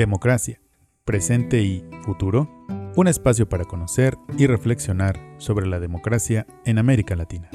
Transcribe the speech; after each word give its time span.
Democracia, 0.00 0.62
presente 1.04 1.60
y 1.60 1.84
futuro. 2.06 2.48
Un 2.96 3.06
espacio 3.06 3.50
para 3.50 3.66
conocer 3.66 4.16
y 4.38 4.46
reflexionar 4.46 5.20
sobre 5.36 5.66
la 5.66 5.78
democracia 5.78 6.46
en 6.64 6.78
América 6.78 7.16
Latina. 7.16 7.50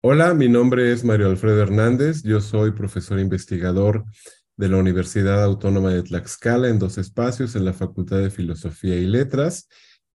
Hola, 0.00 0.32
mi 0.32 0.48
nombre 0.48 0.90
es 0.90 1.04
Mario 1.04 1.26
Alfredo 1.26 1.60
Hernández, 1.60 2.22
yo 2.22 2.40
soy 2.40 2.70
profesor 2.70 3.20
investigador 3.20 4.06
de 4.56 4.70
la 4.70 4.78
Universidad 4.78 5.44
Autónoma 5.44 5.90
de 5.90 6.04
Tlaxcala 6.04 6.70
en 6.70 6.78
dos 6.78 6.96
espacios, 6.96 7.54
en 7.54 7.66
la 7.66 7.74
Facultad 7.74 8.16
de 8.16 8.30
Filosofía 8.30 8.96
y 8.96 9.04
Letras 9.04 9.68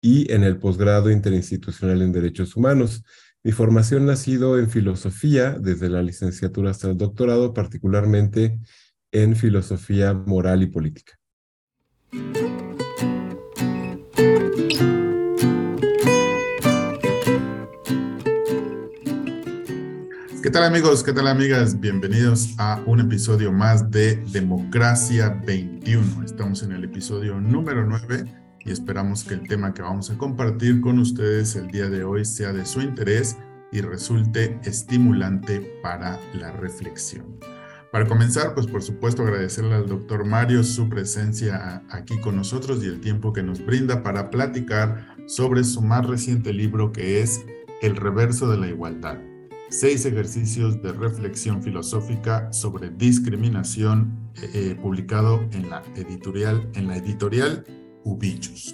y 0.05 0.31
en 0.31 0.45
el 0.45 0.59
posgrado 0.59 1.11
interinstitucional 1.11 2.03
en 2.03 2.13
Derechos 2.13 2.57
Humanos. 2.57 3.03
Mi 3.43 3.53
formación 3.53 4.11
ha 4.11 4.17
sido 4.17 4.59
en 4.59 4.69
filosofía, 4.69 5.53
desde 5.59 5.89
la 5.89 6.03
licenciatura 6.03 6.73
hasta 6.73 6.91
el 6.91 6.99
doctorado, 6.99 7.55
particularmente 7.55 8.59
en 9.13 9.35
filosofía 9.35 10.13
moral 10.13 10.63
y 10.63 10.67
política. 10.67 11.15
¿Qué 20.43 20.51
tal 20.51 20.65
amigos? 20.65 21.03
¿Qué 21.03 21.15
tal 21.15 21.29
amigas? 21.29 21.81
Bienvenidos 21.81 22.51
a 22.59 22.83
un 22.85 23.01
episodio 23.01 23.51
más 23.53 23.91
de 23.91 24.17
Democracia 24.33 25.31
21. 25.47 26.23
Estamos 26.27 26.63
en 26.63 26.73
el 26.73 26.85
episodio 26.85 27.41
número 27.41 27.87
9 27.87 28.44
y 28.65 28.73
esperamos 28.73 29.25
que 29.25 29.35
el 29.35 29.47
tema 29.47 29.75
que 29.75 29.83
vamos 29.83 30.11
a 30.11 30.17
compartir 30.17 30.81
con 30.81 30.99
ustedes 30.99 31.55
el 31.57 31.69
día 31.69 31.89
de 31.89 32.05
hoy 32.05 32.25
sea 32.25 32.53
de 32.53 32.65
su 32.65 32.81
interés 32.81 33.37
y 33.71 33.81
resulte 33.81 34.59
estimulante 34.65 35.61
para 35.83 36.19
la 36.33 36.53
reflexión. 36.53 37.39
Para 37.93 38.07
comenzar, 38.07 38.55
pues 38.55 38.67
por 38.67 38.83
supuesto 38.83 39.23
agradecerle 39.23 39.75
al 39.75 39.87
doctor 39.87 40.25
Mario 40.25 40.65
su 40.65 40.89
presencia 40.89 41.85
aquí 41.91 42.19
con 42.21 42.37
nosotros 42.37 42.83
y 42.83 42.87
el 42.87 43.01
tiempo 43.01 43.33
que 43.33 43.43
nos 43.43 43.65
brinda 43.65 44.03
para 44.03 44.31
platicar 44.31 45.15
sobre 45.27 45.63
su 45.63 45.81
más 45.81 46.07
reciente 46.07 46.53
libro 46.53 46.91
que 46.91 47.23
es 47.23 47.45
El 47.83 47.97
reverso 47.97 48.51
de 48.51 48.59
la 48.59 48.69
igualdad. 48.69 49.19
Seis 49.69 50.05
ejercicios 50.07 50.83
de 50.83 50.93
reflexión 50.93 51.63
filosófica 51.63 52.53
sobre 52.53 52.91
discriminación 52.91 54.31
eh, 54.37 54.51
eh, 54.55 54.79
publicado 54.81 55.49
en 55.53 55.71
la 55.71 55.83
editorial, 55.97 56.69
en 56.75 56.89
la 56.89 56.97
editorial 56.97 57.65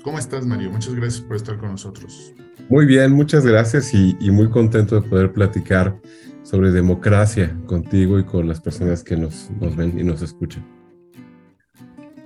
¿Cómo 0.03 0.19
estás, 0.19 0.45
Mario? 0.45 0.71
Muchas 0.71 0.95
gracias 0.95 1.21
por 1.23 1.37
estar 1.37 1.57
con 1.57 1.71
nosotros. 1.71 2.35
Muy 2.69 2.85
bien, 2.87 3.13
muchas 3.13 3.47
gracias 3.47 3.95
y, 3.95 4.15
muy 4.31 4.51
contento 4.51 5.01
de 5.01 5.09
poder 5.09 5.33
platicar 5.33 6.01
sobre 6.43 6.71
democracia 6.73 7.57
contigo 7.67 8.19
y 8.19 8.25
con 8.25 8.49
las 8.49 8.61
personas 8.61 9.05
que 9.05 9.17
nos, 9.17 9.51
nos 9.61 9.77
ven 9.77 9.99
y 9.99 10.05
nos 10.05 10.23
escuchan. 10.23 10.67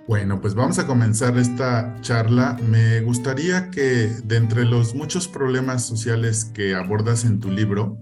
Bueno, 0.06 0.40
pues 0.40 0.54
vamos 0.54 0.78
a 0.78 0.86
comenzar 0.86 1.36
esta 1.38 1.94
charla. 2.00 2.58
Me 2.68 3.00
gustaría 3.00 3.70
que 3.70 4.08
de 4.24 4.36
entre 4.36 4.64
los 4.64 4.94
muchos 4.94 5.28
problemas 5.28 5.84
sociales 5.84 6.44
que 6.46 6.74
abordas 6.74 7.24
en 7.24 7.40
tu 7.40 7.50
libro, 7.50 7.98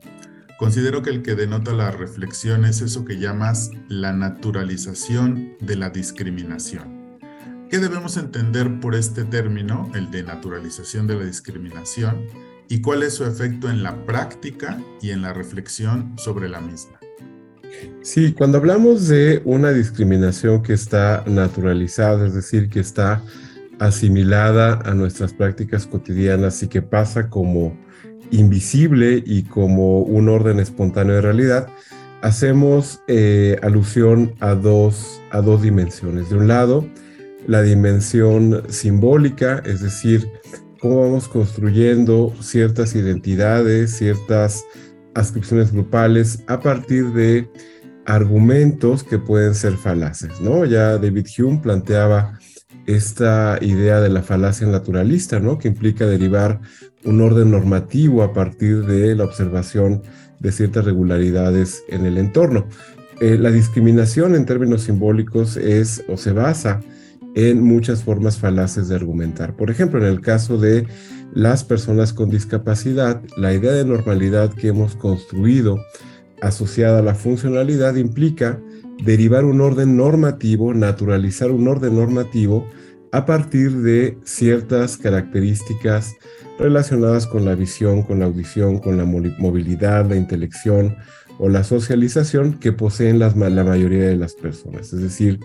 considero 0.59 1.03
que 1.03 1.11
el 1.11 1.23
que 1.23 1.35
denota 1.35 1.73
la 1.73 1.91
reflexión 1.91 2.65
es 2.65 2.81
eso 2.81 3.05
que 3.05 3.19
llamas 3.19 3.71
la 3.89 4.13
naturalización 4.13 5.55
de 5.61 5.77
la 5.77 5.91
discriminación. 5.91 7.02
¿Qué 7.73 7.79
debemos 7.79 8.19
entender 8.19 8.81
por 8.81 8.95
este 8.95 9.25
término, 9.25 9.91
el 9.95 10.11
de 10.11 10.23
naturalización 10.23 11.07
de 11.07 11.15
la 11.15 11.25
discriminación, 11.25 12.27
y 12.69 12.83
cuál 12.83 13.03
es 13.03 13.15
su 13.15 13.25
efecto 13.25 13.71
en 13.71 13.83
la 13.83 14.05
práctica 14.05 14.79
y 15.01 15.09
en 15.09 15.23
la 15.23 15.33
reflexión 15.33 16.13
sobre 16.19 16.51
la 16.51 16.61
misma? 16.61 17.01
Sí, 18.03 18.35
cuando 18.35 18.59
hablamos 18.59 19.09
de 19.09 19.41
una 19.47 19.71
discriminación 19.71 20.63
que 20.63 20.75
está 20.75 21.25
naturalizada, 21.27 22.27
es 22.27 22.35
decir, 22.35 22.69
que 22.69 22.81
está 22.81 23.23
asimilada 23.79 24.83
a 24.85 24.93
nuestras 24.93 25.33
prácticas 25.33 25.87
cotidianas 25.87 26.63
y 26.63 26.69
que 26.69 26.83
pasa 26.83 27.31
como 27.31 27.75
invisible 28.31 29.25
y 29.25 29.45
como 29.45 30.01
un 30.01 30.29
orden 30.29 30.61
espontáneo 30.61 31.15
de 31.15 31.23
realidad, 31.23 31.69
hacemos 32.21 33.01
eh, 33.09 33.59
alusión 33.63 34.35
a 34.41 34.55
dos, 34.55 35.23
a 35.31 35.41
dos 35.41 35.63
dimensiones. 35.63 36.29
De 36.29 36.37
un 36.37 36.49
lado, 36.49 36.87
la 37.47 37.63
dimensión 37.63 38.63
simbólica, 38.69 39.63
es 39.65 39.81
decir, 39.81 40.29
cómo 40.81 41.01
vamos 41.01 41.29
construyendo 41.29 42.35
ciertas 42.41 42.95
identidades, 42.95 43.97
ciertas 43.97 44.65
ascripciones 45.15 45.73
grupales 45.73 46.43
a 46.47 46.61
partir 46.61 47.13
de 47.13 47.49
argumentos 48.07 49.05
que 49.05 49.19
pueden 49.19 49.55
ser 49.55 49.77
falaces, 49.77 50.41
¿no? 50.41 50.65
Ya 50.65 50.99
David 50.99 51.27
Hume 51.39 51.61
planteaba 51.63 52.39
esta 52.87 53.59
idea 53.61 54.01
de 54.01 54.09
la 54.09 54.23
falacia 54.23 54.67
naturalista, 54.67 55.39
¿no? 55.39 55.59
Que 55.59 55.69
implica 55.69 56.07
derivar 56.07 56.61
un 57.05 57.21
orden 57.21 57.51
normativo 57.51 58.23
a 58.23 58.33
partir 58.33 58.85
de 58.87 59.15
la 59.15 59.25
observación 59.25 60.03
de 60.41 60.51
ciertas 60.51 60.85
regularidades 60.85 61.85
en 61.89 62.07
el 62.07 62.19
entorno. 62.19 62.67
Eh, 63.21 63.39
la 63.39 63.53
discriminación 63.53 64.35
en 64.35 64.47
términos 64.47 64.83
simbólicos 64.83 65.57
es 65.57 66.03
o 66.09 66.17
se 66.17 66.33
basa 66.33 66.81
en 67.35 67.63
muchas 67.63 68.03
formas 68.03 68.39
falaces 68.39 68.89
de 68.89 68.97
argumentar. 68.97 69.57
Por 69.57 69.71
ejemplo, 69.71 70.01
en 70.01 70.07
el 70.07 70.21
caso 70.21 70.59
de 70.59 70.87
las 71.35 71.65
personas 71.65 72.13
con 72.13 72.31
discapacidad, 72.31 73.23
la 73.37 73.55
idea 73.55 73.73
de 73.73 73.85
normalidad 73.85 74.53
que 74.53 74.69
hemos 74.69 74.97
construido 74.97 75.79
asociada 76.43 76.99
a 76.99 77.03
la 77.03 77.15
funcionalidad 77.15 77.95
implica 77.95 78.61
derivar 79.03 79.45
un 79.45 79.61
orden 79.61 79.97
normativo, 79.97 80.75
naturalizar 80.75 81.51
un 81.51 81.69
orden 81.69 81.97
normativo 81.97 82.67
a 83.13 83.25
partir 83.25 83.73
de 83.79 84.19
ciertas 84.25 84.97
características 84.97 86.15
relacionadas 86.59 87.27
con 87.27 87.45
la 87.45 87.55
visión, 87.55 88.03
con 88.03 88.19
la 88.19 88.27
audición, 88.27 88.79
con 88.79 88.97
la 88.97 89.05
movilidad, 89.05 90.09
la 90.09 90.17
intelección 90.17 90.97
o 91.39 91.49
la 91.49 91.65
socialización 91.65 92.55
que 92.55 92.73
poseen 92.73 93.19
la 93.19 93.31
mayoría 93.31 94.05
de 94.05 94.17
las 94.17 94.35
personas. 94.35 94.93
Es 94.93 95.01
decir, 95.01 95.41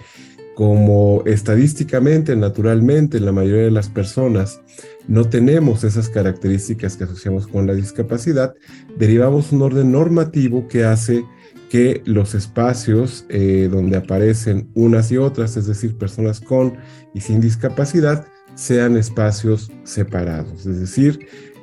como 0.57 1.21
estadísticamente, 1.27 2.35
naturalmente, 2.35 3.19
la 3.19 3.31
mayoría 3.31 3.65
de 3.65 3.69
las 3.69 3.89
personas 3.89 4.59
no 5.07 5.29
tenemos 5.29 5.83
esas 5.83 6.09
características 6.09 6.97
que 6.97 7.03
asociamos 7.03 7.45
con 7.45 7.67
la 7.67 7.75
discapacidad, 7.75 8.55
derivamos 8.97 9.51
un 9.51 9.61
orden 9.61 9.91
normativo 9.91 10.67
que 10.67 10.83
hace 10.83 11.23
que 11.69 12.01
los 12.05 12.33
espacios 12.33 13.27
eh, 13.29 13.69
donde 13.71 13.97
aparecen 13.97 14.67
unas 14.73 15.11
y 15.11 15.17
otras, 15.17 15.57
es 15.57 15.67
decir, 15.67 15.95
personas 15.95 16.41
con 16.41 16.73
y 17.13 17.21
sin 17.21 17.39
discapacidad, 17.39 18.25
sean 18.55 18.97
espacios 18.97 19.71
separados. 19.83 20.65
Es 20.65 20.79
decir, 20.79 21.19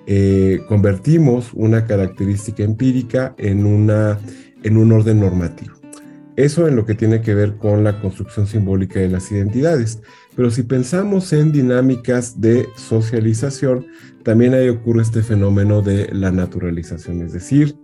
eh, 0.07 0.61
convertimos 0.69 1.53
una 1.53 1.85
característica 1.85 2.63
empírica 2.63 3.35
en, 3.39 3.67
una, 3.67 4.21
en 4.63 4.77
un 4.77 4.93
orden 4.93 5.19
normativo. 5.19 5.84
Eso 6.37 6.67
en 6.67 6.75
lo 6.75 6.85
que 6.85 6.95
tiene 6.95 7.21
que 7.21 7.35
ver 7.35 7.57
con 7.57 7.85
la 7.85 8.01
construcción 8.01 8.47
simbólica 8.47 8.99
de 8.99 9.09
las 9.09 9.31
identidades. 9.31 10.01
Pero 10.35 10.51
si 10.51 10.65
pensamos 10.65 11.33
en 11.33 11.53
dinámicas 11.53 12.41
de 12.41 12.69
socialización, 12.77 13.87
también 14.25 14.55
ahí 14.55 14.69
ocurre 14.69 15.03
este 15.03 15.23
fenómeno 15.23 15.81
de 15.81 16.09
la 16.13 16.33
naturalización, 16.33 17.23
es 17.23 17.33
decir, 17.33 17.77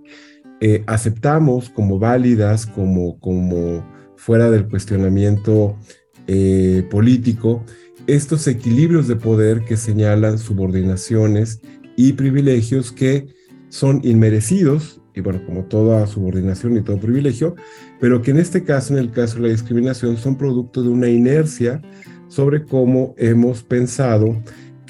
eh, 0.61 0.83
aceptamos 0.87 1.71
como 1.71 1.99
válidas, 1.99 2.67
como, 2.67 3.21
como 3.21 3.87
fuera 4.17 4.51
del 4.51 4.69
cuestionamiento 4.69 5.79
eh, 6.27 6.87
político, 6.91 7.65
estos 8.07 8.47
equilibrios 8.49 9.07
de 9.07 9.17
poder 9.17 9.65
que 9.65 9.77
señalan 9.77 10.39
subordinaciones 10.39 11.61
y 11.97 12.15
privilegios 12.15 12.91
que 12.91 13.29
son 13.69 14.01
inmerecidos 14.03 15.00
y 15.15 15.21
bueno, 15.21 15.41
como 15.45 15.65
toda 15.65 16.07
subordinación 16.07 16.77
y 16.77 16.83
todo 16.83 16.99
privilegio, 16.99 17.57
pero 18.01 18.23
que 18.23 18.31
en 18.31 18.39
este 18.39 18.65
caso, 18.65 18.95
en 18.95 19.01
el 19.01 19.11
caso 19.11 19.37
de 19.37 19.43
la 19.43 19.49
discriminación, 19.49 20.17
son 20.17 20.37
producto 20.37 20.83
de 20.83 20.89
una 20.89 21.09
inercia 21.09 21.83
sobre 22.29 22.65
cómo 22.65 23.15
hemos 23.19 23.63
pensado 23.63 24.41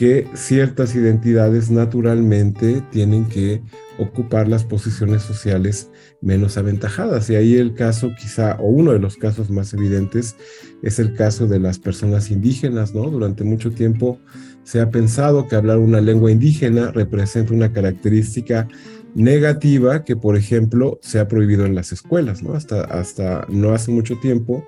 que 0.01 0.27
ciertas 0.33 0.95
identidades 0.95 1.71
naturalmente 1.71 2.83
tienen 2.91 3.27
que 3.27 3.63
ocupar 3.99 4.49
las 4.49 4.65
posiciones 4.65 5.21
sociales 5.21 5.91
menos 6.23 6.57
aventajadas. 6.57 7.29
Y 7.29 7.35
ahí 7.35 7.57
el 7.57 7.75
caso 7.75 8.11
quizá, 8.19 8.57
o 8.61 8.69
uno 8.71 8.93
de 8.93 8.99
los 8.99 9.19
casos 9.19 9.51
más 9.51 9.75
evidentes, 9.75 10.37
es 10.83 10.99
el 10.99 11.13
caso 11.13 11.47
de 11.47 11.61
las 11.61 11.79
personas 11.79 12.31
indígenas, 12.31 12.95
¿no? 12.95 13.11
Durante 13.11 13.45
mucho 13.45 13.73
tiempo 13.73 14.19
se 14.65 14.81
ha 14.81 14.91
pensado 14.91 15.47
que 15.49 15.57
hablar 15.57 15.79
una 15.79 16.01
lengua 16.01 16.33
indígena 16.33 16.93
representa 16.93 17.53
una 17.53 17.71
característica 17.73 18.69
negativa 19.15 20.05
que, 20.05 20.17
por 20.17 20.37
ejemplo, 20.37 20.99
se 21.03 21.19
ha 21.19 21.29
prohibido 21.29 21.67
en 21.67 21.75
las 21.75 21.93
escuelas, 21.93 22.43
¿no? 22.43 22.55
Hasta, 22.55 22.83
hasta 22.83 23.47
no 23.49 23.73
hace 23.73 23.91
mucho 23.91 24.19
tiempo 24.19 24.67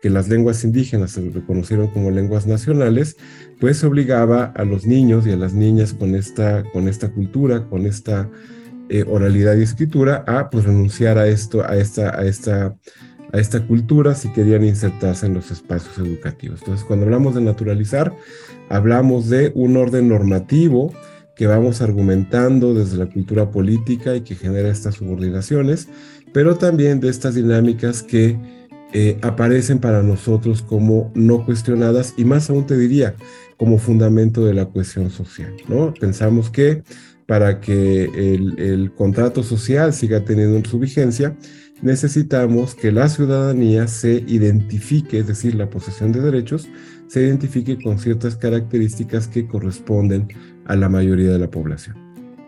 que 0.00 0.10
las 0.10 0.28
lenguas 0.28 0.64
indígenas 0.64 1.12
se 1.12 1.28
reconocieron 1.28 1.88
como 1.88 2.10
lenguas 2.10 2.46
nacionales, 2.46 3.16
pues 3.60 3.84
obligaba 3.84 4.44
a 4.44 4.64
los 4.64 4.86
niños 4.86 5.26
y 5.26 5.32
a 5.32 5.36
las 5.36 5.52
niñas 5.52 5.92
con 5.92 6.14
esta, 6.14 6.64
con 6.72 6.88
esta 6.88 7.10
cultura, 7.10 7.68
con 7.68 7.86
esta 7.86 8.30
eh, 8.88 9.04
oralidad 9.06 9.56
y 9.56 9.62
escritura 9.62 10.24
a 10.26 10.48
pues 10.48 10.64
renunciar 10.64 11.18
a 11.18 11.28
esto, 11.28 11.62
a 11.64 11.76
esta, 11.76 12.18
a 12.18 12.24
esta, 12.24 12.74
a 13.32 13.38
esta 13.38 13.66
cultura 13.66 14.14
si 14.14 14.32
querían 14.32 14.64
insertarse 14.64 15.26
en 15.26 15.34
los 15.34 15.50
espacios 15.50 15.98
educativos. 15.98 16.60
Entonces, 16.60 16.84
cuando 16.86 17.04
hablamos 17.04 17.34
de 17.34 17.42
naturalizar, 17.42 18.12
hablamos 18.68 19.28
de 19.28 19.52
un 19.54 19.76
orden 19.76 20.08
normativo 20.08 20.92
que 21.40 21.46
vamos 21.46 21.80
argumentando 21.80 22.74
desde 22.74 22.98
la 22.98 23.06
cultura 23.06 23.50
política 23.50 24.14
y 24.14 24.20
que 24.20 24.34
genera 24.34 24.68
estas 24.68 24.96
subordinaciones, 24.96 25.88
pero 26.34 26.56
también 26.56 27.00
de 27.00 27.08
estas 27.08 27.34
dinámicas 27.34 28.02
que 28.02 28.36
eh, 28.92 29.16
aparecen 29.22 29.78
para 29.78 30.02
nosotros 30.02 30.60
como 30.60 31.10
no 31.14 31.46
cuestionadas 31.46 32.12
y 32.18 32.26
más 32.26 32.50
aún 32.50 32.66
te 32.66 32.76
diría 32.76 33.14
como 33.56 33.78
fundamento 33.78 34.44
de 34.44 34.52
la 34.52 34.66
cohesión 34.66 35.08
social. 35.08 35.56
Pensamos 35.98 36.50
que 36.50 36.82
para 37.24 37.58
que 37.62 38.04
el, 38.04 38.58
el 38.58 38.92
contrato 38.92 39.42
social 39.42 39.94
siga 39.94 40.22
teniendo 40.22 40.68
su 40.68 40.78
vigencia, 40.78 41.34
necesitamos 41.80 42.74
que 42.74 42.92
la 42.92 43.08
ciudadanía 43.08 43.88
se 43.88 44.24
identifique, 44.26 45.20
es 45.20 45.26
decir, 45.26 45.54
la 45.54 45.70
posesión 45.70 46.12
de 46.12 46.20
derechos, 46.20 46.68
se 47.08 47.22
identifique 47.22 47.82
con 47.82 47.98
ciertas 47.98 48.36
características 48.36 49.26
que 49.26 49.48
corresponden 49.48 50.28
a 50.66 50.76
la 50.76 50.88
mayoría 50.88 51.30
de 51.30 51.38
la 51.38 51.50
población. 51.50 51.96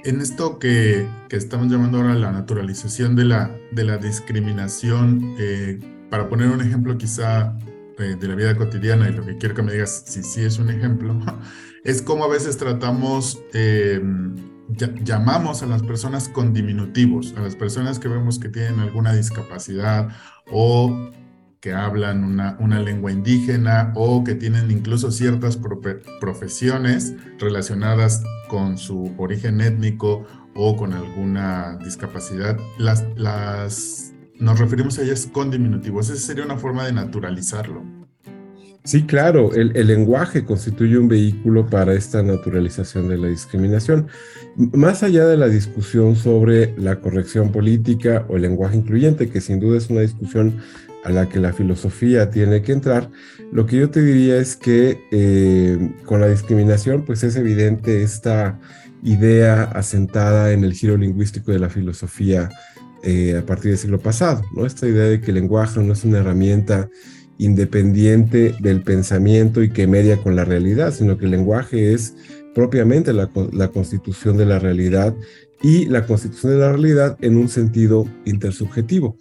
En 0.04 0.20
esto 0.20 0.58
que, 0.58 1.06
que 1.28 1.36
estamos 1.36 1.70
llamando 1.70 1.98
ahora 1.98 2.14
la 2.14 2.32
naturalización 2.32 3.14
de 3.14 3.24
la, 3.24 3.56
de 3.70 3.84
la 3.84 3.98
discriminación, 3.98 5.36
eh, 5.38 5.78
para 6.10 6.28
poner 6.28 6.48
un 6.48 6.60
ejemplo 6.60 6.98
quizá 6.98 7.56
eh, 7.98 8.16
de 8.18 8.28
la 8.28 8.34
vida 8.34 8.56
cotidiana 8.56 9.08
y 9.08 9.12
lo 9.12 9.24
que 9.24 9.38
quiero 9.38 9.54
que 9.54 9.62
me 9.62 9.72
digas 9.72 10.04
si 10.06 10.22
sí 10.22 10.42
es 10.42 10.58
un 10.58 10.70
ejemplo, 10.70 11.18
es 11.84 12.02
como 12.02 12.24
a 12.24 12.28
veces 12.28 12.56
tratamos, 12.56 13.40
eh, 13.54 14.00
llamamos 15.04 15.62
a 15.62 15.66
las 15.66 15.82
personas 15.82 16.28
con 16.28 16.52
diminutivos, 16.52 17.34
a 17.36 17.40
las 17.40 17.54
personas 17.54 17.98
que 17.98 18.08
vemos 18.08 18.38
que 18.38 18.48
tienen 18.48 18.80
alguna 18.80 19.12
discapacidad 19.12 20.08
o 20.50 21.12
que 21.62 21.72
hablan 21.72 22.24
una, 22.24 22.56
una 22.58 22.80
lengua 22.80 23.12
indígena 23.12 23.92
o 23.94 24.24
que 24.24 24.34
tienen 24.34 24.72
incluso 24.72 25.12
ciertas 25.12 25.56
profesiones 26.20 27.14
relacionadas 27.38 28.24
con 28.48 28.76
su 28.76 29.14
origen 29.16 29.60
étnico 29.60 30.26
o 30.56 30.76
con 30.76 30.92
alguna 30.92 31.78
discapacidad, 31.82 32.58
las, 32.78 33.06
las 33.16 34.12
nos 34.40 34.58
referimos 34.58 34.98
a 34.98 35.02
ellas 35.02 35.28
con 35.32 35.52
diminutivos. 35.52 36.10
Esa 36.10 36.20
sería 36.20 36.44
una 36.44 36.58
forma 36.58 36.84
de 36.84 36.94
naturalizarlo. 36.94 37.84
Sí, 38.82 39.04
claro, 39.04 39.54
el, 39.54 39.86
lenguaje 39.86 40.44
constituye 40.44 40.98
un 40.98 41.06
vehículo 41.06 41.66
para 41.66 41.94
esta 41.94 42.24
naturalización 42.24 43.08
de 43.08 43.18
la 43.18 43.28
discriminación. 43.28 44.08
Más 44.56 45.04
allá 45.04 45.26
de 45.26 45.36
la 45.36 45.46
discusión 45.46 46.16
sobre 46.16 46.74
la 46.76 47.00
corrección 47.00 47.52
política 47.52 48.26
o 48.28 48.34
el 48.34 48.42
lenguaje 48.42 48.76
incluyente, 48.76 49.30
que 49.30 49.40
sin 49.40 49.60
duda 49.60 49.78
es 49.78 49.88
una 49.88 50.00
discusión 50.00 50.60
a 51.04 51.10
la 51.10 51.28
que 51.28 51.40
la 51.40 51.52
filosofía 51.52 52.30
tiene 52.30 52.62
que 52.62 52.72
entrar, 52.72 53.10
lo 53.52 53.66
que 53.66 53.76
yo 53.76 53.90
te 53.90 54.02
diría 54.02 54.38
es 54.38 54.56
que 54.56 55.00
eh, 55.10 55.92
con 56.04 56.20
la 56.20 56.28
discriminación, 56.28 57.04
pues 57.04 57.24
es 57.24 57.36
evidente 57.36 58.02
esta 58.02 58.58
idea 59.02 59.64
asentada 59.64 60.52
en 60.52 60.64
el 60.64 60.74
giro 60.74 60.96
lingüístico 60.96 61.52
de 61.52 61.58
la 61.58 61.68
filosofía 61.68 62.48
eh, 63.02 63.36
a 63.36 63.44
partir 63.44 63.72
del 63.72 63.78
siglo 63.78 63.98
pasado, 63.98 64.42
¿no? 64.54 64.64
Esta 64.64 64.86
idea 64.86 65.04
de 65.04 65.20
que 65.20 65.32
el 65.32 65.34
lenguaje 65.34 65.80
no 65.80 65.92
es 65.92 66.04
una 66.04 66.18
herramienta 66.18 66.88
independiente 67.38 68.54
del 68.60 68.82
pensamiento 68.82 69.62
y 69.62 69.70
que 69.70 69.88
media 69.88 70.18
con 70.18 70.36
la 70.36 70.44
realidad, 70.44 70.94
sino 70.94 71.18
que 71.18 71.24
el 71.24 71.32
lenguaje 71.32 71.92
es 71.92 72.14
propiamente 72.54 73.12
la, 73.12 73.28
constitución 73.68 74.36
de 74.36 74.46
la 74.46 74.58
realidad 74.58 75.14
y 75.62 75.86
la 75.86 76.06
constitución 76.06 76.52
de 76.52 76.58
la 76.58 76.70
realidad 76.70 77.16
en 77.20 77.36
un 77.36 77.48
sentido 77.48 78.06
intersubjetivo. 78.24 79.16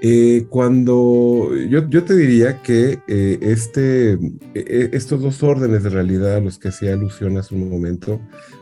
Eh, 0.00 0.46
cuando 0.48 1.50
yo, 1.68 1.88
yo, 1.88 2.04
te 2.04 2.14
diría 2.14 2.62
que 2.62 3.00
eh, 3.08 3.38
este, 3.40 4.12
e, 4.54 4.90
estos 4.92 5.20
dos 5.20 5.42
órdenes 5.42 5.82
de 5.82 5.90
realidad 5.90 6.36
a 6.36 6.40
los 6.40 6.58
que 6.58 6.68
hacía 6.68 6.92
alusión 6.92 7.36
hace 7.36 7.56
un 7.56 7.68
momento, 7.68 8.20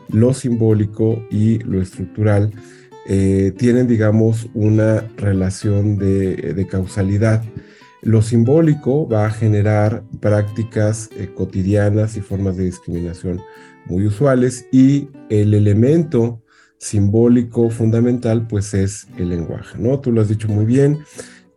lo 0.08 0.32
simbólico 0.32 1.22
y 1.30 1.58
lo 1.58 1.82
estructural, 1.82 2.52
eh, 3.06 3.52
tienen, 3.56 3.86
digamos, 3.86 4.48
una 4.54 5.04
relación 5.18 5.98
de, 5.98 6.66
causalidad. 6.70 7.44
Lo 8.00 8.22
simbólico 8.22 9.06
va 9.06 9.26
a 9.26 9.30
generar 9.30 10.04
prácticas 10.20 11.10
cotidianas 11.34 12.16
y 12.16 12.20
formas 12.20 12.56
de 12.56 12.64
discriminación 12.64 13.40
muy 13.86 14.06
usuales 14.06 14.66
y 14.72 15.08
el 15.28 15.54
elemento 15.54 16.42
simbólico 16.78 17.70
fundamental 17.70 18.46
pues 18.46 18.74
es 18.74 19.06
el 19.16 19.30
lenguaje, 19.30 19.78
¿no? 19.78 20.00
Tú 20.00 20.12
lo 20.12 20.20
has 20.20 20.28
dicho 20.28 20.48
muy 20.48 20.64
bien, 20.64 20.98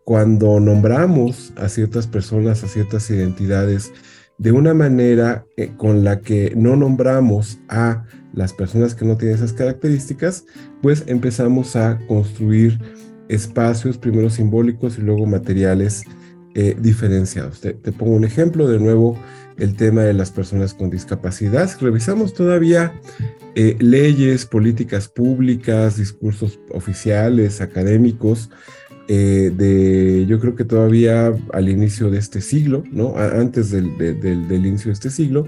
cuando 0.03 0.59
nombramos 0.59 1.53
a 1.55 1.69
ciertas 1.69 2.07
personas, 2.07 2.63
a 2.63 2.67
ciertas 2.67 3.09
identidades, 3.11 3.91
de 4.39 4.51
una 4.51 4.73
manera 4.73 5.45
eh, 5.57 5.71
con 5.77 6.03
la 6.03 6.21
que 6.21 6.53
no 6.55 6.75
nombramos 6.75 7.59
a 7.67 8.05
las 8.33 8.53
personas 8.53 8.95
que 8.95 9.05
no 9.05 9.17
tienen 9.17 9.35
esas 9.35 9.53
características, 9.53 10.45
pues 10.81 11.03
empezamos 11.07 11.75
a 11.75 11.99
construir 12.07 12.79
espacios, 13.27 13.97
primero 13.97 14.29
simbólicos 14.29 14.97
y 14.97 15.01
luego 15.01 15.25
materiales 15.25 16.03
eh, 16.55 16.75
diferenciados. 16.79 17.61
Te, 17.61 17.73
pongo 17.73 18.13
un 18.13 18.23
ejemplo, 18.23 18.67
de 18.67 18.79
nuevo, 18.79 19.17
el 19.59 19.75
tema 19.75 20.03
de 20.03 20.13
las 20.13 20.31
personas 20.31 20.73
con 20.73 20.89
discapacidad. 20.89 21.69
Revisamos 21.79 22.33
todavía 22.33 22.93
eh, 23.55 23.75
leyes, 23.79 24.45
políticas 24.45 25.07
públicas, 25.07 25.97
discursos 25.97 26.59
oficiales, 26.71 27.61
académicos, 27.61 28.49
eh, 29.07 29.51
de, 29.55 30.25
yo 30.27 30.39
creo 30.39 30.55
que 30.55 30.65
todavía 30.65 31.33
al 31.51 31.69
inicio 31.69 32.09
de 32.09 32.19
este 32.19 32.41
siglo, 32.41 32.83
¿no? 32.91 33.17
antes 33.17 33.71
del, 33.71 33.87
inicio 34.51 34.89
de 34.89 34.93
este 34.93 35.09
siglo, 35.09 35.47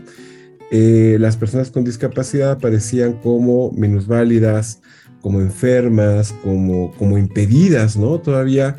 eh, 0.72 1.18
las 1.20 1.38
personas 1.38 1.70
con 1.70 1.84
discapacidad 1.84 2.52
aparecían 2.52 3.14
como 3.14 3.72
minusválidas, 3.72 4.82
como 5.22 5.40
enfermas, 5.40 6.34
como, 6.44 6.92
como 6.98 7.18
impedidas, 7.18 7.96
¿no? 7.96 8.20
Todavía 8.20 8.78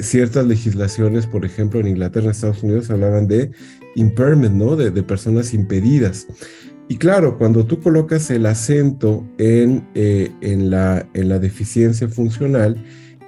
ciertas 0.00 0.46
legislaciones, 0.46 1.26
por 1.26 1.44
ejemplo, 1.44 1.80
en 1.80 1.88
Inglaterra, 1.88 2.24
en 2.24 2.30
Estados 2.30 2.62
Unidos, 2.62 2.88
hablaban 2.88 3.28
de 3.28 3.50
impairment, 3.96 4.54
¿no? 4.54 4.76
De, 4.76 4.90
personas 5.02 5.52
impedidas. 5.52 6.28
Y 6.88 6.96
claro, 6.96 7.36
cuando 7.36 7.66
tú 7.66 7.80
colocas 7.80 8.30
el 8.30 8.46
acento 8.46 9.26
en, 9.38 9.84
en, 9.94 10.70
la, 10.70 11.08
en 11.14 11.28
la 11.28 11.40
deficiencia 11.40 12.08
funcional, 12.08 12.80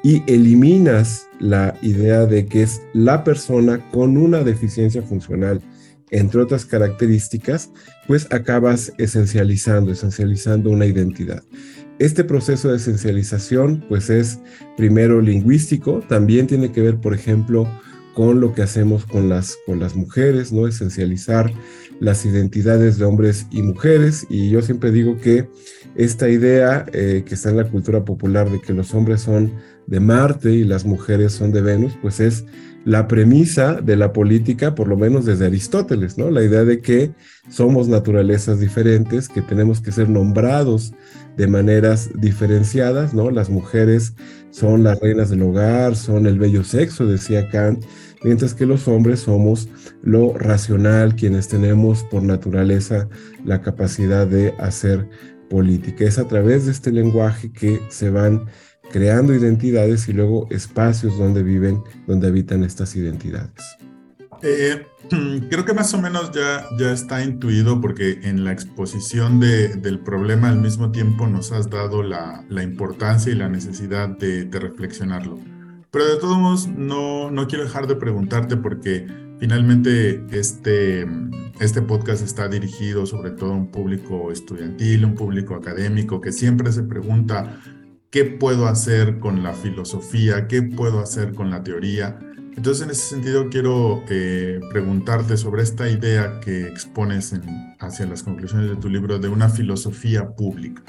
y 0.03 0.23
eliminas 0.27 1.29
la 1.41 1.77
idea 1.83 2.27
de 2.27 2.47
que 2.47 2.63
es 2.63 2.83
la 2.93 3.25
persona 3.25 3.91
con 3.91 4.17
una 4.17 4.43
deficiencia 4.45 5.03
funcional, 5.03 5.61
entre 6.11 6.41
otras 6.41 6.65
características, 6.65 7.71
pues 8.07 8.27
acabas 8.31 8.93
esencializando, 8.99 9.93
esencializando 9.93 10.71
una 10.71 10.87
identidad. 10.87 11.43
Este 11.99 12.23
proceso 12.23 12.71
de 12.71 12.77
esencialización, 12.77 13.85
pues 13.89 14.09
es 14.09 14.39
primero 14.77 15.21
lingüístico, 15.21 16.01
también 16.09 16.47
tiene 16.47 16.71
que 16.71 16.81
ver, 16.81 16.99
por 16.99 17.13
ejemplo, 17.13 17.69
con 18.19 18.41
lo 18.41 18.53
que 18.53 18.63
hacemos 18.63 19.07
con 19.07 19.29
las, 19.29 19.57
con 19.65 19.79
las 19.79 19.95
mujeres, 19.95 20.53
¿no? 20.53 20.67
Esencializar 20.67 21.53
las 22.01 22.27
identidades 22.27 22.99
de 22.99 23.05
hombres 23.05 23.47
y 23.53 23.63
mujeres. 23.63 24.27
Y 24.29 24.51
yo 24.51 24.61
siempre 24.61 24.91
digo 24.91 25.19
que 25.19 25.49
esta 25.95 26.29
idea 26.29 26.85
eh, 26.93 27.23
que 27.25 27.37
está 27.37 27.51
en 27.51 27.59
la 27.59 27.71
cultura 27.71 28.05
popular 28.05 28.51
de 28.51 28.61
que 28.61 28.73
los 28.73 28.93
hombres 28.93 29.21
son 29.21 29.53
de 29.87 30.01
Marte 30.01 30.51
y 30.51 30.65
las 30.65 30.85
mujeres 30.85 31.33
son 31.33 31.53
de 31.53 31.63
Venus, 31.63 31.93
pues 32.03 32.19
es 32.19 32.45
la 32.85 33.07
premisa 33.07 33.75
de 33.75 33.97
la 33.97 34.13
política, 34.13 34.75
por 34.75 34.89
lo 34.89 34.97
menos 34.97 35.25
desde 35.25 35.47
Aristóteles, 35.47 36.19
¿no? 36.19 36.29
La 36.31 36.43
idea 36.43 36.65
de 36.65 36.81
que 36.81 37.13
somos 37.49 37.87
naturalezas 37.87 38.59
diferentes, 38.59 39.29
que 39.29 39.43
tenemos 39.43 39.81
que 39.81 39.93
ser 39.93 40.09
nombrados 40.09 40.93
de 41.37 41.47
maneras 41.47 42.11
diferenciadas, 42.15 43.15
¿no? 43.15 43.31
Las 43.31 43.49
mujeres 43.49 44.15
son 44.51 44.83
las 44.83 44.99
reinas 45.01 45.31
del 45.31 45.43
hogar, 45.43 45.95
son 45.95 46.27
el 46.27 46.39
bello 46.39 46.65
sexo, 46.65 47.07
decía 47.07 47.49
Kant, 47.49 47.85
mientras 48.23 48.55
que 48.55 48.67
los 48.67 48.89
hombres 48.89 49.21
somos 49.21 49.69
lo 50.03 50.37
racional, 50.37 51.15
quienes 51.15 51.49
tenemos 51.49 52.05
por 52.05 52.23
naturaleza 52.23 53.09
la 53.45 53.63
capacidad 53.63 54.27
de 54.27 54.55
hacer 54.59 55.09
política. 55.51 56.05
Es 56.05 56.19
a 56.19 56.29
través 56.29 56.67
de 56.67 56.73
este 56.73 56.93
lenguaje 56.93 57.53
que 57.53 57.81
se 57.89 58.11
van 58.11 58.47
creando 58.91 59.35
identidades 59.35 60.09
y 60.09 60.13
luego 60.13 60.47
espacios 60.51 61.19
donde 61.19 61.43
viven, 61.43 61.83
donde 62.07 62.29
habitan 62.29 62.65
estas 62.65 62.97
identidades. 62.97 63.79
Eh, 64.43 64.87
creo 65.51 65.65
que 65.65 65.75
más 65.75 65.93
o 65.95 66.01
menos 66.01 66.31
ya, 66.33 66.65
ya 66.79 66.93
está 66.93 67.23
intuido 67.23 67.81
porque 67.81 68.21
en 68.23 68.45
la 68.45 68.53
exposición 68.53 69.41
de, 69.41 69.69
del 69.77 70.01
problema 70.01 70.49
al 70.49 70.61
mismo 70.61 70.91
tiempo 70.91 71.27
nos 71.27 71.53
has 71.53 71.71
dado 71.71 72.03
la, 72.03 72.45
importancia 72.63 73.33
y 73.33 73.37
la 73.37 73.49
necesidad 73.49 74.09
de, 74.09 74.49
reflexionarlo. 74.51 75.39
Pero 75.91 76.07
de 76.07 76.17
todos 76.17 76.39
modos, 76.39 76.69
no, 76.69 77.31
no 77.31 77.47
quiero 77.47 77.65
dejar 77.65 77.87
de 77.87 77.97
preguntarte 77.97 78.57
porque 78.57 79.07
finalmente 79.39 80.23
este, 80.31 81.07
este 81.61 81.81
podcast 81.81 82.23
está 82.23 82.49
dirigido 82.49 83.07
sobre 83.07 83.31
todo 83.31 83.53
a 83.53 83.57
un 83.57 83.71
público 83.71 84.31
estudiantil, 84.31 85.07
un 85.07 85.15
público 85.15 85.55
académico 85.55 86.21
que 86.21 86.33
siempre 86.33 86.73
se 86.73 86.83
pregunta 86.83 87.59
qué 88.11 88.25
puedo 88.25 88.67
hacer 88.67 89.19
con 89.19 89.43
la 89.43 89.55
filosofía, 89.55 90.47
qué 90.47 90.63
puedo 90.63 91.01
hacer 91.01 91.35
con 91.35 91.51
la 91.51 91.63
teoría. 91.63 92.19
Entonces, 92.57 92.85
en 92.85 92.91
ese 92.91 93.09
sentido, 93.09 93.49
quiero 93.51 94.03
eh, 94.09 94.61
preguntarte 94.71 95.37
sobre 95.37 95.63
esta 95.63 95.89
idea 95.89 96.41
que 96.41 96.67
expones 96.67 97.33
hacia 97.79 98.07
las 98.07 98.23
conclusiones 98.23 98.69
de 98.69 98.77
tu 98.77 98.89
libro 98.89 99.19
de 99.19 99.29
una 99.29 99.49
filosofía 99.49 100.35
pública, 100.35 100.83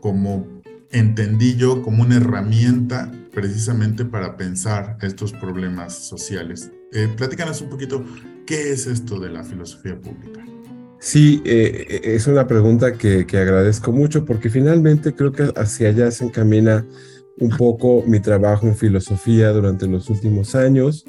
como 0.00 0.46
entendí 0.90 1.54
yo 1.56 1.82
como 1.82 2.02
una 2.02 2.16
herramienta 2.16 3.12
precisamente 3.32 4.04
para 4.04 4.36
pensar 4.36 4.98
estos 5.02 5.32
problemas 5.32 5.94
sociales. 5.94 6.70
Eh, 6.92 7.08
platícanos 7.16 7.60
un 7.62 7.70
poquito, 7.70 8.04
¿qué 8.46 8.72
es 8.72 8.86
esto 8.86 9.18
de 9.18 9.30
la 9.30 9.42
filosofía 9.42 9.98
pública? 10.00 10.44
Sí, 10.98 11.42
eh, 11.44 12.00
es 12.04 12.28
una 12.28 12.46
pregunta 12.46 12.92
que, 12.92 13.26
agradezco 13.32 13.90
mucho 13.90 14.24
porque 14.24 14.50
finalmente 14.50 15.14
creo 15.14 15.32
que 15.32 15.52
hacia 15.56 15.88
allá 15.88 16.10
se 16.12 16.24
encamina 16.24 16.86
un 17.38 17.50
poco 17.56 18.04
mi 18.06 18.20
trabajo 18.20 18.68
en 18.68 18.76
filosofía 18.76 19.48
durante 19.48 19.88
los 19.88 20.08
últimos 20.10 20.54
años. 20.54 21.04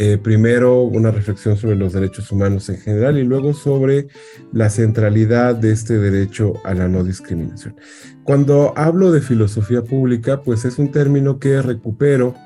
Eh, 0.00 0.16
primero 0.16 0.82
una 0.82 1.10
reflexión 1.10 1.56
sobre 1.56 1.74
los 1.74 1.92
derechos 1.92 2.30
humanos 2.30 2.68
en 2.68 2.78
general 2.78 3.18
y 3.18 3.24
luego 3.24 3.52
sobre 3.52 4.06
la 4.52 4.70
centralidad 4.70 5.56
de 5.56 5.72
este 5.72 5.98
derecho 5.98 6.54
a 6.64 6.72
la 6.72 6.86
no 6.86 7.02
discriminación. 7.02 7.74
Cuando 8.22 8.72
hablo 8.76 9.10
de 9.10 9.20
filosofía 9.20 9.82
pública, 9.82 10.40
pues 10.42 10.64
es 10.64 10.78
un 10.78 10.92
término 10.92 11.40
que 11.40 11.60
recupero 11.62 12.36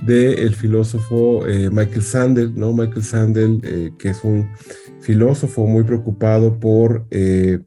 del 0.00 0.54
filósofo 0.54 1.46
eh, 1.46 1.68
Michael 1.70 2.02
Sandel, 2.02 2.54
¿no? 2.54 2.72
Michael 2.72 3.04
Sandel, 3.04 3.94
que 3.98 4.08
es 4.08 4.24
un 4.24 4.48
filósofo 5.00 5.66
muy 5.66 5.84
preocupado 5.84 6.58
por 6.58 7.06
eh, 7.10 7.58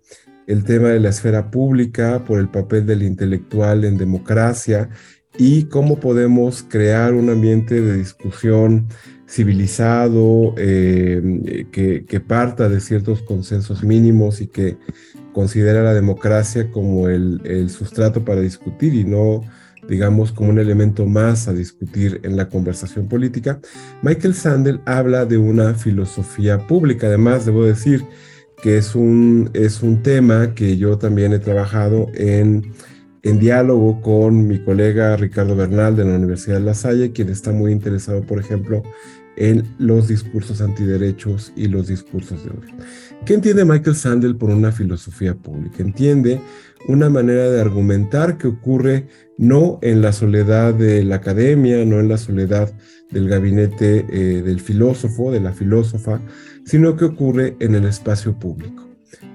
el 0.48 0.63
tema 0.63 0.89
de 0.89 1.00
la 1.00 1.10
esfera 1.10 1.51
pública, 1.51 2.24
por 2.25 2.39
el 2.39 2.50
papel 2.50 2.88
del 2.88 3.03
intelectual 3.03 3.86
en 3.86 4.00
democracia 4.00 4.89
y 5.38 5.65
cómo 5.65 6.00
podemos 6.00 6.63
crear 6.63 7.13
un 7.13 7.29
ambiente 7.29 7.79
de 7.79 7.98
discusión 7.98 8.88
civilizado 9.27 10.55
eh, 10.57 11.65
que, 11.72 12.05
que, 12.05 12.19
parta 12.19 12.69
de 12.69 12.79
ciertos 12.79 13.22
consensos 13.22 13.84
mínimos 13.84 14.39
y 14.41 14.48
que 14.48 14.77
considera 15.34 15.84
la 15.84 15.93
democracia 15.93 16.72
como 16.72 17.10
el, 17.10 17.41
el 17.43 17.69
sustrato 17.69 18.24
para 18.24 18.41
discutir 18.41 18.93
y 18.93 19.03
no 19.03 19.41
digamos, 19.88 20.31
como 20.31 20.50
un 20.50 20.60
elemento 20.60 21.05
más 21.05 21.48
a 21.48 21.53
discutir 21.53 22.19
en 22.24 22.36
la 22.36 22.50
conversación 22.50 23.07
política, 23.07 23.60
Michael 24.01 24.34
Sandel 24.34 24.81
habla 24.86 25.25
de 25.25 25.38
una 25.38 25.74
filosofía 25.74 26.67
pública. 26.67 27.07
Además, 27.07 27.46
debo 27.46 27.63
decir 27.63 28.03
que 28.62 28.77
es 28.77 28.96
un, 28.96 29.50
es 29.53 29.81
un 29.84 30.01
tema 30.03 30.53
que 30.55 30.77
yo 30.77 30.98
también 30.98 31.34
he 31.34 31.39
trabajado 31.39 32.07
en, 32.15 32.74
en 33.24 33.39
diálogo 33.39 34.01
con 34.01 34.48
mi 34.48 34.63
colega 34.63 35.15
Ricardo 35.15 35.55
Bernal 35.55 35.96
de 35.96 36.05
la 36.05 36.15
Universidad 36.15 36.57
de 36.57 36.65
La 36.65 36.74
Salle, 36.74 37.12
quien 37.12 37.29
está 37.29 37.51
muy 37.51 37.72
interesado, 37.72 38.22
por 38.24 38.39
ejemplo, 38.39 38.84
en 39.38 39.63
los 39.77 40.08
discursos 40.08 40.62
antiderechos 40.62 41.53
y 41.56 41.67
los 41.67 41.88
discursos 41.88 42.44
de 42.44 42.50
odio. 42.50 42.75
¿Qué 43.25 43.36
entiende 43.36 43.65
Michael 43.65 43.96
Sandel 43.96 44.36
por 44.36 44.50
una 44.50 44.72
filosofía 44.72 45.36
pública? 45.36 45.84
Entiende 45.84 46.41
una 46.88 47.10
manera 47.10 47.50
de 47.50 47.62
argumentar 47.62 48.38
que 48.38 48.48
ocurre 48.48 49.08
no 49.38 49.79
en 49.82 50.01
la 50.01 50.12
soledad 50.12 50.74
de 50.74 51.03
la 51.03 51.17
academia, 51.17 51.86
no 51.86 52.00
en 52.00 52.10
la 52.10 52.17
soledad 52.17 52.74
del 53.12 53.29
gabinete 53.29 54.06
eh, 54.10 54.41
del 54.41 54.60
filósofo, 54.60 55.32
de 55.32 55.39
la 55.39 55.53
filósofa, 55.53 56.20
sino 56.65 56.96
que 56.96 57.06
ocurre 57.06 57.56
en 57.60 57.75
el 57.75 57.86
espacio 57.86 58.38
público, 58.38 58.88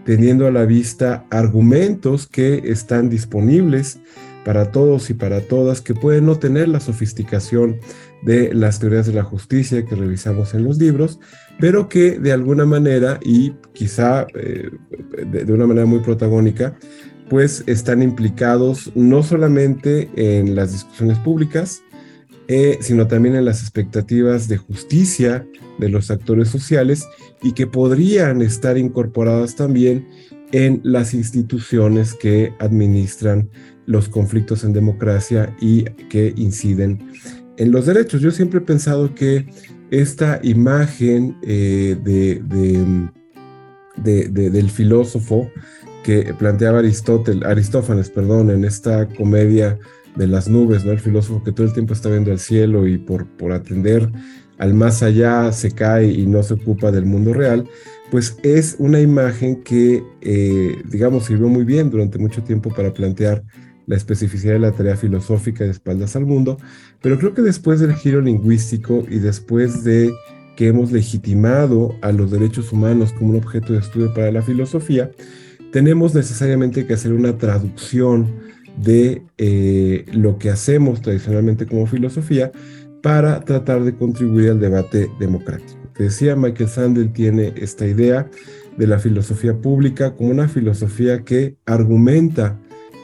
teniendo 0.04 0.46
a 0.46 0.50
la 0.50 0.64
vista 0.64 1.26
argumentos 1.30 2.26
que 2.26 2.62
están 2.64 3.08
disponibles 3.08 4.00
para 4.44 4.72
todos 4.72 5.08
y 5.10 5.14
para 5.14 5.40
todas, 5.40 5.80
que 5.80 5.94
pueden 5.94 6.26
no 6.26 6.38
tener 6.38 6.68
la 6.68 6.80
sofisticación 6.80 7.78
de 8.22 8.54
las 8.54 8.78
teorías 8.78 9.06
de 9.06 9.12
la 9.12 9.24
justicia 9.24 9.84
que 9.84 9.94
revisamos 9.94 10.54
en 10.54 10.64
los 10.64 10.78
libros, 10.78 11.18
pero 11.58 11.88
que 11.88 12.18
de 12.18 12.32
alguna 12.32 12.64
manera, 12.64 13.18
y 13.22 13.52
quizá 13.72 14.26
eh, 14.34 14.70
de 15.26 15.52
una 15.52 15.66
manera 15.66 15.86
muy 15.86 16.00
protagónica, 16.00 16.76
pues 17.28 17.64
están 17.66 18.02
implicados 18.02 18.92
no 18.94 19.22
solamente 19.22 20.10
en 20.16 20.54
las 20.54 20.72
discusiones 20.72 21.18
públicas, 21.18 21.82
eh, 22.48 22.78
sino 22.80 23.06
también 23.06 23.36
en 23.36 23.44
las 23.44 23.62
expectativas 23.62 24.48
de 24.48 24.58
justicia 24.58 25.46
de 25.78 25.88
los 25.88 26.10
actores 26.10 26.48
sociales 26.48 27.06
y 27.42 27.52
que 27.52 27.66
podrían 27.66 28.42
estar 28.42 28.76
incorporadas 28.76 29.56
también 29.56 30.06
en 30.52 30.80
las 30.84 31.14
instituciones 31.14 32.14
que 32.14 32.52
administran 32.58 33.48
los 33.86 34.08
conflictos 34.08 34.64
en 34.64 34.72
democracia 34.72 35.56
y 35.60 35.84
que 36.10 36.34
inciden 36.36 37.02
en 37.56 37.72
los 37.72 37.86
derechos. 37.86 38.20
Yo 38.20 38.30
siempre 38.30 38.58
he 38.58 38.62
pensado 38.62 39.14
que 39.14 39.46
esta 39.90 40.40
imagen 40.42 41.36
eh, 41.42 41.96
del 43.96 44.70
filósofo 44.70 45.50
que 46.02 46.34
planteaba 46.38 46.80
Aristóteles, 46.80 47.44
Aristófanes, 47.44 48.10
perdón, 48.10 48.50
en 48.50 48.64
esta 48.64 49.06
comedia 49.08 49.78
de 50.16 50.26
las 50.26 50.48
nubes, 50.48 50.84
¿no? 50.84 50.92
El 50.92 51.00
filósofo 51.00 51.42
que 51.44 51.52
todo 51.52 51.66
el 51.66 51.72
tiempo 51.72 51.94
está 51.94 52.08
viendo 52.08 52.32
al 52.32 52.38
cielo 52.38 52.86
y 52.86 52.98
por, 52.98 53.26
por 53.26 53.52
atender 53.52 54.10
al 54.58 54.74
más 54.74 55.02
allá 55.02 55.50
se 55.52 55.72
cae 55.72 56.06
y 56.06 56.26
no 56.26 56.42
se 56.42 56.54
ocupa 56.54 56.92
del 56.92 57.04
mundo 57.06 57.32
real, 57.32 57.68
pues 58.10 58.36
es 58.42 58.76
una 58.78 59.00
imagen 59.00 59.62
que, 59.62 60.04
eh, 60.20 60.82
digamos, 60.88 61.24
sirvió 61.24 61.48
muy 61.48 61.64
bien 61.64 61.90
durante 61.90 62.18
mucho 62.18 62.42
tiempo 62.42 62.70
para 62.70 62.92
plantear 62.92 63.42
la 63.86 63.96
especificidad 63.96 64.54
de 64.54 64.58
la 64.60 64.72
tarea 64.72 64.96
filosófica 64.96 65.64
de 65.64 65.70
espaldas 65.70 66.16
al 66.16 66.26
mundo, 66.26 66.58
pero 67.00 67.18
creo 67.18 67.34
que 67.34 67.42
después 67.42 67.80
del 67.80 67.94
giro 67.94 68.20
lingüístico 68.20 69.04
y 69.08 69.18
después 69.18 69.84
de 69.84 70.12
que 70.56 70.68
hemos 70.68 70.92
legitimado 70.92 71.96
a 72.02 72.12
los 72.12 72.30
derechos 72.30 72.72
humanos 72.72 73.12
como 73.12 73.30
un 73.30 73.36
objeto 73.36 73.72
de 73.72 73.80
estudio 73.80 74.12
para 74.14 74.30
la 74.30 74.42
filosofía, 74.42 75.10
tenemos 75.72 76.14
necesariamente 76.14 76.86
que 76.86 76.94
hacer 76.94 77.12
una 77.12 77.38
traducción 77.38 78.26
de 78.76 79.22
eh, 79.38 80.04
lo 80.12 80.38
que 80.38 80.50
hacemos 80.50 81.00
tradicionalmente 81.00 81.66
como 81.66 81.86
filosofía 81.86 82.52
para 83.02 83.40
tratar 83.40 83.82
de 83.82 83.94
contribuir 83.94 84.50
al 84.50 84.60
debate 84.60 85.10
democrático. 85.18 85.80
Te 85.94 86.04
decía, 86.04 86.36
Michael 86.36 86.68
Sandel 86.68 87.12
tiene 87.12 87.52
esta 87.56 87.86
idea 87.86 88.30
de 88.76 88.86
la 88.86 88.98
filosofía 88.98 89.54
pública 89.54 90.14
como 90.14 90.30
una 90.30 90.48
filosofía 90.48 91.24
que 91.24 91.56
argumenta 91.66 92.58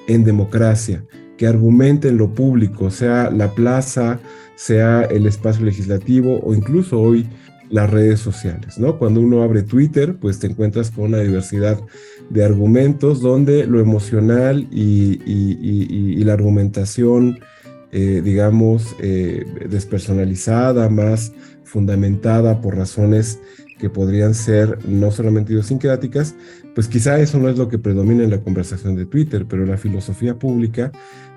en 0.09 0.25
democracia, 0.25 1.05
que 1.37 1.47
argumenta 1.47 2.09
en 2.09 2.17
lo 2.17 2.35
público, 2.35 2.91
sea 2.91 3.31
la 3.31 3.55
plaza, 3.55 4.19
sea 4.57 5.03
el 5.03 5.27
espacio 5.27 5.65
legislativo 5.65 6.41
o 6.43 6.53
incluso 6.53 7.01
hoy 7.01 7.29
las 7.71 7.89
redes 7.91 8.19
sociales, 8.19 8.79
¿no? 8.79 8.99
Cuando 8.99 9.21
uno 9.21 9.43
abre 9.43 9.63
Twitter, 9.63 10.17
pues 10.19 10.39
te 10.39 10.47
encuentras 10.47 10.91
con 10.91 11.05
una 11.05 11.19
diversidad 11.19 11.79
de 12.31 12.45
argumentos 12.45 13.21
donde 13.21 13.67
lo 13.67 13.79
emocional 13.79 14.67
y, 14.71 16.25
la 16.25 16.33
argumentación, 16.33 17.39
eh, 17.93 18.21
digamos, 18.25 18.97
eh, 19.01 19.45
despersonalizada, 19.69 20.89
más 20.89 21.33
fundamentada 21.65 22.61
por 22.61 22.77
razones 22.77 23.39
que 23.79 23.89
podrían 23.89 24.35
ser 24.35 24.79
no 24.87 25.11
solamente 25.11 25.53
idiosincráticas, 25.53 26.35
pues 26.75 26.89
quizá 26.89 27.19
eso 27.19 27.39
no 27.39 27.49
es 27.49 27.59
lo 27.59 27.69
que 27.69 27.79
predomina 27.79 28.25
en 28.25 28.31
la 28.31 28.41
conversación 28.41 28.97
de 28.97 29.07
Twitter, 29.07 29.47
pero 29.49 29.67
la 29.67 29.77
filosofía 29.77 30.39
pública 30.39 30.93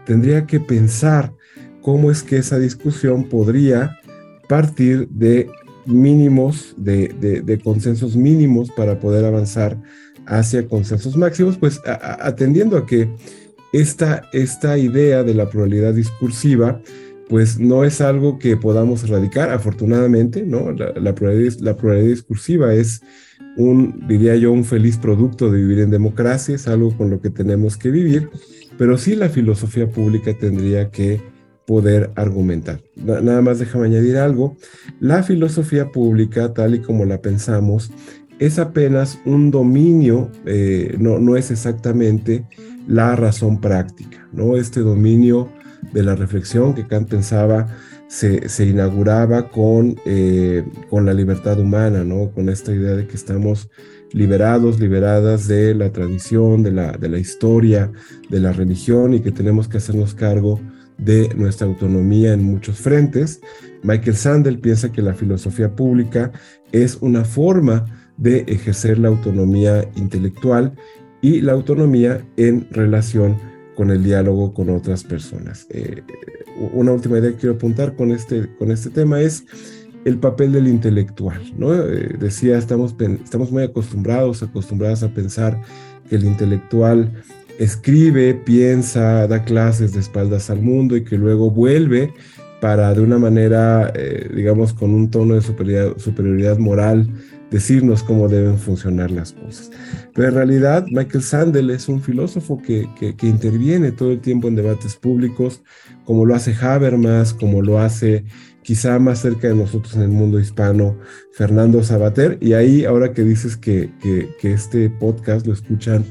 tendría 0.05 0.45
que 0.45 0.59
pensar 0.59 1.33
cómo 1.81 2.11
es 2.11 2.23
que 2.23 2.37
esa 2.37 2.59
discusión 2.59 3.27
podría 3.27 3.99
partir 4.47 5.07
de 5.09 5.49
mínimos, 5.85 6.75
de, 6.77 7.59
consensos 7.63 8.15
mínimos 8.15 8.69
para 8.71 8.99
poder 8.99 9.25
avanzar 9.25 9.77
hacia 10.25 10.67
consensos 10.67 11.17
máximos, 11.17 11.57
pues 11.57 11.81
atendiendo 11.85 12.77
a 12.77 12.85
que 12.85 13.09
esta, 13.73 14.23
esta 14.33 14.77
idea 14.77 15.23
de 15.23 15.33
la 15.33 15.49
pluralidad 15.49 15.93
discursiva, 15.93 16.81
pues 17.29 17.59
no 17.59 17.85
es 17.85 18.01
algo 18.01 18.37
que 18.37 18.57
podamos 18.57 19.03
erradicar, 19.03 19.51
afortunadamente, 19.51 20.43
¿no? 20.43 20.71
La, 20.71 21.15
pluralidad, 21.15 21.53
la 21.61 21.77
pluralidad 21.77 22.09
discursiva 22.09 22.73
es 22.73 23.01
un, 23.57 24.07
diría 24.07 24.35
yo, 24.35 24.51
un 24.51 24.63
feliz 24.63 24.97
producto 24.97 25.51
de 25.51 25.59
vivir 25.59 25.79
en 25.79 25.89
democracia, 25.89 26.55
es 26.55 26.67
algo 26.67 26.95
con 26.95 27.09
lo 27.09 27.21
que 27.21 27.29
tenemos 27.29 27.77
que 27.77 27.91
vivir, 27.91 28.29
pero 28.77 28.97
sí 28.97 29.15
la 29.15 29.29
filosofía 29.29 29.89
pública 29.89 30.33
tendría 30.37 30.89
que 30.89 31.21
poder 31.65 32.11
argumentar. 32.15 32.81
Nada 32.95 33.41
más 33.41 33.59
déjame 33.59 33.85
añadir 33.85 34.17
algo. 34.17 34.57
La 34.99 35.23
filosofía 35.23 35.91
pública, 35.91 36.53
tal 36.53 36.75
y 36.75 36.79
como 36.79 37.05
la 37.05 37.21
pensamos, 37.21 37.91
es 38.39 38.57
apenas 38.57 39.19
un 39.25 39.51
dominio, 39.51 40.31
eh, 40.45 40.95
no, 40.99 41.19
no 41.19 41.37
es 41.37 41.51
exactamente 41.51 42.45
la 42.87 43.15
razón 43.15 43.61
práctica, 43.61 44.27
¿no? 44.33 44.57
Este 44.57 44.79
dominio 44.79 45.49
de 45.93 46.03
la 46.03 46.15
reflexión 46.15 46.73
que 46.73 46.87
Kant 46.87 47.09
pensaba 47.09 47.67
se, 48.11 48.65
inauguraba 48.65 49.47
con, 49.47 49.95
eh, 50.05 50.65
con 50.89 51.05
la 51.05 51.13
libertad 51.13 51.57
humana, 51.57 52.03
¿no? 52.03 52.29
Con 52.31 52.49
esta 52.49 52.73
idea 52.73 52.91
de 52.91 53.07
que 53.07 53.15
estamos 53.15 53.69
liberados, 54.11 54.81
liberadas 54.81 55.47
de 55.47 55.73
la 55.73 55.93
tradición, 55.93 56.61
de 56.61 56.71
la, 56.73 56.91
de 56.91 57.07
la 57.07 57.19
historia, 57.19 57.89
de 58.29 58.41
la 58.41 58.51
religión 58.51 59.13
y 59.13 59.21
que 59.21 59.31
tenemos 59.31 59.69
que 59.69 59.77
hacernos 59.77 60.13
cargo 60.13 60.59
de 60.97 61.33
nuestra 61.35 61.67
autonomía 61.67 62.33
en 62.33 62.43
muchos 62.43 62.79
frentes. 62.79 63.39
Michael 63.81 64.17
Sandel 64.17 64.59
piensa 64.59 64.91
que 64.91 65.01
la 65.01 65.13
filosofía 65.13 65.73
pública 65.73 66.33
es 66.73 66.97
una 66.99 67.23
forma 67.23 67.85
de 68.17 68.39
ejercer 68.39 68.99
la 68.99 69.07
autonomía 69.07 69.89
intelectual 69.95 70.75
y 71.21 71.39
la 71.39 71.53
autonomía 71.53 72.27
en 72.35 72.67
relación 72.71 73.37
con 73.75 73.91
el 73.91 74.03
diálogo 74.03 74.53
con 74.53 74.69
otras 74.69 75.03
personas. 75.03 75.67
Eh, 75.69 76.03
una 76.73 76.91
última 76.91 77.17
idea 77.17 77.31
que 77.31 77.37
quiero 77.37 77.55
apuntar 77.55 77.95
con 77.95 78.11
este, 78.11 78.47
con 78.57 78.71
este 78.71 78.89
tema 78.89 79.21
es 79.21 79.45
el 80.05 80.17
papel 80.17 80.51
del 80.51 80.67
intelectual. 80.67 81.41
¿no? 81.57 81.73
Eh, 81.73 82.15
decía, 82.19 82.57
estamos, 82.57 82.95
estamos 83.23 83.51
muy 83.51 83.63
acostumbrados, 83.63 84.43
acostumbradas 84.43 85.03
a 85.03 85.13
pensar 85.13 85.61
que 86.09 86.15
el 86.15 86.25
intelectual 86.25 87.11
escribe, 87.59 88.33
piensa, 88.33 89.27
da 89.27 89.43
clases 89.43 89.93
de 89.93 89.99
espaldas 89.99 90.49
al 90.49 90.61
mundo 90.61 90.95
y 90.95 91.03
que 91.03 91.17
luego 91.17 91.51
vuelve 91.51 92.13
para 92.59 92.93
de 92.93 93.01
una 93.01 93.17
manera, 93.17 93.91
eh, 93.95 94.29
digamos, 94.33 94.73
con 94.73 94.93
un 94.93 95.09
tono 95.09 95.35
de 95.35 95.41
superioridad, 95.41 96.57
moral, 96.57 97.09
decirnos 97.51 98.01
cómo 98.01 98.27
deben 98.29 98.57
funcionar 98.57 99.11
las 99.11 99.33
cosas. 99.33 99.69
Pero 100.15 100.29
en 100.29 100.33
realidad 100.35 100.85
Michael 100.89 101.23
Sandel 101.23 101.69
es 101.69 101.89
un 101.89 102.01
filósofo 102.01 102.59
que, 102.61 102.89
que, 102.97 103.27
interviene 103.27 103.91
todo 103.91 104.11
el 104.11 104.21
tiempo 104.21 104.47
en 104.47 104.55
debates 104.55 104.95
públicos, 104.95 105.61
como 106.05 106.25
lo 106.25 106.33
hace 106.33 106.55
Habermas, 106.59 107.33
como 107.33 107.61
lo 107.61 107.79
hace 107.79 108.23
quizá 108.63 108.97
más 108.99 109.19
cerca 109.19 109.49
de 109.49 109.55
nosotros 109.55 109.95
en 109.95 110.03
el 110.03 110.09
mundo 110.09 110.39
hispano, 110.39 110.97
Fernando 111.33 111.83
Sabater. 111.83 112.37
Y 112.41 112.53
ahí, 112.53 112.85
ahora 112.85 113.13
que 113.13 113.23
dices 113.23 113.57
que, 113.57 113.91
que, 114.01 114.29
que 114.39 114.53
este 114.53 114.89
podcast 114.89 115.45
lo 115.45 115.53
escuchan 115.53 116.05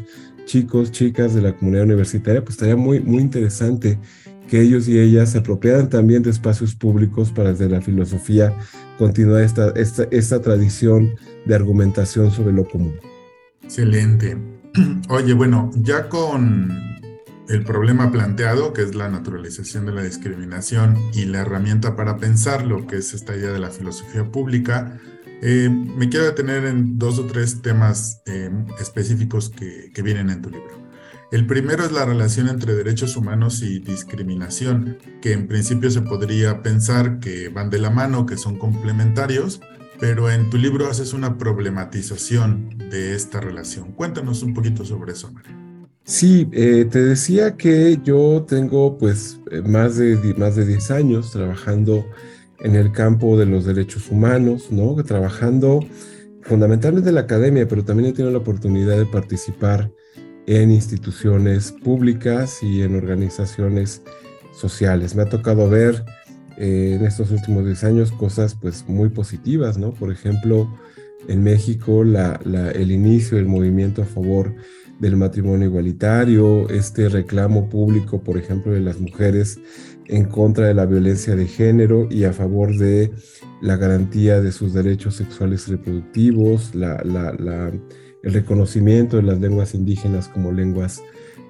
chicos, 0.45 0.91
chicas 0.91 1.35
de 1.35 1.43
la 1.43 1.57
comunidad 1.57 1.85
universitaria, 1.85 2.43
pues 2.43 2.55
estaría 2.55 2.77
muy, 2.77 3.01
muy 3.01 3.23
interesante 3.23 3.99
que 4.51 4.61
ellos 4.61 4.89
y 4.89 4.99
ellas 4.99 5.31
se 5.31 5.39
apropiaran 5.39 5.89
también 5.89 6.25
de 6.25 6.31
espacios 6.31 6.75
públicos 6.75 7.31
para 7.31 7.53
desde 7.53 7.69
la 7.69 7.81
filosofía 7.81 8.53
continuar 8.99 9.43
esta, 9.43 9.71
esta, 9.77 10.09
esta 10.11 10.43
tradición 10.43 11.15
de 11.47 11.55
argumentación 11.55 12.33
sobre 12.33 12.53
lo 12.53 12.69
común. 12.69 12.97
Excelente. 13.63 14.37
Oye, 15.09 15.35
bueno, 15.35 15.71
ya 15.77 16.09
con 16.09 16.69
el 17.49 17.65
problema 17.65 18.11
planteado, 18.11 18.73
que 18.73 18.83
es 18.83 18.95
la 18.97 19.09
naturalización 19.09 19.87
de 19.87 19.93
la 19.93 20.03
discriminación, 20.03 20.97
y 21.15 21.27
la 21.27 21.41
herramienta 21.41 21.95
para 21.95 22.17
pensarlo, 22.17 22.89
que 22.89 22.97
es 22.97 23.15
esta 23.15 23.37
idea 23.37 23.53
de 23.53 23.61
la 23.61 23.71
filosofía 23.71 24.25
pública, 24.25 24.99
eh, 25.43 25.69
me 25.71 26.09
quiero 26.09 26.27
detener 26.27 26.65
en 26.67 26.99
dos 26.99 27.19
o 27.19 27.27
tres 27.27 27.63
temas 27.63 28.21
eh, 28.27 28.51
específicos 28.81 29.49
que, 29.49 29.91
que, 29.95 30.03
vienen 30.03 30.29
en 30.29 30.43
tu 30.43 30.51
libro. 30.51 30.90
El 31.31 31.47
primero 31.47 31.85
es 31.85 31.93
la 31.93 32.05
relación 32.05 32.49
entre 32.49 32.75
derechos 32.75 33.17
humanos 33.17 33.63
y 33.63 33.79
discriminación, 33.79 34.99
que 35.23 35.33
en 35.33 35.47
principio 35.47 35.89
se 35.89 36.03
podría 36.03 36.61
pensar 36.61 37.21
que 37.21 37.49
van 37.49 37.71
de 37.71 37.79
la 37.79 37.91
mano, 37.91 38.27
que 38.27 38.37
son 38.37 38.59
complementarios, 38.59 39.61
pero 40.01 40.29
en 40.29 40.51
tu 40.51 40.59
libro 40.59 40.89
haces 40.89 41.13
una 41.13 41.39
problematización 41.39 42.77
de 42.91 43.15
esta 43.15 43.41
relación. 43.41 43.93
Cuéntanos 43.93 44.43
un 44.43 44.55
poquito 44.55 44.85
sobre 44.85 45.13
eso, 45.13 45.31
María. 45.31 45.57
Sí, 46.03 46.49
eh, 46.51 46.89
te 46.91 47.01
decía 47.01 47.57
que 47.57 48.01
yo 48.03 48.45
tengo 48.49 48.99
pues 48.99 49.39
más 49.65 49.99
de, 49.99 50.35
más 50.37 50.57
de 50.57 50.67
10 50.67 50.91
años 50.91 51.31
trabajando 51.31 52.05
en 52.59 52.75
el 52.75 52.91
campo 52.91 53.39
de 53.39 53.47
los 53.47 53.65
derechos 53.65 54.11
humanos, 54.11 54.73
¿no? 54.73 54.97
Trabajando 55.05 55.79
fundamentalmente 56.43 57.11
en 57.11 57.15
la 57.15 57.21
academia, 57.21 57.69
pero 57.69 57.85
también 57.85 58.09
he 58.09 58.13
tenido 58.13 58.33
la 58.33 58.39
oportunidad 58.39 58.99
de 58.99 59.07
participar 59.07 59.93
en 60.51 60.73
instituciones 60.73 61.71
públicas 61.71 62.61
y 62.61 62.83
en 62.83 62.97
organizaciones 62.97 64.03
sociales. 64.53 65.15
Me 65.15 65.23
ha 65.23 65.29
tocado 65.29 65.71
ver 65.71 66.05
eh, 66.59 66.97
en 66.99 67.07
estos 67.07 67.31
últimos 67.31 67.65
10 67.65 67.85
años 67.85 68.11
cosas 68.11 68.57
pues 68.61 68.85
muy 68.89 69.11
positivas, 69.11 69.79
¿no? 69.79 69.93
Por 69.95 70.11
ejemplo, 70.11 70.69
en 71.29 71.45
México 71.45 72.03
la, 72.03 72.41
el 72.75 72.91
inicio 72.91 73.37
del 73.37 73.47
movimiento 73.47 74.03
a 74.03 74.07
favor 74.07 74.53
del 74.99 75.17
matrimonio 75.17 75.69
igualitario, 75.69 76.69
este 76.69 77.09
reclamo 77.09 77.69
público, 77.69 78.21
por 78.21 78.37
ejemplo, 78.37 78.73
de 78.73 78.81
las 78.81 78.99
mujeres 78.99 79.61
en 80.07 80.25
contra 80.25 80.67
de 80.67 80.75
la 80.75 80.85
violencia 80.85 81.37
de 81.37 81.47
género 81.47 82.09
y 82.11 82.25
a 82.25 82.33
favor 82.33 82.77
de 82.77 83.13
la 83.63 83.77
garantía 83.77 84.41
de 84.41 84.51
sus 84.51 84.75
derechos 84.75 85.15
sexuales 85.15 85.69
y 85.69 85.73
reproductivos, 85.73 86.75
el 88.23 88.33
reconocimiento 88.33 89.17
de 89.17 89.23
las 89.23 89.41
lenguas 89.41 89.75
indígenas 89.75 90.29
como 90.29 90.53
lenguas 90.53 91.03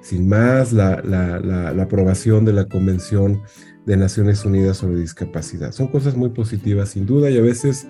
sin 0.03 0.29
más, 0.29 0.73
la, 0.73 1.75
aprobación 1.81 2.45
de 2.45 2.53
la 2.53 2.67
Convención 2.67 3.43
de 3.87 3.97
Naciones 3.97 4.45
Unidas 4.45 4.79
sobre 4.79 5.01
Discapacidad. 5.01 5.73
Son 5.73 5.89
cosas 5.89 6.17
muy 6.17 6.31
positivas 6.31 6.91
sin 6.91 7.07
duda 7.07 7.31
y 7.31 7.39
a 7.39 7.43
veces 7.43 7.87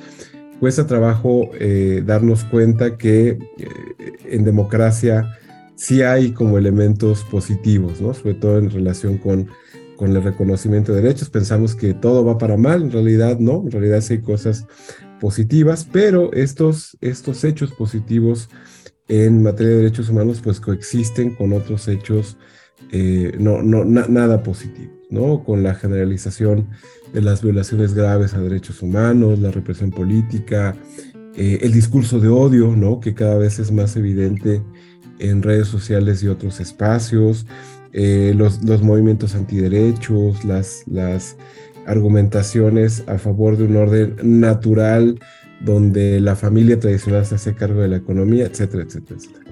cuesta 0.58 0.86
trabajo 0.86 1.50
eh, 1.54 2.02
darnos 2.04 2.44
cuenta 2.44 2.96
que 2.96 3.38
eh, 3.58 3.68
en 4.24 4.44
democracia 4.44 5.36
sí 5.76 6.02
hay 6.02 6.32
como 6.32 6.58
elementos 6.58 7.22
positivos, 7.24 8.00
¿no? 8.00 8.12
sobre 8.12 8.34
todo 8.34 8.58
en 8.58 8.70
relación 8.70 9.18
con 9.18 9.48
con 10.00 10.16
el 10.16 10.22
reconocimiento 10.22 10.94
de 10.94 11.02
derechos. 11.02 11.28
Pensamos 11.28 11.74
que 11.74 11.92
todo 11.92 12.24
va 12.24 12.38
para 12.38 12.56
mal, 12.56 12.84
en 12.84 12.90
realidad 12.90 13.38
no, 13.38 13.60
en 13.64 13.70
realidad 13.70 14.00
sí 14.00 14.14
hay 14.14 14.22
cosas 14.22 14.66
positivas, 15.20 15.86
pero 15.90 16.32
estos, 16.32 16.96
estos 17.00 17.44
hechos 17.44 17.72
positivos 17.72 18.48
en 19.08 19.42
materia 19.42 19.72
de 19.72 19.82
derechos 19.82 20.08
humanos 20.08 20.40
pues 20.42 20.60
coexisten 20.60 21.34
con 21.34 21.52
otros 21.52 21.88
hechos 21.88 22.36
eh, 22.92 23.36
no, 23.38 23.62
no, 23.62 23.84
nada 23.84 24.42
positivos, 24.42 24.96
¿no? 25.10 25.44
Con 25.44 25.62
la 25.62 25.74
generalización 25.74 26.68
de 27.12 27.20
las 27.22 27.42
violaciones 27.42 27.94
graves 27.94 28.34
a 28.34 28.40
derechos 28.40 28.82
humanos, 28.82 29.38
la 29.38 29.50
represión 29.50 29.90
política, 29.90 30.74
eh, 31.36 31.58
el 31.62 31.72
discurso 31.72 32.18
de 32.18 32.28
odio, 32.28 32.74
¿no? 32.74 32.98
Que 32.98 33.14
cada 33.14 33.36
vez 33.36 33.58
es 33.58 33.70
más 33.70 33.96
evidente 33.96 34.62
en 35.18 35.42
redes 35.42 35.68
sociales 35.68 36.22
y 36.22 36.28
otros 36.28 36.58
espacios, 36.58 37.46
eh, 37.92 38.32
los, 38.36 38.62
los, 38.64 38.82
movimientos 38.82 39.34
antiderechos, 39.34 40.44
las, 40.44 40.84
las 40.86 41.36
argumentaciones 41.90 43.04
a 43.06 43.18
favor 43.18 43.56
de 43.56 43.64
un 43.64 43.76
orden 43.76 44.16
natural 44.22 45.18
donde 45.60 46.20
la 46.20 46.36
familia 46.36 46.78
tradicional 46.78 47.26
se 47.26 47.34
hace 47.34 47.54
cargo 47.54 47.82
de 47.82 47.88
la 47.88 47.96
economía, 47.96 48.46
etcétera, 48.46 48.84
etcétera, 48.84 49.18
etcétera. 49.18 49.44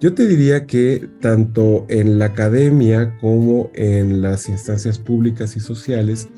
Yo 0.00 0.14
te 0.14 0.26
diría 0.26 0.66
que 0.66 1.08
tanto 1.20 1.86
en 1.88 2.18
la 2.18 2.26
academia 2.26 3.16
como 3.20 3.70
en 3.74 4.22
las 4.22 4.48
instancias 4.48 4.98
públicas 4.98 5.56
y 5.56 5.60
sociales, 5.60 6.28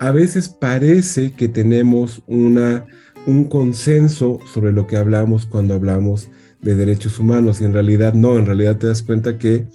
a 0.00 0.10
veces 0.12 0.48
parece 0.48 1.32
que 1.32 1.48
tenemos 1.48 2.22
una, 2.26 2.86
un 3.26 3.44
consenso 3.44 4.38
sobre 4.52 4.72
lo 4.72 4.86
que 4.86 4.96
hablamos 4.96 5.44
cuando 5.44 5.74
hablamos 5.74 6.28
de 6.62 6.74
derechos 6.74 7.18
humanos 7.18 7.60
y 7.60 7.64
en 7.64 7.74
realidad 7.74 8.14
no, 8.14 8.38
en 8.38 8.46
realidad 8.46 8.78
te 8.78 8.86
das 8.86 9.02
cuenta 9.02 9.38
que 9.38 9.66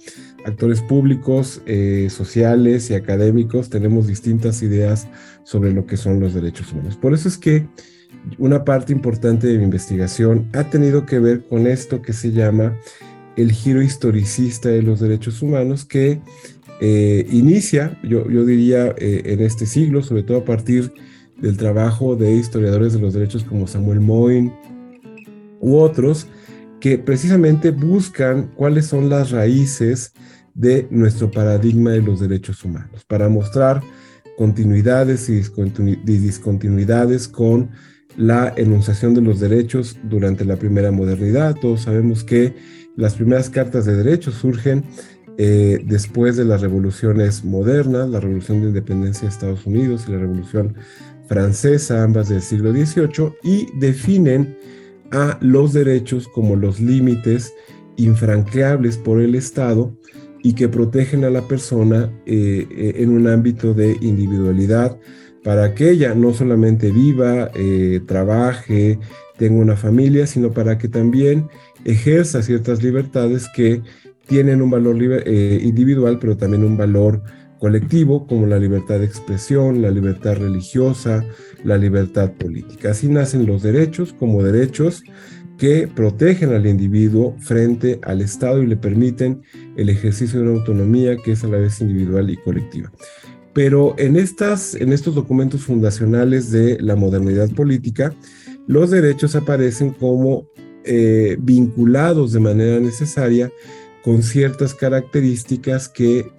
actores 0.44 0.80
públicos, 0.82 1.62
eh, 1.66 2.08
sociales 2.10 2.90
y 2.90 2.94
académicos 2.94 3.70
tenemos 3.70 4.06
distintas 4.06 4.62
ideas 4.62 5.08
sobre 5.44 5.72
lo 5.72 5.86
que 5.86 5.96
son 5.96 6.20
los 6.20 6.34
derechos 6.34 6.72
humanos. 6.72 6.96
Por 6.96 7.14
eso 7.14 7.28
es 7.28 7.38
que 7.38 7.66
una 8.38 8.64
parte 8.64 8.92
importante 8.92 9.46
de 9.46 9.58
mi 9.58 9.64
investigación 9.64 10.48
ha 10.52 10.64
tenido 10.64 11.06
que 11.06 11.18
ver 11.18 11.46
con 11.46 11.66
esto 11.66 12.02
que 12.02 12.12
se 12.12 12.32
llama 12.32 12.76
el 13.36 13.52
giro 13.52 13.82
historicista 13.82 14.68
de 14.68 14.82
los 14.82 15.00
derechos 15.00 15.40
humanos, 15.42 15.84
que 15.84 16.20
eh, 16.80 17.26
inicia, 17.30 17.98
yo, 18.02 18.28
yo 18.28 18.44
diría, 18.44 18.94
eh, 18.98 19.22
en 19.26 19.40
este 19.40 19.66
siglo, 19.66 20.02
sobre 20.02 20.22
todo 20.22 20.38
a 20.38 20.44
partir 20.44 20.92
del 21.40 21.56
trabajo 21.56 22.16
de 22.16 22.32
historiadores 22.32 22.92
de 22.92 23.00
los 23.00 23.14
derechos 23.14 23.44
como 23.44 23.66
Samuel 23.66 24.00
Moyn 24.00 24.52
u 25.60 25.76
otros, 25.76 26.26
que 26.80 26.98
precisamente 26.98 27.70
buscan 27.70 28.50
cuáles 28.56 28.86
son 28.86 29.08
las 29.08 29.30
raíces 29.30 30.12
de 30.60 30.86
nuestro 30.90 31.30
paradigma 31.30 31.92
de 31.92 32.02
los 32.02 32.20
derechos 32.20 32.62
humanos, 32.64 33.04
para 33.06 33.28
mostrar 33.28 33.82
continuidades 34.36 35.28
y 35.28 35.42
discontinuidades 36.04 37.28
con 37.28 37.70
la 38.16 38.52
enunciación 38.56 39.14
de 39.14 39.22
los 39.22 39.40
derechos 39.40 39.98
durante 40.04 40.44
la 40.44 40.56
primera 40.56 40.90
modernidad. 40.90 41.56
Todos 41.60 41.82
sabemos 41.82 42.24
que 42.24 42.54
las 42.96 43.14
primeras 43.14 43.48
cartas 43.48 43.86
de 43.86 43.96
derechos 43.96 44.34
surgen 44.34 44.84
eh, 45.38 45.80
después 45.86 46.36
de 46.36 46.44
las 46.44 46.60
revoluciones 46.60 47.44
modernas, 47.44 48.10
la 48.10 48.20
revolución 48.20 48.60
de 48.60 48.68
independencia 48.68 49.22
de 49.22 49.28
Estados 49.28 49.64
Unidos 49.64 50.04
y 50.06 50.12
la 50.12 50.18
revolución 50.18 50.74
francesa, 51.26 52.02
ambas 52.02 52.28
del 52.28 52.42
siglo 52.42 52.72
XVIII, 52.72 53.32
y 53.42 53.66
definen 53.78 54.58
a 55.12 55.38
los 55.40 55.72
derechos 55.72 56.28
como 56.28 56.56
los 56.56 56.80
límites 56.80 57.54
infranqueables 57.96 58.98
por 58.98 59.20
el 59.20 59.34
Estado 59.34 59.94
y 60.42 60.54
que 60.54 60.68
protegen 60.68 61.24
a 61.24 61.30
la 61.30 61.46
persona 61.46 62.10
eh, 62.26 62.66
eh, 62.70 62.94
en 62.96 63.10
un 63.10 63.28
ámbito 63.28 63.74
de 63.74 63.96
individualidad 64.00 64.98
para 65.42 65.74
que 65.74 65.90
ella 65.90 66.14
no 66.14 66.34
solamente 66.34 66.90
viva, 66.90 67.50
eh, 67.54 68.00
trabaje, 68.06 68.98
tenga 69.38 69.60
una 69.60 69.76
familia, 69.76 70.26
sino 70.26 70.52
para 70.52 70.76
que 70.76 70.88
también 70.88 71.48
ejerza 71.84 72.42
ciertas 72.42 72.82
libertades 72.82 73.48
que 73.54 73.82
tienen 74.26 74.60
un 74.60 74.70
valor 74.70 74.96
individual, 75.02 76.18
pero 76.20 76.36
también 76.36 76.62
un 76.62 76.76
valor 76.76 77.22
colectivo, 77.58 78.26
como 78.26 78.46
la 78.46 78.58
libertad 78.58 78.98
de 78.98 79.06
expresión, 79.06 79.82
la 79.82 79.90
libertad 79.90 80.36
religiosa, 80.36 81.24
la 81.64 81.78
libertad 81.78 82.32
política. 82.32 82.90
Así 82.90 83.08
nacen 83.08 83.46
los 83.46 83.62
derechos 83.62 84.12
como 84.12 84.42
derechos 84.42 85.02
que 85.60 85.86
protegen 85.86 86.54
al 86.54 86.66
individuo 86.66 87.36
frente 87.38 88.00
al 88.02 88.22
Estado 88.22 88.62
y 88.62 88.66
le 88.66 88.78
permiten 88.78 89.42
el 89.76 89.90
ejercicio 89.90 90.40
de 90.40 90.48
una 90.48 90.58
autonomía 90.58 91.18
que 91.18 91.32
es 91.32 91.44
a 91.44 91.48
la 91.48 91.58
vez 91.58 91.82
individual 91.82 92.30
y 92.30 92.38
colectiva. 92.38 92.90
Pero 93.52 93.94
en, 93.98 94.16
estas, 94.16 94.74
en 94.74 94.90
estos 94.90 95.14
documentos 95.14 95.60
fundacionales 95.60 96.50
de 96.50 96.78
la 96.80 96.96
modernidad 96.96 97.50
política, 97.50 98.14
los 98.66 98.90
derechos 98.90 99.36
aparecen 99.36 99.90
como 99.90 100.48
eh, 100.84 101.36
vinculados 101.38 102.32
de 102.32 102.40
manera 102.40 102.80
necesaria 102.80 103.52
con 104.02 104.22
ciertas 104.22 104.74
características 104.74 105.90
que 105.90 106.32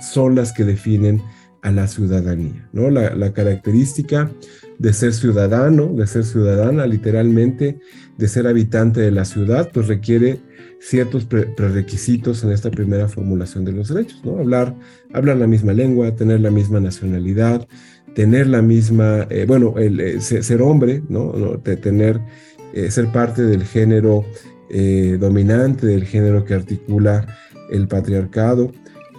son 0.00 0.34
las 0.34 0.52
que 0.52 0.64
definen 0.64 1.22
a 1.62 1.70
la 1.70 1.86
ciudadanía, 1.86 2.68
¿no? 2.72 2.90
La, 2.90 3.32
característica 3.32 4.32
de 4.78 4.92
ser 4.92 5.12
ciudadano, 5.12 5.92
de 5.94 6.06
ser 6.06 6.24
ciudadana 6.24 6.86
literalmente, 6.86 7.78
de 8.16 8.28
ser 8.28 8.46
habitante 8.46 9.00
de 9.00 9.10
la 9.10 9.24
ciudad, 9.24 9.70
pues 9.72 9.88
requiere 9.88 10.40
ciertos 10.80 11.24
prerequisitos 11.24 12.44
en 12.44 12.52
esta 12.52 12.70
primera 12.70 13.08
formulación 13.08 13.64
de 13.64 13.72
los 13.72 13.88
derechos, 13.88 14.20
¿no? 14.24 14.38
Hablar, 14.38 14.74
hablar 15.12 15.36
la 15.36 15.46
misma 15.46 15.72
lengua, 15.72 16.14
tener 16.14 16.40
la 16.40 16.50
misma 16.50 16.80
nacionalidad, 16.80 17.66
tener 18.16 18.46
la 18.46 18.62
misma, 18.62 19.26
eh, 19.28 19.44
bueno, 19.46 19.74
el, 19.76 20.00
eh, 20.00 20.20
ser 20.20 20.62
hombre, 20.62 21.02
¿no? 21.10 21.58
tener, 21.60 22.18
eh, 22.72 22.90
ser 22.90 23.12
parte 23.12 23.42
del 23.42 23.64
género 23.64 24.24
dominante, 25.20 25.86
del 25.86 26.04
género 26.04 26.44
que 26.44 26.52
articula 26.52 27.24
el 27.70 27.86
patriarcado, 27.86 28.72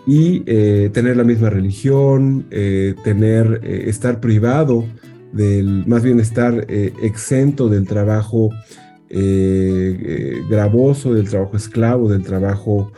y 0.05 0.41
tener 0.89 1.15
la 1.15 1.23
misma 1.23 1.49
religión, 1.49 2.47
tener, 2.49 3.61
estar 3.63 4.19
privado 4.19 4.83
del, 5.37 5.85
más 5.87 6.03
bien 6.03 6.19
estar 6.19 6.65
exento 6.69 7.69
del 7.69 7.87
trabajo 7.87 8.49
gravoso, 10.49 11.13
del 11.13 11.29
trabajo 11.29 11.55
esclavo, 11.55 12.09
del 12.09 12.23
trabajo 12.23 12.91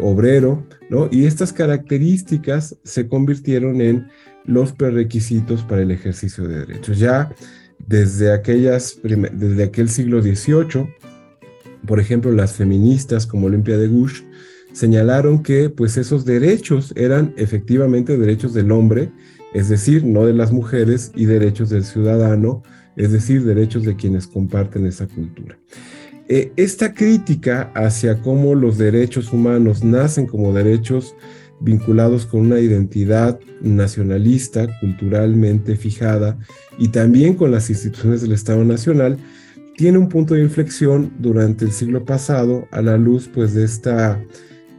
obrero, 0.00 0.64
¿no? 0.88 1.08
Y 1.10 1.24
estas 1.24 1.52
características 1.52 2.76
se 2.84 3.08
convirtieron 3.08 3.80
en 3.80 4.06
los 4.44 4.72
prerequisitos 4.72 5.62
para 5.62 5.82
el 5.82 5.90
ejercicio 5.90 6.46
de 6.46 6.60
derechos. 6.60 7.00
Ya 7.00 7.34
desde, 7.84 8.32
aquellas, 8.32 9.00
desde 9.02 9.64
aquel 9.64 9.88
siglo 9.88 10.22
XVIII, 10.22 10.94
por 11.84 11.98
ejemplo, 11.98 12.30
las 12.30 12.52
feministas 12.52 13.26
como 13.26 13.48
Olimpia 13.48 13.76
de 13.76 13.88
Gouges 13.88 14.24
señalaron 14.72 15.42
que 15.42 15.70
pues 15.70 15.96
esos 15.96 16.24
derechos 16.24 16.92
eran 16.96 17.34
efectivamente 17.36 18.16
derechos 18.18 18.54
del 18.54 18.70
hombre, 18.70 19.10
es 19.56 19.70
decir, 19.70 20.04
no 20.04 20.26
de 20.26 20.34
las 20.34 20.52
mujeres, 20.52 21.12
y 21.14 21.24
derechos 21.24 21.70
del 21.70 21.82
ciudadano, 21.82 22.62
es 22.94 23.10
decir, 23.10 23.42
derechos 23.42 23.84
de 23.84 23.96
quienes 23.96 24.26
comparten 24.26 24.84
esa 24.84 25.06
cultura. 25.06 25.58
Eh, 26.28 26.52
esta 26.56 26.92
crítica 26.92 27.72
hacia 27.74 28.20
cómo 28.20 28.54
los 28.54 28.76
derechos 28.76 29.32
humanos 29.32 29.82
nacen 29.82 30.26
como 30.26 30.52
derechos 30.52 31.14
vinculados 31.58 32.26
con 32.26 32.40
una 32.40 32.60
identidad 32.60 33.40
nacionalista, 33.62 34.68
culturalmente 34.78 35.76
fijada, 35.76 36.38
y 36.76 36.88
también 36.88 37.32
con 37.32 37.50
las 37.50 37.70
instituciones 37.70 38.20
del 38.20 38.32
Estado 38.32 38.62
Nacional, 38.62 39.16
tiene 39.78 39.96
un 39.96 40.10
punto 40.10 40.34
de 40.34 40.42
inflexión 40.42 41.14
durante 41.18 41.64
el 41.64 41.72
siglo 41.72 42.04
pasado 42.04 42.68
a 42.72 42.82
la 42.82 42.98
luz 42.98 43.30
pues 43.32 43.54
de 43.54 43.64
esta 43.64 44.22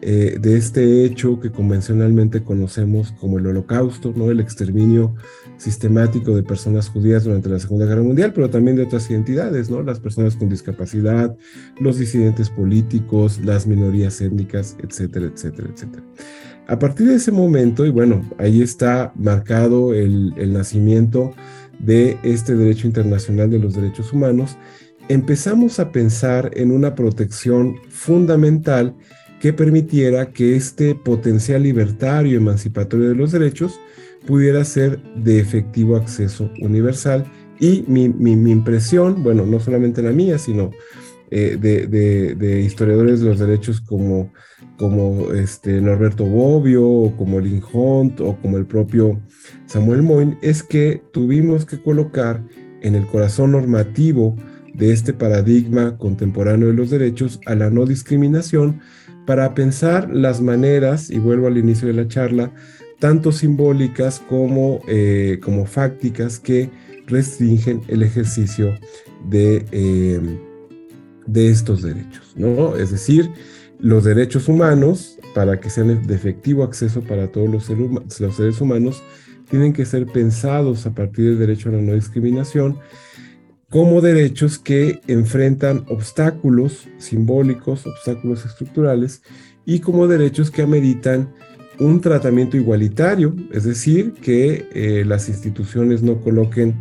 eh, 0.02 0.38
de 0.40 0.58
este 0.58 1.06
hecho 1.06 1.40
que 1.40 1.52
convencionalmente 1.52 2.44
conocemos 2.44 3.14
como 3.14 3.40
el 3.40 3.48
holocausto, 3.48 4.14
¿no? 4.16 4.30
el 4.30 4.40
exterminio 4.40 5.16
sistemático 5.58 6.36
de 6.36 6.44
personas 6.44 6.88
judías 6.88 7.24
durante 7.24 7.50
la 7.50 7.58
Segunda 7.58 7.88
Guerra 7.88 8.04
Mundial, 8.04 8.32
pero 8.32 8.48
también 8.48 8.78
de 8.78 8.84
otras 8.84 9.10
identidades, 9.10 9.72
¿no? 9.72 9.82
las 9.82 10.00
personas 10.00 10.36
con 10.36 10.50
discapacidad, 10.50 11.36
los 11.80 11.98
disidentes 11.98 12.52
políticos, 12.52 13.40
las 13.44 13.66
minorías 13.66 14.22
étnicas, 14.22 14.78
etcétera, 14.84 15.32
etcétera, 15.34 15.70
etcétera. 15.74 16.04
A 16.68 16.78
partir 16.78 17.08
de 17.08 17.16
ese 17.16 17.32
momento, 17.32 17.84
y 17.84 17.90
bueno, 17.90 18.22
ahí 18.38 18.62
está 18.62 19.14
marcado 19.16 19.96
el, 19.96 20.34
el 20.38 20.54
nacimiento 20.54 21.34
de 21.80 22.20
este 22.22 22.56
derecho 22.56 22.86
internacional 22.86 23.50
de 23.50 23.58
los 23.58 23.74
derechos 23.74 24.14
humanos, 24.14 24.58
empezamos 25.10 25.80
a 25.80 25.92
pensar 25.92 26.52
en 26.54 26.72
una 26.72 26.94
protección 26.94 27.76
fundamental 27.90 28.96
que 29.40 29.54
permitiera 29.54 30.32
que 30.32 30.56
este 30.56 30.96
potencial 30.96 31.64
libertario 31.64 32.38
emancipatorio 32.38 33.10
de 33.10 33.16
los 33.16 33.32
derechos 33.32 33.80
pudiera 34.26 34.64
ser 34.66 35.02
de 35.16 35.40
efectivo 35.40 35.96
acceso 35.96 36.52
universal. 36.62 37.26
Y 37.60 37.84
mi, 37.88 38.04
impresión, 38.52 39.24
bueno, 39.24 39.46
no 39.46 39.60
solamente 39.60 40.04
la 40.04 40.12
mía, 40.12 40.38
sino 40.38 40.70
eh, 41.32 41.58
de, 41.60 42.62
historiadores 42.62 43.22
de 43.22 43.30
los 43.30 43.40
derechos 43.40 43.82
como, 43.82 44.32
como 44.78 45.34
este 45.34 45.82
Norberto 45.82 46.26
Bobbio, 46.26 46.88
o 46.88 47.18
como 47.18 47.40
Lynn 47.40 47.64
Hunt, 47.74 48.22
o 48.22 48.38
como 48.40 48.58
el 48.58 48.66
propio 48.66 49.20
Samuel 49.66 50.04
Moyn, 50.04 50.38
es 50.42 50.62
que 50.62 51.02
tuvimos 51.12 51.66
que 51.66 51.82
colocar 51.82 52.44
en 52.82 52.96
el 52.96 53.08
corazón 53.08 53.54
normativo 53.54 54.36
de 54.76 54.94
este 54.94 55.14
paradigma 55.14 55.98
contemporáneo 55.98 56.68
de 56.68 56.74
los 56.74 56.92
derechos 56.92 57.40
a 57.48 57.56
la 57.56 57.72
no 57.72 57.86
discriminación, 57.88 58.80
para 59.28 59.54
pensar 59.54 60.10
las 60.10 60.40
maneras, 60.40 61.10
y 61.10 61.20
vuelvo 61.20 61.48
al 61.48 61.58
inicio 61.58 61.90
de 61.90 61.94
la 61.94 62.08
charla, 62.08 62.54
tanto 62.98 63.34
simbólicas 63.34 64.22
como, 64.22 64.80
eh, 64.88 65.40
como 65.44 65.66
fácticas 65.66 66.40
que 66.40 66.70
restringen 67.08 67.82
el 67.90 68.04
ejercicio 68.04 68.74
de, 69.30 69.66
eh, 69.74 70.22
de 71.26 71.50
estos 71.50 71.82
derechos, 71.82 72.34
¿no? 72.38 72.78
Es 72.78 72.92
decir, 72.92 73.30
los 73.80 74.06
derechos 74.06 74.48
humanos, 74.48 75.20
para 75.36 75.60
que 75.60 75.70
sean 75.70 76.08
de 76.08 76.16
efectivo 76.16 76.64
acceso 76.64 77.02
para 77.02 77.28
todos 77.30 77.50
los, 77.50 77.70
los 77.70 78.36
seres 78.36 78.62
humanos, 78.62 79.04
tienen 79.50 79.74
que 79.74 79.86
ser 79.86 80.06
pensados 80.06 80.86
a 80.86 80.96
partir 80.96 81.26
del 81.26 81.40
derecho 81.40 81.68
a 81.68 81.74
la 81.74 81.82
no 81.82 81.94
discriminación 81.96 82.80
como 83.70 84.02
derechos 84.02 84.60
que 84.60 85.02
enfrentan 85.08 85.86
obstáculos 85.90 86.88
simbólicos, 86.98 87.86
obstáculos 87.86 88.46
estructurales, 88.46 89.22
y 89.66 89.80
como 89.80 90.08
derechos 90.08 90.50
que 90.50 90.62
ameritan 90.62 91.34
un 91.80 92.02
tratamiento 92.02 92.58
igualitario, 92.58 93.36
es 93.52 93.66
decir, 93.66 94.14
que 94.14 94.68
eh, 94.74 95.04
las 95.06 95.30
instituciones 95.30 96.02
no 96.02 96.22
coloquen 96.22 96.76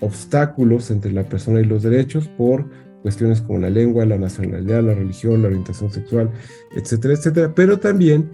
obstáculos 0.00 0.90
entre 0.90 1.12
la 1.12 1.28
persona 1.28 1.60
y 1.60 1.64
los 1.64 1.84
derechos 1.84 2.28
por 2.28 2.68
cuestiones 3.02 3.40
como 3.40 3.60
la 3.60 3.70
lengua, 3.70 4.04
la 4.04 4.18
nacionalidad, 4.18 4.82
la 4.82 4.94
religión, 4.94 5.42
la 5.42 5.48
orientación 5.48 5.90
sexual, 5.90 6.30
etcétera, 6.74 7.14
etcétera, 7.14 7.54
pero 7.54 7.78
también 7.78 8.30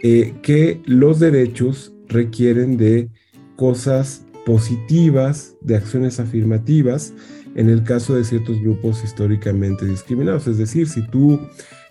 eh, 0.00 0.34
que 0.42 0.80
los 0.84 1.20
derechos 1.20 1.94
requieren 2.08 2.76
de 2.76 3.08
cosas 3.56 4.26
positivas, 4.44 5.56
de 5.60 5.76
acciones 5.76 6.18
afirmativas, 6.18 7.14
en 7.54 7.68
el 7.68 7.84
caso 7.84 8.14
de 8.14 8.24
ciertos 8.24 8.60
grupos 8.60 9.04
históricamente 9.04 9.86
discriminados. 9.86 10.46
Es 10.46 10.58
decir, 10.58 10.88
si 10.88 11.06
tú, 11.08 11.40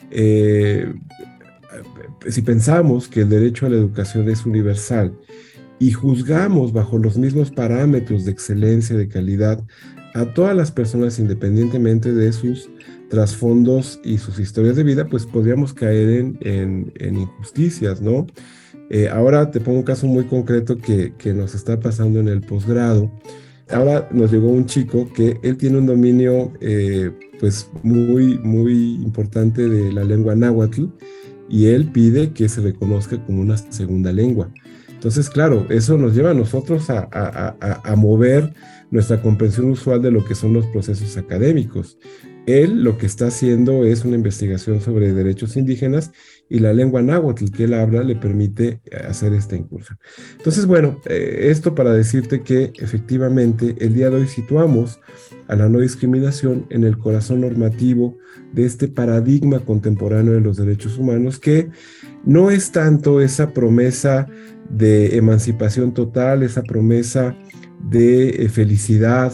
eh, 0.09 0.93
si 2.27 2.41
pensamos 2.41 3.07
que 3.07 3.21
el 3.21 3.29
derecho 3.29 3.65
a 3.65 3.69
la 3.69 3.77
educación 3.77 4.29
es 4.29 4.45
universal 4.45 5.13
y 5.79 5.91
juzgamos 5.91 6.73
bajo 6.73 6.97
los 6.97 7.17
mismos 7.17 7.51
parámetros 7.51 8.25
de 8.25 8.31
excelencia, 8.31 8.95
de 8.95 9.07
calidad, 9.07 9.63
a 10.13 10.25
todas 10.25 10.55
las 10.55 10.71
personas 10.71 11.19
independientemente 11.19 12.11
de 12.11 12.33
sus 12.33 12.69
trasfondos 13.09 13.99
y 14.03 14.17
sus 14.17 14.39
historias 14.39 14.75
de 14.75 14.83
vida, 14.83 15.05
pues 15.05 15.25
podríamos 15.25 15.73
caer 15.73 16.35
en, 16.41 16.93
injusticias, 16.99 18.01
¿no? 18.01 18.27
Eh, 18.89 19.07
ahora 19.09 19.51
te 19.51 19.61
pongo 19.61 19.79
un 19.79 19.83
caso 19.83 20.05
muy 20.05 20.25
concreto 20.25 20.77
que, 20.77 21.13
que 21.17 21.33
nos 21.33 21.55
está 21.55 21.79
pasando 21.79 22.19
en 22.19 22.27
el 22.27 22.41
posgrado 22.41 23.09
ahora 23.73 24.07
nos 24.11 24.31
llegó 24.31 24.49
un 24.49 24.65
chico 24.65 25.11
que 25.13 25.39
él 25.43 25.57
tiene 25.57 25.77
un 25.77 25.85
dominio 25.85 26.53
eh, 26.61 27.11
pues 27.39 27.69
muy, 27.83 28.37
muy 28.39 28.95
importante 28.95 29.67
de 29.67 29.91
la 29.91 30.03
lengua 30.03 30.35
náhuatl 30.35 30.85
y 31.49 31.67
él 31.67 31.91
pide 31.91 32.31
que 32.31 32.47
se 32.47 32.61
reconozca 32.61 33.23
como 33.25 33.41
una 33.41 33.57
segunda 33.57 34.11
lengua. 34.11 34.51
Entonces, 34.89 35.29
claro, 35.29 35.65
eso 35.69 35.97
nos 35.97 36.15
lleva 36.15 36.31
a 36.31 36.35
nosotros 36.35 36.89
a, 36.89 37.09
a, 37.11 37.95
mover 37.95 38.53
nuestra 38.91 39.21
comprensión 39.21 39.71
usual 39.71 40.01
de 40.01 40.11
lo 40.11 40.23
que 40.23 40.35
son 40.35 40.53
los 40.53 40.67
procesos 40.67 41.17
académicos. 41.17 41.97
Él 42.45 42.83
lo 42.83 42.97
que 42.99 43.07
está 43.07 43.27
haciendo 43.27 43.83
es 43.83 44.05
una 44.05 44.15
investigación 44.15 44.79
sobre 44.79 45.11
derechos 45.11 45.57
indígenas 45.57 46.11
y 46.51 46.59
la 46.59 46.73
lengua 46.73 47.01
náhuatl 47.01 47.49
que 47.49 47.63
él 47.63 47.73
habla 47.73 48.03
le 48.03 48.17
permite 48.17 48.81
hacer 49.07 49.31
esta 49.31 49.55
incursión. 49.55 49.97
Entonces, 50.37 50.65
bueno, 50.65 50.99
eh, 51.05 51.47
esto 51.49 51.73
para 51.73 51.93
decirte 51.93 52.41
que 52.41 52.73
efectivamente 52.75 53.77
el 53.79 53.93
día 53.93 54.09
de 54.09 54.17
hoy 54.17 54.27
situamos 54.27 54.99
a 55.47 55.55
la 55.55 55.69
no 55.69 55.79
discriminación 55.79 56.65
en 56.69 56.83
el 56.83 56.97
corazón 56.97 57.39
normativo 57.39 58.17
de 58.51 58.65
este 58.65 58.89
paradigma 58.89 59.59
contemporáneo 59.59 60.33
de 60.33 60.41
los 60.41 60.57
derechos 60.57 60.97
humanos 60.97 61.39
que 61.39 61.69
no 62.25 62.51
es 62.51 62.73
tanto 62.73 63.21
esa 63.21 63.53
promesa 63.53 64.27
de 64.69 65.15
emancipación 65.15 65.93
total, 65.93 66.43
esa 66.43 66.63
promesa 66.63 67.33
de 67.89 68.27
eh, 68.27 68.49
felicidad, 68.49 69.31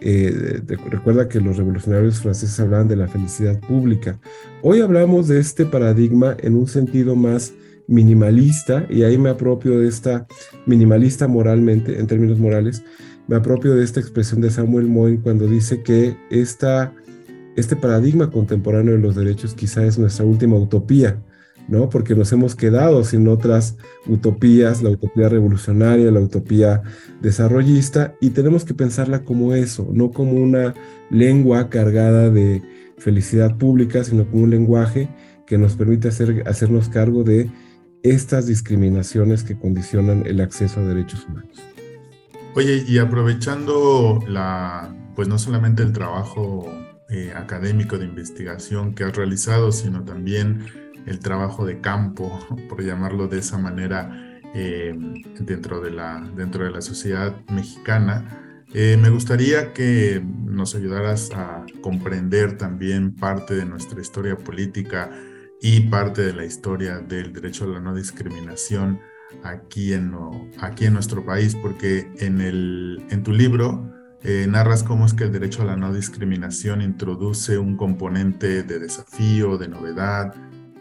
eh, 0.00 0.60
recuerda 0.90 1.28
que 1.28 1.40
los 1.40 1.56
revolucionarios 1.56 2.20
franceses 2.20 2.58
hablaban 2.60 2.88
de 2.88 2.96
la 2.96 3.08
felicidad 3.08 3.58
pública. 3.60 4.18
Hoy 4.62 4.80
hablamos 4.80 5.28
de 5.28 5.40
este 5.40 5.64
paradigma 5.64 6.36
en 6.40 6.54
un 6.54 6.66
sentido 6.66 7.16
más 7.16 7.54
minimalista, 7.88 8.86
y 8.90 9.02
ahí 9.02 9.16
me 9.16 9.30
apropio 9.30 9.78
de 9.78 9.88
esta 9.88 10.26
minimalista 10.66 11.28
moralmente, 11.28 11.98
en 11.98 12.06
términos 12.06 12.38
morales, 12.38 12.82
me 13.28 13.36
apropio 13.36 13.74
de 13.74 13.84
esta 13.84 14.00
expresión 14.00 14.40
de 14.40 14.50
Samuel 14.50 14.86
Moyn 14.86 15.18
cuando 15.18 15.46
dice 15.46 15.82
que 15.82 16.16
esta, 16.30 16.92
este 17.56 17.76
paradigma 17.76 18.30
contemporáneo 18.30 18.94
de 18.94 19.00
los 19.00 19.16
derechos 19.16 19.54
quizá 19.54 19.84
es 19.84 19.98
nuestra 19.98 20.24
última 20.24 20.56
utopía, 20.56 21.22
¿no? 21.68 21.88
Porque 21.88 22.14
nos 22.14 22.32
hemos 22.32 22.54
quedado 22.54 23.04
sin 23.04 23.26
otras 23.28 23.76
utopías, 24.06 24.82
la 24.82 24.90
utopía 24.90 25.28
revolucionaria, 25.28 26.10
la 26.10 26.20
utopía 26.20 26.82
desarrollista, 27.20 28.14
y 28.20 28.30
tenemos 28.30 28.64
que 28.64 28.74
pensarla 28.74 29.24
como 29.24 29.54
eso, 29.54 29.88
no 29.92 30.10
como 30.10 30.32
una 30.32 30.74
lengua 31.10 31.68
cargada 31.68 32.30
de 32.30 32.62
felicidad 32.98 33.56
pública, 33.56 34.04
sino 34.04 34.28
como 34.30 34.44
un 34.44 34.50
lenguaje 34.50 35.08
que 35.46 35.58
nos 35.58 35.76
permite 35.76 36.08
hacer, 36.08 36.42
hacernos 36.46 36.88
cargo 36.88 37.22
de 37.24 37.50
estas 38.02 38.46
discriminaciones 38.46 39.42
que 39.42 39.58
condicionan 39.58 40.24
el 40.26 40.40
acceso 40.40 40.80
a 40.80 40.84
derechos 40.84 41.26
humanos. 41.28 41.62
Oye, 42.54 42.84
y 42.86 42.98
aprovechando 42.98 44.20
la, 44.26 44.94
pues 45.14 45.28
no 45.28 45.38
solamente 45.38 45.82
el 45.82 45.92
trabajo 45.92 46.66
eh, 47.08 47.32
académico 47.36 47.98
de 47.98 48.06
investigación 48.06 48.94
que 48.94 49.04
has 49.04 49.14
realizado, 49.14 49.72
sino 49.72 50.04
también 50.04 50.60
el 51.06 51.20
trabajo 51.20 51.64
de 51.64 51.80
campo, 51.80 52.38
por 52.68 52.82
llamarlo 52.82 53.28
de 53.28 53.38
esa 53.38 53.58
manera, 53.58 54.40
eh, 54.54 54.94
dentro, 55.40 55.80
de 55.80 55.90
la, 55.90 56.28
dentro 56.34 56.64
de 56.64 56.70
la 56.70 56.80
sociedad 56.80 57.34
mexicana. 57.50 58.64
Eh, 58.74 58.98
me 59.00 59.10
gustaría 59.10 59.72
que 59.72 60.22
nos 60.44 60.74
ayudaras 60.74 61.30
a 61.32 61.64
comprender 61.80 62.56
también 62.56 63.14
parte 63.14 63.54
de 63.54 63.64
nuestra 63.64 64.00
historia 64.00 64.36
política 64.36 65.10
y 65.60 65.80
parte 65.88 66.22
de 66.22 66.32
la 66.32 66.44
historia 66.44 66.98
del 66.98 67.32
derecho 67.32 67.64
a 67.64 67.68
la 67.68 67.80
no 67.80 67.94
discriminación 67.94 69.00
aquí 69.42 69.92
en, 69.92 70.14
aquí 70.60 70.86
en 70.86 70.94
nuestro 70.94 71.24
país, 71.24 71.54
porque 71.54 72.10
en, 72.18 72.40
el, 72.40 73.04
en 73.10 73.22
tu 73.22 73.32
libro 73.32 73.92
eh, 74.22 74.46
narras 74.48 74.82
cómo 74.82 75.06
es 75.06 75.14
que 75.14 75.24
el 75.24 75.32
derecho 75.32 75.62
a 75.62 75.66
la 75.66 75.76
no 75.76 75.92
discriminación 75.92 76.82
introduce 76.82 77.58
un 77.58 77.76
componente 77.76 78.62
de 78.62 78.78
desafío, 78.78 79.58
de 79.58 79.68
novedad, 79.68 80.34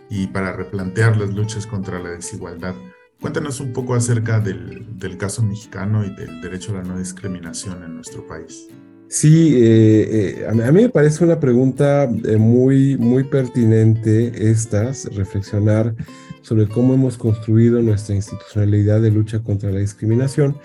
y 0.10 0.28
para 0.28 0.54
replantear 0.54 1.18
las 1.18 1.34
luchas 1.34 1.66
contra 1.68 2.00
la 2.00 2.10
desigualdad. 2.12 2.76
Cuéntanos 3.22 3.60
un 3.60 3.74
poco 3.74 3.96
acerca 3.96 4.40
del, 4.40 5.18
caso 5.18 5.42
mexicano 5.42 6.04
y 6.06 6.14
del 6.16 6.42
derecho 6.42 6.74
a 6.74 6.76
la 6.76 6.84
no 6.84 7.00
discriminación 7.00 7.84
en 7.84 7.96
nuestro 7.96 8.28
país. 8.28 8.68
Sí, 9.08 9.54
eh, 9.56 10.42
eh, 10.42 10.48
a, 10.48 10.72
mí, 10.72 10.84
me 10.84 10.90
parece 10.90 11.24
una 11.24 11.40
pregunta 11.40 12.04
eh, 12.04 12.38
muy, 12.38 12.98
muy 12.98 13.24
pertinente 13.24 14.50
estas, 14.50 15.06
reflexionar 15.16 15.96
sobre 16.42 16.68
cómo 16.68 16.94
hemos 16.94 17.18
construido 17.18 17.82
nuestra 17.82 18.16
institucionalidad 18.16 19.02
de 19.02 19.12
lucha 19.12 19.40
contra 19.40 19.72
la 19.72 19.80
discriminación, 19.80 20.58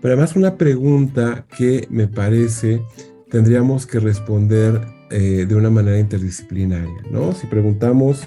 pero 0.00 0.14
además 0.14 0.36
una 0.36 0.56
pregunta 0.56 1.46
que 1.56 1.86
me 1.90 2.06
parece 2.06 2.82
tendríamos 3.30 3.86
que 3.86 4.00
responder 4.00 4.80
de 5.08 5.54
una 5.54 5.70
manera 5.70 6.00
interdisciplinaria, 6.00 7.02
¿no? 7.12 7.32
Si 7.32 7.46
preguntamos 7.46 8.26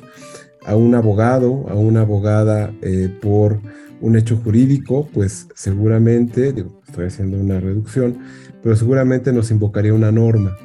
a 0.70 0.76
un 0.76 0.94
abogado, 0.94 1.66
a 1.68 1.74
una 1.74 2.02
abogada 2.02 2.72
eh, 2.84 3.10
por 3.22 3.60
un 4.02 4.16
hecho 4.16 4.38
jurídico, 4.38 5.10
pues 5.12 5.48
seguramente, 5.56 6.54
digo, 6.54 6.80
estoy 6.88 7.08
haciendo 7.08 7.38
una 7.38 7.60
reducción, 7.60 8.20
pero 8.62 8.76
seguramente 8.76 9.34
nos 9.34 9.50
invocaría 9.50 9.96
una 9.96 10.12
norma, 10.12 10.56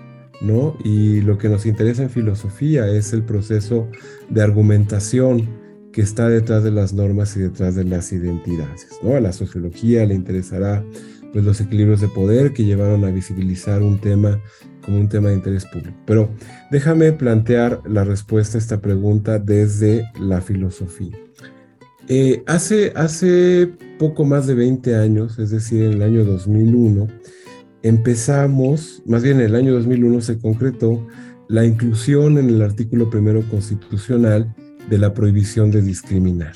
¿no? 0.43 0.77
Y 0.85 1.23
lo 1.23 1.38
que 1.38 1.49
nos 1.49 1.64
interesa 1.64 2.03
en 2.03 2.11
filosofía 2.11 2.87
es 2.87 3.14
el 3.14 3.23
proceso 3.23 3.88
de 4.29 4.43
argumentación 4.43 5.49
que 5.90 6.03
está 6.03 6.29
detrás 6.29 6.62
de 6.64 6.71
las 6.71 6.93
normas 6.93 7.35
y 7.38 7.40
detrás 7.40 7.75
de 7.75 7.85
las 7.85 8.12
identidades, 8.12 8.88
¿no? 9.03 9.14
A 9.14 9.21
la 9.21 9.33
sociología 9.33 10.05
le 10.05 10.14
interesará 10.14 10.85
pues 11.33 11.47
los 11.47 11.62
equilibrios 11.62 12.03
de 12.03 12.09
poder 12.09 12.53
que 12.53 12.64
llevaron 12.64 13.05
a 13.05 13.11
visibilizar 13.11 13.83
un 13.83 13.99
tema 13.99 14.38
como 14.85 14.99
un 14.99 15.09
tema 15.09 15.29
de 15.29 15.37
interés 15.37 15.64
público. 15.66 15.97
Pero 16.07 16.31
déjame 16.70 17.12
plantear 17.12 17.81
la 17.87 18.05
respuesta 18.05 18.59
a 18.59 18.61
esta 18.61 18.81
pregunta 18.81 19.38
desde 19.38 20.11
la 20.20 20.40
filosofía. 20.40 21.16
Eh, 22.09 22.42
hace, 22.47 22.92
hace 22.94 23.70
poco 23.99 24.25
más 24.25 24.47
de 24.47 24.55
20 24.55 24.97
años, 24.97 25.38
es 25.38 25.51
decir, 25.51 25.85
en 25.85 25.92
el 25.94 26.03
año 26.03 26.25
2001, 26.25 27.09
empezamos, 27.83 29.03
más 29.07 29.23
bien 29.23 29.40
en 29.40 29.47
el 29.47 29.55
año 29.55 29.73
2001 29.75 30.20
se 30.20 30.38
concretó 30.38 31.07
la 31.49 31.64
inclusión 31.64 32.38
en 32.38 32.49
el 32.49 32.62
artículo 32.62 33.09
primero 33.11 33.42
constitucional 33.51 34.55
de 34.88 34.99
la 34.99 35.14
prohibición 35.14 35.70
de 35.70 35.83
discriminar. 35.83 36.55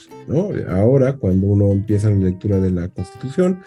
Ahora, 0.68 1.14
cuando 1.14 1.46
uno 1.46 1.72
empieza 1.72 2.10
la 2.10 2.16
lectura 2.16 2.60
de 2.60 2.70
la 2.70 2.88
Constitución, 2.88 3.60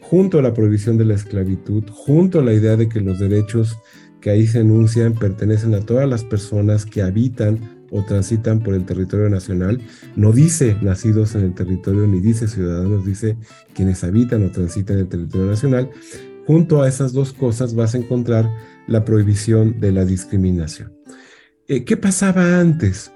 junto 0.00 0.38
a 0.38 0.42
la 0.42 0.54
prohibición 0.54 0.98
de 0.98 1.04
la 1.04 1.14
esclavitud, 1.14 1.84
junto 1.90 2.38
a 2.38 2.44
la 2.44 2.52
idea 2.52 2.76
de 2.76 2.88
que 2.88 3.00
los 3.00 3.18
derechos 3.18 3.78
que 4.24 4.30
ahí 4.30 4.46
se 4.46 4.60
enuncian 4.60 5.12
pertenecen 5.12 5.74
a 5.74 5.80
todas 5.80 6.08
las 6.08 6.24
personas 6.24 6.86
que 6.86 7.02
habitan 7.02 7.60
o 7.90 8.02
transitan 8.06 8.60
por 8.60 8.72
el 8.72 8.86
territorio 8.86 9.28
nacional. 9.28 9.82
No 10.16 10.32
dice 10.32 10.78
nacidos 10.80 11.34
en 11.34 11.42
el 11.42 11.54
territorio 11.54 12.06
ni 12.06 12.20
dice 12.20 12.48
ciudadanos, 12.48 13.04
dice 13.04 13.36
quienes 13.74 14.02
habitan 14.02 14.42
o 14.42 14.50
transitan 14.50 14.96
el 14.96 15.08
territorio 15.08 15.48
nacional. 15.48 15.90
Junto 16.46 16.80
a 16.80 16.88
esas 16.88 17.12
dos 17.12 17.34
cosas 17.34 17.74
vas 17.74 17.94
a 17.94 17.98
encontrar 17.98 18.50
la 18.86 19.04
prohibición 19.04 19.78
de 19.78 19.92
la 19.92 20.06
discriminación. 20.06 20.94
Eh, 21.68 21.84
¿Qué 21.84 21.98
pasaba 21.98 22.58
antes? 22.58 23.12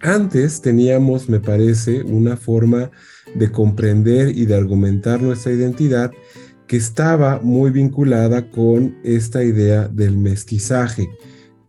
Antes 0.00 0.60
teníamos, 0.60 1.28
me 1.28 1.40
parece, 1.40 2.04
una 2.04 2.36
forma 2.36 2.92
de 3.34 3.50
comprender 3.50 4.28
y 4.28 4.46
de 4.46 4.54
argumentar 4.54 5.20
nuestra 5.20 5.50
identidad 5.50 6.12
que 6.66 6.76
estaba 6.76 7.40
muy 7.42 7.70
vinculada 7.70 8.50
con 8.50 8.96
esta 9.04 9.44
idea 9.44 9.88
del 9.88 10.16
mestizaje. 10.16 11.08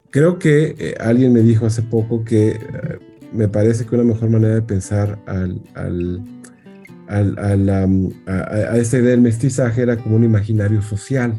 Creo 0.10 0.40
que 0.40 0.76
eh, 0.78 0.96
alguien 1.00 1.34
me 1.34 1.42
dijo 1.42 1.66
hace 1.66 1.82
poco 1.82 2.24
que 2.24 2.52
eh, 2.52 2.60
me 3.34 3.50
parece 3.50 3.86
que 3.86 3.96
una 3.96 4.06
mejor 4.06 4.30
manera 4.30 4.56
de 4.56 4.62
pensar 4.62 5.20
al, 5.26 5.62
a, 7.08 8.78
esta 8.78 8.98
idea 8.98 9.12
del 9.12 9.22
mestizaje 9.22 9.82
era 9.82 9.98
como 9.98 10.16
un 10.16 10.24
imaginario 10.24 10.82
social, 10.82 11.38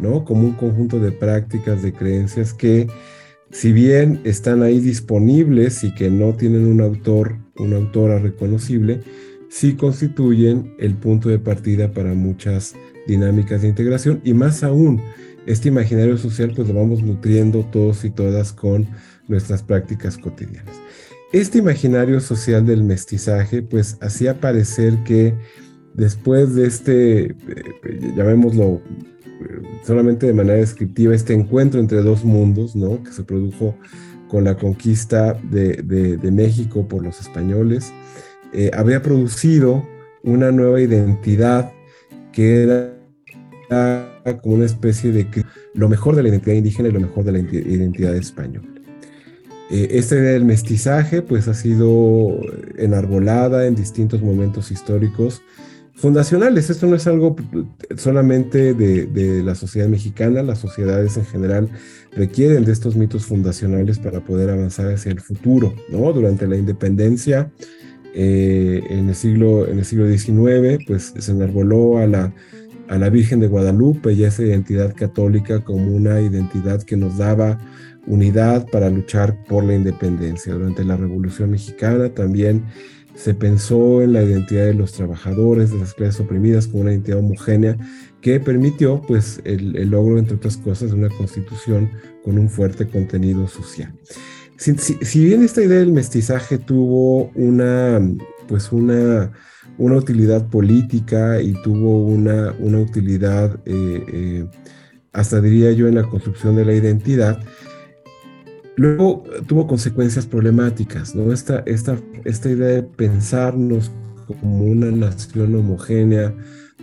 ¿no? 0.00 0.24
Como 0.24 0.42
un 0.42 0.52
conjunto 0.52 1.00
de 1.00 1.10
prácticas, 1.10 1.82
de 1.82 1.92
creencias 1.92 2.54
que, 2.54 2.86
si 3.50 3.72
bien 3.72 4.20
están 4.24 4.62
ahí 4.62 4.78
disponibles 4.78 5.82
y 5.84 5.92
que 5.92 6.08
no 6.08 6.34
tienen 6.34 6.66
un 6.66 6.80
autor, 6.80 7.36
una 7.56 7.76
autora 7.76 8.18
reconocible, 8.18 9.00
sí 9.50 9.74
constituyen 9.74 10.74
el 10.78 10.94
punto 10.94 11.28
de 11.28 11.38
partida 11.38 11.92
para 11.92 12.14
muchas 12.14 12.74
dinámicas 13.06 13.62
de 13.62 13.68
integración 13.68 14.20
y 14.24 14.34
más 14.34 14.62
aún, 14.62 15.00
este 15.46 15.68
imaginario 15.68 16.16
social 16.18 16.52
pues 16.54 16.68
lo 16.68 16.74
vamos 16.74 17.02
nutriendo 17.02 17.64
todos 17.64 18.04
y 18.04 18.10
todas 18.10 18.52
con 18.52 18.86
nuestras 19.28 19.62
prácticas 19.62 20.16
cotidianas. 20.16 20.76
Este 21.32 21.58
imaginario 21.58 22.20
social 22.20 22.66
del 22.66 22.84
mestizaje 22.84 23.62
pues 23.62 23.96
hacía 24.00 24.40
parecer 24.40 25.02
que 25.04 25.34
después 25.94 26.54
de 26.54 26.66
este, 26.66 27.22
eh, 27.24 27.34
llamémoslo 28.16 28.82
eh, 29.42 29.62
solamente 29.84 30.26
de 30.26 30.34
manera 30.34 30.58
descriptiva, 30.58 31.14
este 31.14 31.32
encuentro 31.32 31.80
entre 31.80 32.02
dos 32.02 32.24
mundos, 32.24 32.76
¿no? 32.76 33.02
Que 33.02 33.12
se 33.12 33.24
produjo 33.24 33.74
con 34.28 34.44
la 34.44 34.56
conquista 34.56 35.34
de, 35.50 36.18
México 36.32 36.86
por 36.88 37.02
los 37.02 37.20
españoles, 37.20 37.92
eh, 38.52 38.70
había 38.74 39.02
producido 39.02 39.86
una 40.22 40.52
nueva 40.52 40.80
identidad 40.80 41.72
que 42.32 42.62
era 42.62 42.92
como 44.42 44.56
una 44.56 44.66
especie 44.66 45.12
de 45.12 45.26
lo 45.74 45.88
mejor 45.88 46.16
de 46.16 46.22
la 46.22 46.28
identidad 46.28 46.56
indígena 46.56 46.88
y 46.88 46.92
lo 46.92 47.00
mejor 47.00 47.24
de 47.24 47.32
la 47.32 47.38
identidad 47.38 48.14
española. 48.14 48.68
Eh, 49.70 49.88
esta 49.92 50.16
idea 50.16 50.32
del 50.32 50.44
mestizaje 50.44 51.22
pues 51.22 51.48
ha 51.48 51.54
sido 51.54 52.38
enarbolada 52.76 53.66
en 53.66 53.74
distintos 53.74 54.20
momentos 54.20 54.70
históricos 54.70 55.42
fundacionales. 55.94 56.68
Esto 56.68 56.86
no 56.86 56.96
es 56.96 57.06
algo 57.06 57.36
solamente 57.96 58.74
de, 58.74 59.42
la 59.42 59.54
sociedad 59.54 59.88
mexicana, 59.88 60.42
las 60.42 60.58
sociedades 60.58 61.16
en 61.16 61.24
general 61.24 61.70
requieren 62.14 62.64
de 62.64 62.72
estos 62.72 62.96
mitos 62.96 63.24
fundacionales 63.24 63.98
para 63.98 64.20
poder 64.20 64.50
avanzar 64.50 64.92
hacia 64.92 65.12
el 65.12 65.20
futuro. 65.20 65.74
¿no? 65.88 66.12
Durante 66.12 66.46
la 66.46 66.56
independencia, 66.56 67.50
eh, 68.14 68.82
en, 68.90 69.08
el 69.08 69.14
siglo, 69.14 69.68
en 69.68 69.78
el 69.78 69.84
siglo 69.84 70.08
XIX, 70.10 70.84
pues 70.86 71.14
se 71.18 71.32
enarboló 71.32 71.98
a 71.98 72.06
la, 72.06 72.32
a 72.88 72.98
la 72.98 73.10
Virgen 73.10 73.40
de 73.40 73.48
Guadalupe 73.48 74.12
y 74.12 74.24
esa 74.24 74.42
identidad 74.42 74.94
católica 74.94 75.64
como 75.64 75.94
una 75.94 76.20
identidad 76.20 76.82
que 76.82 76.96
nos 76.96 77.18
daba 77.18 77.58
unidad 78.06 78.66
para 78.70 78.90
luchar 78.90 79.42
por 79.44 79.64
la 79.64 79.74
independencia. 79.74 80.54
Durante 80.54 80.84
la 80.84 80.96
Revolución 80.96 81.50
Mexicana 81.50 82.08
también 82.10 82.64
se 83.14 83.34
pensó 83.34 84.02
en 84.02 84.12
la 84.14 84.22
identidad 84.22 84.66
de 84.66 84.74
los 84.74 84.92
trabajadores, 84.92 85.70
de 85.70 85.78
las 85.78 85.94
clases 85.94 86.20
oprimidas, 86.20 86.66
como 86.66 86.82
una 86.82 86.92
identidad 86.92 87.18
homogénea 87.18 87.76
que 88.20 88.40
permitió 88.40 89.02
pues, 89.02 89.40
el, 89.44 89.72
logro, 89.90 90.18
entre 90.18 90.36
otras 90.36 90.56
cosas, 90.56 90.90
de 90.90 90.96
una 90.96 91.08
constitución 91.08 91.90
con 92.24 92.38
un 92.38 92.48
fuerte 92.48 92.86
contenido 92.86 93.48
social. 93.48 93.92
Si, 94.62 95.24
bien 95.24 95.42
esta 95.42 95.60
idea 95.60 95.80
del 95.80 95.92
mestizaje 95.92 96.56
tuvo 96.56 97.30
una, 97.34 98.00
pues 98.46 98.70
una, 98.70 99.32
una 99.76 99.96
utilidad 99.96 100.48
política 100.48 101.40
y 101.40 101.52
tuvo 101.62 102.04
una, 102.04 102.54
una 102.60 102.78
utilidad, 102.78 103.58
eh, 103.66 104.04
eh, 104.12 104.46
hasta 105.12 105.40
diría 105.40 105.72
yo, 105.72 105.88
en 105.88 105.96
la 105.96 106.04
construcción 106.04 106.54
de 106.54 106.64
la 106.64 106.74
identidad, 106.74 107.40
Luego 108.76 109.24
tuvo 109.46 109.66
consecuencias 109.66 110.26
problemáticas, 110.26 111.14
¿no? 111.14 111.32
Esta, 111.32 111.62
esta, 111.66 111.98
esta 112.24 112.48
idea 112.48 112.68
de 112.68 112.82
pensarnos 112.82 113.90
como 114.26 114.64
una 114.64 114.90
nación 114.90 115.54
homogénea, 115.54 116.34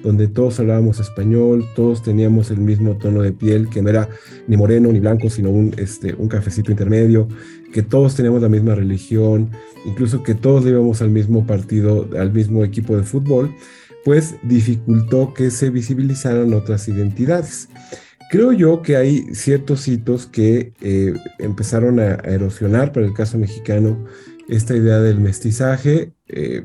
donde 0.03 0.27
todos 0.27 0.59
hablábamos 0.59 0.99
español, 0.99 1.65
todos 1.75 2.03
teníamos 2.03 2.51
el 2.51 2.59
mismo 2.59 2.95
tono 2.97 3.21
de 3.21 3.31
piel, 3.31 3.69
que 3.69 3.81
no 3.81 3.89
era 3.89 4.07
ni 4.47 4.55
moreno 4.55 4.91
ni 4.91 4.99
blanco, 4.99 5.29
sino 5.29 5.49
un, 5.49 5.73
este, 5.77 6.13
un 6.13 6.27
cafecito 6.27 6.71
intermedio, 6.71 7.27
que 7.71 7.81
todos 7.81 8.15
teníamos 8.15 8.41
la 8.41 8.49
misma 8.49 8.75
religión, 8.75 9.51
incluso 9.85 10.23
que 10.23 10.35
todos 10.35 10.65
íbamos 10.65 11.01
al 11.01 11.09
mismo 11.09 11.45
partido, 11.45 12.09
al 12.17 12.31
mismo 12.31 12.63
equipo 12.63 12.97
de 12.97 13.03
fútbol, 13.03 13.53
pues 14.03 14.35
dificultó 14.43 15.33
que 15.33 15.51
se 15.51 15.69
visibilizaran 15.69 16.53
otras 16.53 16.87
identidades. 16.87 17.69
Creo 18.31 18.53
yo 18.53 18.81
que 18.81 18.95
hay 18.95 19.33
ciertos 19.33 19.87
hitos 19.87 20.27
que 20.27 20.73
eh, 20.81 21.13
empezaron 21.39 21.99
a, 21.99 22.15
erosionar 22.15 22.91
para 22.91 23.05
el 23.05 23.13
caso 23.13 23.37
mexicano 23.37 24.05
esta 24.47 24.75
idea 24.75 24.99
del 24.99 25.19
mestizaje. 25.19 26.13
Eh, 26.27 26.63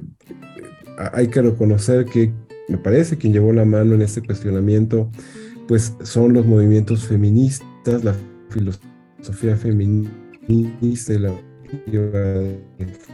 hay 1.13 1.29
que 1.29 1.43
reconocer 1.43 2.05
que 2.05 2.33
me 2.69 2.79
parece 2.79 3.17
quien 3.17 3.33
llevó 3.33 3.53
la 3.53 3.65
mano 3.65 3.95
en 3.95 4.03
este 4.03 4.23
cuestionamiento, 4.23 5.11
pues 5.67 5.95
son 6.03 6.33
los 6.33 6.47
movimientos 6.47 7.07
feministas, 7.07 8.05
la 8.05 8.15
filosofía 8.51 9.57
feminista 9.57 10.24
y 10.49 10.69
la 11.19 11.33
de 11.87 12.61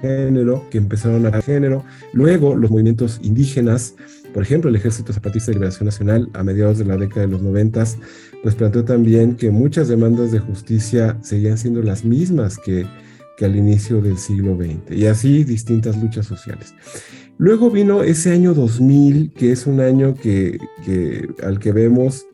género, 0.03 0.67
que 0.71 0.79
empezaron 0.79 1.27
a 1.27 1.41
género, 1.41 1.85
luego 2.13 2.55
los 2.55 2.71
movimientos 2.71 3.21
indígenas, 3.23 3.95
por 4.35 4.43
ejemplo, 4.43 4.69
el 4.69 4.77
Ejército 4.77 5.13
Zapatista 5.13 5.51
de 5.51 5.55
Liberación 5.55 5.87
Nacional 5.87 6.29
a 6.35 6.43
mediados 6.43 6.79
de 6.79 6.85
la 6.85 6.97
década 6.97 7.23
de 7.23 7.33
los 7.33 7.43
noventas, 7.43 7.97
pues 8.43 8.55
planteó 8.55 8.85
también 8.85 9.37
que 9.37 9.51
muchas 9.51 9.89
demandas 9.89 10.33
de 10.33 10.41
justicia 10.41 11.19
seguían 11.23 11.57
siendo 11.57 11.83
las 11.83 12.05
mismas 12.05 12.59
que, 12.59 12.87
que 13.39 13.45
al 13.45 13.57
inicio 13.57 14.03
del 14.03 14.19
siglo 14.19 14.57
XX, 14.57 14.97
y 14.97 15.07
así 15.07 15.45
distintas 15.45 16.01
luchas 16.01 16.27
sociales. 16.27 16.75
Luego 17.39 17.71
vino 17.71 18.03
ese 18.03 18.33
año 18.33 18.53
2000, 18.53 19.33
que 19.33 19.53
es 19.53 19.67
un 19.67 19.81
año 19.81 20.15
que, 20.15 20.59
que 20.85 21.29
al 21.43 21.59
que 21.59 21.73
vemos 21.73 22.27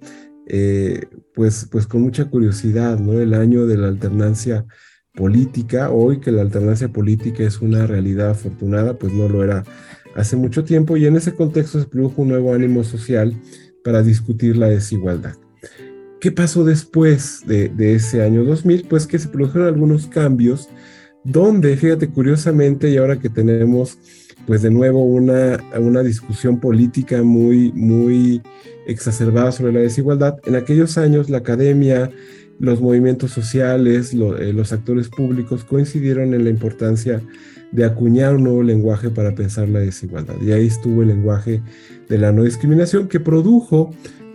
eh, 0.49 1.07
pues, 1.35 1.69
pues 1.71 1.87
con 1.87 2.03
mucha 2.03 2.27
curiosidad, 2.27 2.99
¿no? 2.99 3.21
El 3.21 3.35
año 3.35 3.67
de 3.67 3.77
la 3.77 3.89
alternancia 3.89 4.65
política, 5.17 5.91
hoy 5.91 6.21
que 6.21 6.31
la 6.31 6.43
alternancia 6.43 6.89
política 6.89 7.43
es 7.43 7.61
una 7.61 7.87
realidad 7.87 8.31
afortunada, 8.31 8.99
pues 8.99 9.13
no 9.13 9.29
lo 9.29 9.43
era 9.43 9.65
hace 10.15 10.37
mucho 10.37 10.63
tiempo, 10.63 10.97
y 10.97 11.07
en 11.07 11.17
ese 11.17 11.35
contexto 11.35 11.81
se 11.81 11.87
produjo 11.87 12.23
un 12.23 12.29
nuevo 12.29 12.55
ánimo 12.55 12.85
social 12.85 13.35
para 13.83 14.03
discutir 14.03 14.57
la 14.57 14.69
desigualdad. 14.69 15.35
¿Qué 16.21 16.33
pasó 16.33 16.65
después 16.65 17.43
de, 17.47 17.95
ese 17.95 18.23
año 18.23 18.45
2000? 18.45 18.87
Pues 18.89 19.07
que 19.07 19.19
se 19.19 19.29
produjeron 19.29 19.67
algunos 19.67 20.07
cambios 20.07 20.69
donde, 21.25 21.77
fíjate, 21.77 22.09
curiosamente, 22.09 22.91
y 22.91 22.97
ahora 22.97 23.19
que 23.19 23.29
tenemos 23.29 23.99
pues 24.47 24.63
de 24.63 24.71
nuevo 24.71 25.05
una, 25.05 25.59
una 25.79 26.03
discusión 26.03 26.61
política 26.61 27.23
muy, 27.23 27.73
muy 27.73 28.43
exacerbada 28.87 29.51
sobre 29.51 29.73
la 29.73 29.81
desigualdad, 29.81 30.39
en 30.45 30.55
aquellos 30.55 30.99
años 30.99 31.29
la 31.29 31.39
academia, 31.39 32.11
los 32.59 32.81
movimientos 32.81 33.33
sociales, 33.33 34.13
eh, 34.15 34.53
los 34.53 34.73
actores 34.73 35.09
públicos 35.09 35.65
coincidieron 35.65 36.35
en 36.35 36.45
la 36.45 36.51
importancia 36.51 37.23
de 37.73 37.85
acuñar 37.85 38.37
un 38.37 38.45
nuevo 38.45 38.63
lenguaje 38.63 39.11
para 39.11 39.35
pensar 39.35 39.69
la 39.69 39.81
desigualdad. 39.81 40.37
Y 40.41 40.53
ahí 40.53 40.67
estuvo 40.67 41.03
el 41.03 41.09
lenguaje 41.09 41.63
de 42.09 42.19
la 42.19 42.33
no 42.33 42.45
discriminación 42.45 43.09
que 43.09 43.21
produjo 43.21 43.91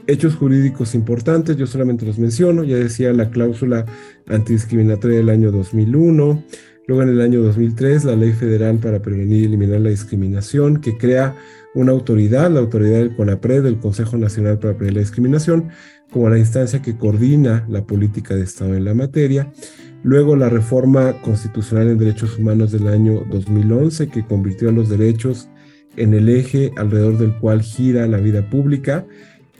hechos 0.08 0.36
jurídicos 0.36 0.96
importantes, 0.96 1.58
yo 1.58 1.68
solamente 1.68 2.06
los 2.06 2.20
menciono, 2.20 2.64
ya 2.64 2.76
decía 2.76 3.14
la 3.14 3.30
cláusula 3.30 3.86
antidiscriminatoria 4.28 5.18
del 5.18 5.30
año 5.30 5.52
2001, 5.52 6.44
luego 6.88 7.04
en 7.04 7.10
el 7.10 7.22
año 7.22 7.42
2003 7.42 8.06
la 8.06 8.16
Ley 8.16 8.34
Federal 8.34 8.78
para 8.80 9.02
Prevenir 9.02 9.44
y 9.44 9.46
Eliminar 9.46 9.80
la 9.80 9.90
Discriminación, 9.90 10.82
que 10.82 10.98
crea 10.98 11.36
una 11.74 11.92
autoridad, 11.92 12.52
la 12.52 12.60
autoridad 12.60 13.00
del 13.00 13.16
CONAPRED, 13.16 13.64
del 13.64 13.80
Consejo 13.80 14.18
Nacional 14.18 14.60
para 14.60 14.76
Prevenir 14.76 14.96
la 14.96 15.02
Discriminación, 15.02 15.70
como 16.12 16.30
la 16.30 16.38
instancia 16.38 16.82
que 16.82 16.98
coordina 16.98 17.66
la 17.70 17.86
política 17.86 18.36
de 18.36 18.44
Estado 18.44 18.76
en 18.76 18.86
la 18.86 18.94
materia. 18.94 19.52
Luego 20.04 20.36
la 20.36 20.50
reforma 20.50 21.22
constitucional 21.22 21.90
en 21.90 21.98
derechos 21.98 22.38
humanos 22.38 22.72
del 22.72 22.88
año 22.88 23.24
2011, 23.30 24.10
que 24.10 24.26
convirtió 24.26 24.70
a 24.70 24.74
los 24.74 24.90
derechos 24.90 25.50
en 25.96 26.14
el 26.14 26.30
eje 26.30 26.72
alrededor 26.78 27.18
del 27.18 27.38
cual 27.38 27.62
gira 27.62 28.08
la 28.08 28.18
vida 28.18 28.50
pública, 28.50 29.06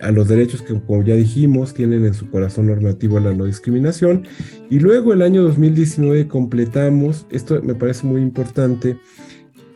a 0.02 0.12
los 0.12 0.28
derechos 0.28 0.62
que, 0.64 0.74
como 0.82 1.04
ya 1.04 1.16
dijimos, 1.16 1.74
tienen 1.74 2.06
en 2.06 2.14
su 2.14 2.30
corazón 2.30 2.68
normativo 2.68 3.20
la 3.20 3.34
no 3.34 3.46
discriminación. 3.46 4.24
Y 4.70 4.80
luego 4.80 5.14
el 5.14 5.22
año 5.22 5.44
2019 5.44 6.28
completamos, 6.28 7.28
esto 7.30 7.62
me 7.62 7.76
parece 7.76 8.08
muy 8.08 8.22
importante, 8.22 8.98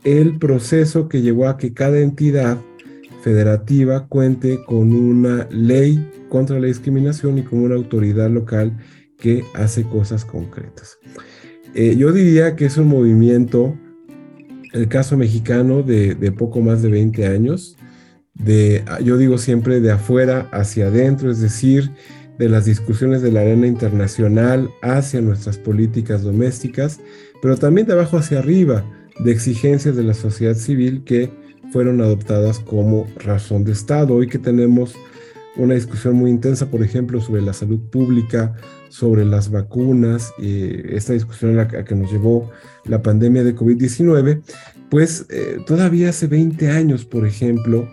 el 0.06 0.38
proceso 0.38 1.10
que 1.10 1.22
llevó 1.22 1.48
a 1.50 1.58
que 1.58 1.74
cada 1.74 2.00
entidad 2.00 2.60
federativa 3.22 4.08
cuente 4.08 4.64
con 4.66 4.94
una 4.94 5.48
ley 5.50 6.12
contra 6.30 6.60
la 6.60 6.68
discriminación 6.68 7.40
y 7.40 7.44
con 7.44 7.60
una 7.60 7.76
autoridad 7.76 8.30
local 8.30 8.78
que 9.18 9.44
hace 9.56 9.84
cosas 9.84 10.24
concretas. 10.24 11.00
Eh, 11.74 11.96
yo 11.98 12.14
diría 12.14 12.56
que 12.56 12.66
es 12.66 12.78
un 12.78 12.88
movimiento, 12.88 13.76
el 14.74 14.88
caso 14.88 15.18
mexicano, 15.18 15.82
de, 15.82 16.14
de, 16.14 16.32
poco 16.32 16.62
más 16.62 16.84
de 16.84 16.90
20 16.90 17.26
años, 17.26 17.76
de, 18.36 18.84
yo 19.04 19.18
digo 19.18 19.40
siempre 19.40 19.80
de 19.80 19.92
afuera 19.92 20.48
hacia 20.52 20.88
adentro, 20.88 21.32
es 21.32 21.42
decir, 21.42 21.92
de 22.38 22.50
las 22.50 22.66
discusiones 22.66 23.22
de 23.22 23.32
la 23.32 23.42
arena 23.42 23.66
internacional 23.66 24.70
hacia 24.82 25.22
nuestras 25.22 25.58
políticas 25.58 26.22
domésticas, 26.22 27.00
pero 27.42 27.58
también 27.58 27.88
de 27.88 27.94
abajo 27.94 28.18
hacia 28.18 28.40
arriba, 28.40 28.86
de 29.20 29.32
exigencias 29.32 29.96
de 29.96 30.04
la 30.04 30.14
sociedad 30.14 30.56
civil 30.56 31.04
que 31.04 31.32
fueron 31.72 32.02
adoptadas 32.02 32.60
como 32.60 33.08
razón 33.18 33.64
de 33.64 33.72
Estado. 33.72 34.14
Hoy 34.14 34.28
que 34.28 34.40
tenemos 34.40 34.96
una 35.58 35.74
discusión 35.74 36.16
muy 36.16 36.32
intensa, 36.32 36.70
por 36.70 36.84
ejemplo, 36.84 37.22
sobre 37.22 37.42
la 37.42 37.54
salud 37.54 37.80
pública, 37.90 38.56
sobre 38.90 39.26
las 39.26 39.52
vacunas, 39.52 40.32
eh, 40.42 40.92
esta 40.92 41.14
discusión 41.14 41.58
a 41.58 41.66
la 41.66 41.86
que 41.86 41.96
nos 41.96 42.12
llevó 42.12 42.52
la 42.86 43.02
pandemia 43.02 43.44
de 43.44 43.56
COVID-19, 43.56 44.42
pues 44.90 45.26
eh, 45.30 45.60
todavía 45.66 46.10
hace 46.10 46.28
20 46.28 46.70
años, 46.70 47.06
por 47.06 47.26
ejemplo, 47.26 47.90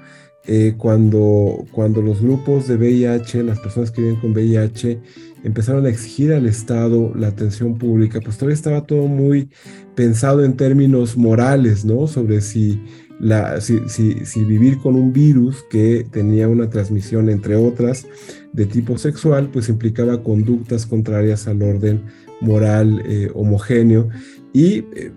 eh, 0.47 0.75
cuando, 0.77 1.65
cuando 1.71 2.03
los 2.03 2.21
grupos 2.21 2.67
de 2.67 2.77
VIH, 2.77 3.43
las 3.45 3.61
personas 3.61 3.91
que 3.91 4.03
viven 4.03 4.21
con 4.21 4.33
VIH, 4.33 5.01
empezaron 5.45 5.87
a 5.87 5.89
exigir 5.89 6.33
al 6.33 6.47
Estado 6.47 7.13
la 7.15 7.29
atención 7.29 7.79
pública, 7.79 8.21
pues 8.21 8.37
todavía 8.37 8.55
estaba 8.55 8.87
todo 8.87 9.07
muy 9.07 9.51
pensado 9.95 10.45
en 10.45 10.57
términos 10.57 11.17
morales, 11.17 11.85
¿no? 11.85 12.07
Sobre 12.07 12.41
si, 12.41 12.81
la, 13.21 13.61
si, 13.61 13.81
si, 13.89 14.45
vivir 14.45 14.79
con 14.79 14.95
un 14.97 15.13
virus 15.13 15.65
que 15.71 16.07
tenía 16.11 16.49
una 16.49 16.71
transmisión, 16.71 17.29
entre 17.29 17.57
otras, 17.57 18.07
de 18.53 18.67
tipo 18.67 18.99
sexual, 18.99 19.49
pues 19.53 19.69
implicaba 19.69 20.23
conductas 20.23 20.87
contrarias 20.87 21.47
al 21.47 21.63
orden 21.63 22.03
moral 22.41 23.03
eh, 23.07 23.31
homogéneo 23.35 24.09
y 24.53 24.79
eh, 24.97 25.13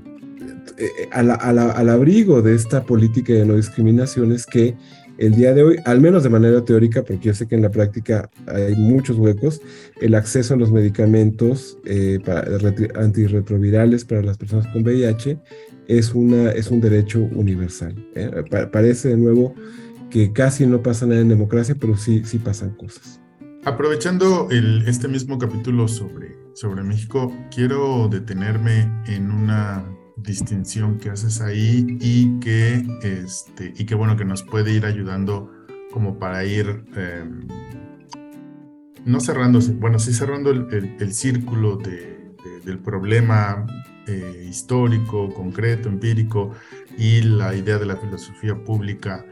eh, 0.77 1.09
al 1.11 1.89
abrigo 1.89 2.41
de 2.41 2.55
esta 2.55 2.83
política 2.83 3.33
de 3.33 3.45
no 3.45 3.55
discriminación 3.55 4.31
es 4.31 4.45
que 4.45 4.75
el 5.17 5.35
día 5.35 5.53
de 5.53 5.63
hoy, 5.63 5.77
al 5.85 6.01
menos 6.01 6.23
de 6.23 6.29
manera 6.29 6.63
teórica, 6.63 7.03
porque 7.03 7.27
yo 7.27 7.33
sé 7.33 7.47
que 7.47 7.55
en 7.55 7.61
la 7.61 7.71
práctica 7.71 8.29
hay 8.47 8.75
muchos 8.75 9.17
huecos, 9.17 9.61
el 10.01 10.15
acceso 10.15 10.53
a 10.53 10.57
los 10.57 10.71
medicamentos 10.71 11.77
eh, 11.85 12.19
antirretrovirales 12.95 14.05
para 14.05 14.21
las 14.21 14.37
personas 14.37 14.67
con 14.67 14.83
VIH 14.83 15.39
es, 15.87 16.13
una, 16.13 16.51
es 16.51 16.69
un 16.71 16.81
derecho 16.81 17.19
universal. 17.19 17.95
¿eh? 18.15 18.29
parece 18.71 19.09
de 19.09 19.17
nuevo 19.17 19.55
que 20.09 20.31
casi 20.33 20.65
no 20.65 20.81
pasa 20.81 21.05
nada 21.05 21.21
en 21.21 21.29
democracia, 21.29 21.75
pero 21.79 21.95
sí, 21.97 22.23
sí 22.25 22.37
pasan 22.37 22.71
cosas. 22.71 23.21
Aprovechando 23.63 24.47
este 24.85 25.07
mismo 25.07 25.39
capítulo 25.39 25.87
sobre, 25.87 26.37
sobre 26.53 26.83
México, 26.83 27.33
quiero 27.49 28.07
detenerme 28.07 28.91
en 29.07 29.31
una 29.31 29.83
distinción 30.17 30.97
que 30.97 31.09
haces 31.09 31.41
ahí 31.41 31.97
y 31.99 32.39
que, 32.39 32.85
este, 33.01 33.73
y 33.75 33.85
que 33.85 33.95
bueno, 33.95 34.15
que 34.15 34.25
nos 34.25 34.43
puede 34.43 34.71
ir 34.71 34.85
ayudando 34.85 35.51
como 35.91 36.19
para 36.19 36.43
ir, 36.45 36.83
em, 36.95 37.47
no 39.05 39.19
cerrándose, 39.19 39.73
bueno, 39.73 39.99
sí 39.99 40.13
cerrando 40.13 40.51
el, 40.51 41.13
círculo 41.13 41.77
del 41.77 42.79
problema 42.79 43.65
eh, 44.07 44.45
histórico, 44.49 45.33
concreto, 45.33 45.89
empírico 45.89 46.51
y 46.97 47.21
la 47.21 47.55
idea 47.55 47.77
de 47.77 47.85
la 47.85 47.97
filosofía 47.97 48.55
pública 48.55 49.25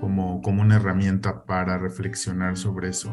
como, 0.00 0.40
como 0.42 0.62
una 0.62 0.76
herramienta 0.76 1.44
para 1.44 1.78
reflexionar 1.78 2.56
sobre 2.56 2.88
eso. 2.88 3.12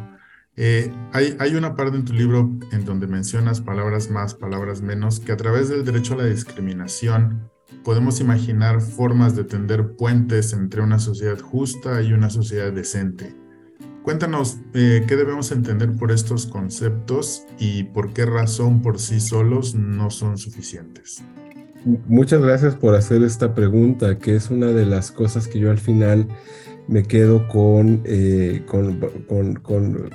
Eh, 0.57 0.89
hay, 1.11 1.55
una 1.55 1.75
parte 1.75 1.97
en 1.97 2.05
tu 2.05 2.13
libro 2.13 2.49
en 2.71 2.85
donde 2.85 3.07
mencionas 3.07 3.59
palabras 3.59 4.09
más, 4.09 4.33
palabras 4.33 4.81
menos, 4.81 5.19
que 5.19 5.33
a 5.33 5.37
través 5.37 5.67
del 5.67 5.83
derecho 5.83 6.13
a 6.13 6.17
la 6.17 6.25
discriminación 6.25 7.51
podemos 7.83 8.21
imaginar 8.21 8.81
formas 8.81 9.35
de 9.35 9.43
tender 9.43 9.95
puentes 9.95 10.53
entre 10.53 10.81
una 10.81 10.99
sociedad 10.99 11.39
justa 11.39 12.01
y 12.01 12.13
una 12.13 12.29
sociedad 12.29 12.71
decente. 12.71 13.35
Cuéntanos 14.03 14.59
eh, 14.73 15.03
qué 15.07 15.15
debemos 15.15 15.51
entender 15.51 15.91
por 15.97 16.11
estos 16.11 16.45
conceptos 16.45 17.43
y 17.59 17.83
por 17.83 18.13
qué 18.13 18.25
razón 18.25 18.81
por 18.81 18.99
sí 18.99 19.19
solos 19.19 19.75
no 19.75 20.09
son 20.09 20.37
suficientes. 20.37 21.23
Muchas 22.07 22.41
gracias 22.41 22.75
por 22.75 22.95
hacer 22.95 23.23
esta 23.23 23.53
pregunta, 23.53 24.17
que 24.19 24.35
es 24.35 24.49
una 24.49 24.67
de 24.67 24.85
las 24.85 25.11
cosas 25.11 25.47
que 25.47 25.59
yo 25.59 25.69
al 25.69 25.79
final 25.79 26.27
me 26.87 27.03
quedo 27.03 27.47
con, 27.47 28.01
eh, 28.05 28.63
con, 28.65 28.99
con 29.27 29.55
con, 29.55 30.09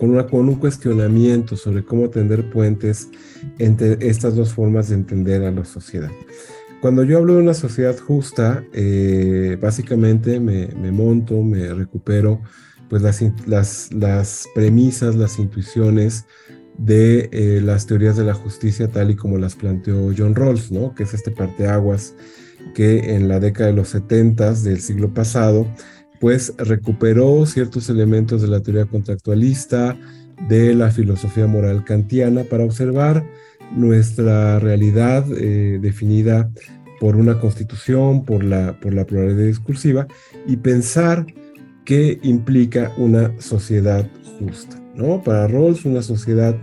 un 0.00 0.54
cuestionamiento 0.56 1.56
sobre 1.56 1.84
cómo 1.84 2.10
tender 2.10 2.50
puentes 2.50 3.08
entre 3.58 3.96
estas 4.06 4.34
dos 4.34 4.52
formas 4.52 4.88
de 4.88 4.96
entender 4.96 5.44
a 5.44 5.50
la 5.50 5.64
sociedad. 5.64 6.10
Cuando 6.80 7.02
yo 7.02 7.18
hablo 7.18 7.36
de 7.36 7.42
una 7.42 7.54
sociedad 7.54 7.96
justa, 7.98 8.62
eh, 8.74 9.56
básicamente 9.60 10.38
me, 10.38 10.68
monto, 10.92 11.42
me 11.42 11.72
recupero 11.72 12.42
pues 12.90 13.02
las, 13.02 13.90
las, 13.94 14.46
premisas, 14.54 15.14
las 15.14 15.38
intuiciones 15.38 16.26
de 16.76 17.30
eh, 17.32 17.60
las 17.62 17.86
teorías 17.86 18.16
de 18.16 18.24
la 18.24 18.34
justicia 18.34 18.88
tal 18.88 19.10
y 19.10 19.16
como 19.16 19.38
las 19.38 19.54
planteó 19.54 20.12
John 20.16 20.34
Rawls, 20.34 20.70
¿no? 20.70 20.94
que 20.94 21.04
es 21.04 21.14
este 21.14 21.30
parteaguas 21.30 22.14
que 22.74 23.14
en 23.14 23.28
la 23.28 23.40
década 23.40 23.68
de 23.70 23.76
los 23.76 23.88
70 23.88 24.52
del 24.54 24.80
siglo 24.80 25.14
pasado 25.14 25.66
pues 26.24 26.54
recuperó 26.56 27.44
ciertos 27.44 27.90
elementos 27.90 28.40
de 28.40 28.48
la 28.48 28.60
teoría 28.60 28.86
contractualista, 28.86 29.94
de 30.48 30.74
la 30.74 30.90
filosofía 30.90 31.46
moral 31.46 31.84
kantiana 31.84 32.44
para 32.44 32.64
observar 32.64 33.22
nuestra 33.76 34.58
realidad 34.58 35.26
eh, 35.36 35.78
definida 35.82 36.50
por 36.98 37.16
una 37.16 37.38
constitución, 37.38 38.24
por 38.24 38.42
la, 38.42 38.80
por 38.80 38.94
la 38.94 39.04
pluralidad 39.04 39.44
discursiva 39.44 40.06
y 40.46 40.56
pensar 40.56 41.26
qué 41.84 42.18
implica 42.22 42.90
una 42.96 43.38
sociedad 43.38 44.10
justa. 44.38 44.82
¿no? 44.94 45.22
Para 45.22 45.46
Rawls, 45.46 45.84
una 45.84 46.00
sociedad 46.00 46.56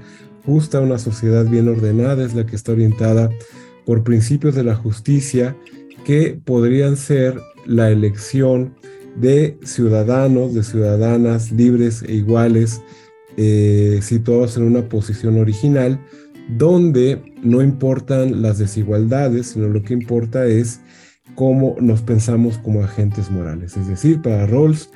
justa, 0.44 0.80
una 0.80 0.98
sociedad 0.98 1.46
bien 1.46 1.68
ordenada 1.68 2.26
es 2.26 2.34
la 2.34 2.48
que 2.48 2.56
está 2.56 2.72
orientada 2.72 3.30
por 3.86 4.04
principios 4.04 4.56
de 4.56 4.64
la 4.64 4.74
justicia 4.74 5.56
que 6.04 6.42
podrían 6.44 6.98
ser 6.98 7.40
la 7.68 7.92
elección 7.92 8.74
de 9.16 9.58
ciudadanos, 9.64 10.54
de 10.54 10.64
ciudadanas 10.64 11.52
libres 11.52 12.04
e 12.04 12.14
iguales, 12.16 12.82
eh, 13.38 14.00
situados 14.02 14.58
en 14.58 14.64
una 14.64 14.88
posición 14.90 15.40
original, 15.40 16.00
donde 16.58 17.22
no 17.44 17.62
importan 17.62 18.42
las 18.42 18.58
desigualdades, 18.58 19.48
sino 19.48 19.68
lo 19.68 19.84
que 19.84 19.94
importa 19.94 20.46
es 20.46 20.82
cómo 21.36 21.76
nos 21.80 22.02
pensamos 22.02 22.58
como 22.58 22.84
agentes 22.84 23.32
morales. 23.32 23.78
Es 23.78 23.88
decir, 23.88 24.22
para 24.22 24.46
Rawls, 24.48 24.90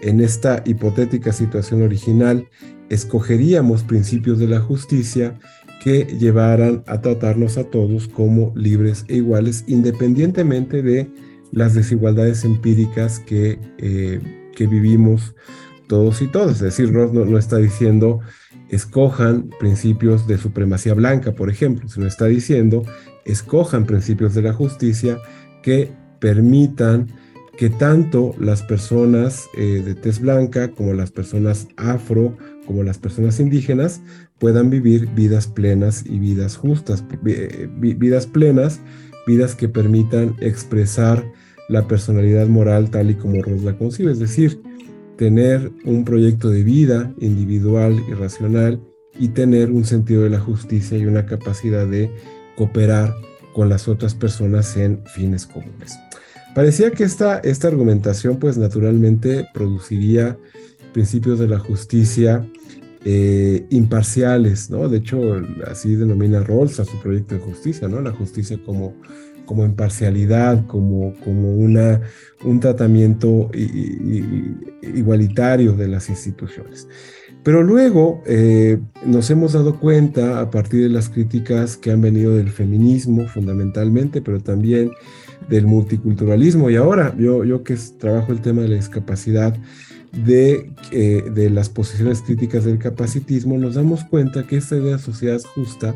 en 0.00 0.20
esta 0.20 0.62
hipotética 0.66 1.32
situación 1.32 1.82
original, 1.82 2.48
escogeríamos 2.88 3.82
principios 3.82 4.38
de 4.38 4.48
la 4.48 4.60
justicia 4.60 5.38
que 5.82 6.04
llevaran 6.04 6.82
a 6.86 7.00
tratarnos 7.00 7.58
a 7.58 7.64
todos 7.64 8.08
como 8.08 8.52
libres 8.54 9.04
e 9.08 9.16
iguales, 9.16 9.64
independientemente 9.66 10.82
de 10.82 11.10
las 11.52 11.74
desigualdades 11.74 12.44
empíricas 12.44 13.20
que, 13.20 13.60
eh, 13.78 14.20
que 14.56 14.66
vivimos 14.66 15.34
todos 15.86 16.22
y 16.22 16.26
todas. 16.26 16.56
Es 16.56 16.60
decir, 16.60 16.92
Ross 16.92 17.12
no, 17.12 17.38
está 17.38 17.58
diciendo 17.58 18.20
escojan 18.70 19.50
principios 19.60 20.26
de 20.26 20.38
supremacía 20.38 20.94
blanca, 20.94 21.32
por 21.32 21.50
ejemplo, 21.50 21.88
sino 21.88 22.06
está 22.06 22.26
diciendo 22.26 22.82
escojan 23.26 23.84
principios 23.84 24.34
de 24.34 24.42
la 24.42 24.54
justicia 24.54 25.18
que 25.62 25.92
permitan 26.18 27.08
que 27.58 27.68
tanto 27.68 28.34
las 28.38 28.62
personas 28.62 29.46
eh, 29.56 29.82
de 29.84 29.94
tez 29.94 30.20
blanca 30.20 30.70
como 30.70 30.94
las 30.94 31.10
personas 31.10 31.68
afro, 31.76 32.36
como 32.66 32.82
las 32.82 32.98
personas 32.98 33.38
indígenas, 33.38 34.00
puedan 34.38 34.70
vivir 34.70 35.06
vidas 35.14 35.46
plenas 35.46 36.04
y 36.06 36.18
vidas 36.18 36.56
justas, 36.56 37.04
eh, 37.26 37.68
vidas 37.70 38.26
plenas, 38.26 38.80
vidas 39.26 39.54
que 39.54 39.68
permitan 39.68 40.34
expresar 40.40 41.22
la 41.72 41.88
personalidad 41.88 42.46
moral 42.48 42.90
tal 42.90 43.10
y 43.10 43.14
como 43.14 43.42
Ross 43.42 43.62
la 43.62 43.76
concibe, 43.76 44.12
es 44.12 44.18
decir, 44.18 44.60
tener 45.16 45.72
un 45.84 46.04
proyecto 46.04 46.50
de 46.50 46.62
vida 46.62 47.12
individual 47.18 48.02
y 48.08 48.12
racional 48.12 48.78
y 49.18 49.28
tener 49.28 49.70
un 49.70 49.84
sentido 49.84 50.22
de 50.22 50.30
la 50.30 50.40
justicia 50.40 50.98
y 50.98 51.06
una 51.06 51.24
capacidad 51.24 51.86
de 51.86 52.10
cooperar 52.56 53.14
con 53.54 53.68
las 53.68 53.88
otras 53.88 54.14
personas 54.14 54.76
en 54.76 55.02
fines 55.06 55.46
comunes. 55.46 55.98
Parecía 56.54 56.90
que 56.90 57.04
esta, 57.04 57.38
esta 57.38 57.68
argumentación 57.68 58.38
pues 58.38 58.58
naturalmente 58.58 59.48
produciría 59.54 60.36
principios 60.92 61.38
de 61.38 61.48
la 61.48 61.58
justicia 61.58 62.46
eh, 63.04 63.66
imparciales, 63.70 64.70
¿no? 64.70 64.88
De 64.88 64.98
hecho, 64.98 65.40
así 65.66 65.96
denomina 65.96 66.40
Rawls 66.40 66.78
a 66.80 66.84
su 66.84 67.00
proyecto 67.00 67.34
de 67.34 67.40
justicia, 67.40 67.88
¿no? 67.88 68.00
La 68.02 68.12
justicia 68.12 68.58
como 68.64 68.94
como 69.46 69.64
imparcialidad, 69.64 70.66
como, 70.66 71.14
como 71.24 71.52
una, 71.52 72.00
un 72.44 72.60
tratamiento 72.60 73.50
igualitario 74.82 75.72
de 75.72 75.88
las 75.88 76.08
instituciones. 76.08 76.88
Pero 77.42 77.62
luego 77.62 78.22
eh, 78.24 78.78
nos 79.04 79.28
hemos 79.30 79.52
dado 79.52 79.80
cuenta 79.80 80.40
a 80.40 80.50
partir 80.50 80.82
de 80.82 80.88
las 80.88 81.08
críticas 81.08 81.76
que 81.76 81.90
han 81.90 82.00
venido 82.00 82.36
del 82.36 82.50
feminismo 82.50 83.26
fundamentalmente, 83.26 84.22
pero 84.22 84.40
también 84.40 84.92
del 85.48 85.66
multiculturalismo 85.66 86.70
y 86.70 86.76
ahora 86.76 87.16
yo, 87.18 87.42
yo 87.44 87.64
que 87.64 87.76
trabajo 87.98 88.30
el 88.30 88.40
tema 88.40 88.62
de 88.62 88.68
la 88.68 88.76
discapacidad, 88.76 89.56
de, 90.12 90.70
eh, 90.92 91.24
de 91.34 91.50
las 91.50 91.68
posiciones 91.68 92.20
críticas 92.20 92.64
del 92.64 92.78
capacitismo, 92.78 93.58
nos 93.58 93.74
damos 93.74 94.04
cuenta 94.04 94.46
que 94.46 94.58
esta 94.58 94.76
idea 94.76 94.96
de 94.96 95.02
sociedad 95.02 95.40
justa 95.54 95.94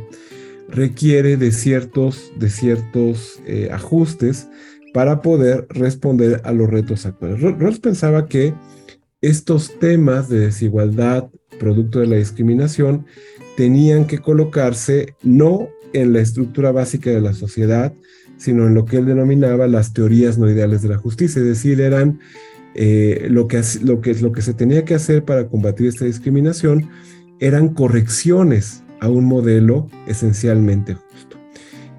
requiere 0.68 1.36
de 1.36 1.52
ciertos, 1.52 2.32
de 2.38 2.50
ciertos 2.50 3.40
eh, 3.46 3.68
ajustes 3.72 4.48
para 4.92 5.22
poder 5.22 5.66
responder 5.70 6.40
a 6.44 6.52
los 6.52 6.68
retos 6.68 7.06
actuales. 7.06 7.40
Rawls 7.40 7.80
pensaba 7.80 8.26
que 8.28 8.54
estos 9.20 9.78
temas 9.78 10.28
de 10.28 10.40
desigualdad, 10.40 11.28
producto 11.58 12.00
de 12.00 12.06
la 12.06 12.16
discriminación, 12.16 13.06
tenían 13.56 14.06
que 14.06 14.18
colocarse 14.18 15.14
no 15.22 15.68
en 15.92 16.12
la 16.12 16.20
estructura 16.20 16.72
básica 16.72 17.10
de 17.10 17.20
la 17.20 17.32
sociedad, 17.32 17.92
sino 18.36 18.66
en 18.66 18.74
lo 18.74 18.84
que 18.84 18.98
él 18.98 19.06
denominaba 19.06 19.66
las 19.66 19.92
teorías 19.92 20.38
no 20.38 20.50
ideales 20.50 20.82
de 20.82 20.90
la 20.90 20.98
justicia, 20.98 21.40
es 21.40 21.46
decir, 21.46 21.80
eran 21.80 22.20
eh, 22.74 23.28
lo, 23.30 23.48
que, 23.48 23.62
lo, 23.82 24.00
que, 24.02 24.14
lo 24.14 24.32
que 24.32 24.42
se 24.42 24.52
tenía 24.52 24.84
que 24.84 24.94
hacer 24.94 25.24
para 25.24 25.48
combatir 25.48 25.86
esta 25.86 26.04
discriminación, 26.04 26.90
eran 27.40 27.70
correcciones 27.70 28.82
a 29.00 29.08
un 29.08 29.24
modelo 29.24 29.88
esencialmente 30.06 30.94
justo. 30.94 31.36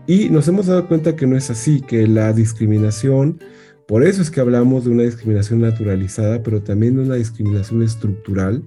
Y 0.05 0.29
nos 0.29 0.47
hemos 0.47 0.67
dado 0.67 0.87
cuenta 0.87 1.15
que 1.15 1.27
no 1.27 1.35
es 1.35 1.49
así, 1.49 1.81
que 1.81 2.07
la 2.07 2.31
discriminación, 2.33 3.39
por 3.87 4.03
eso 4.03 4.21
es 4.21 4.31
que 4.31 4.39
hablamos 4.39 4.85
de 4.85 4.91
una 4.91 5.03
discriminación 5.03 5.61
naturalizada, 5.61 6.43
pero 6.43 6.61
también 6.61 6.95
de 6.95 7.03
una 7.03 7.15
discriminación 7.15 7.83
estructural, 7.83 8.63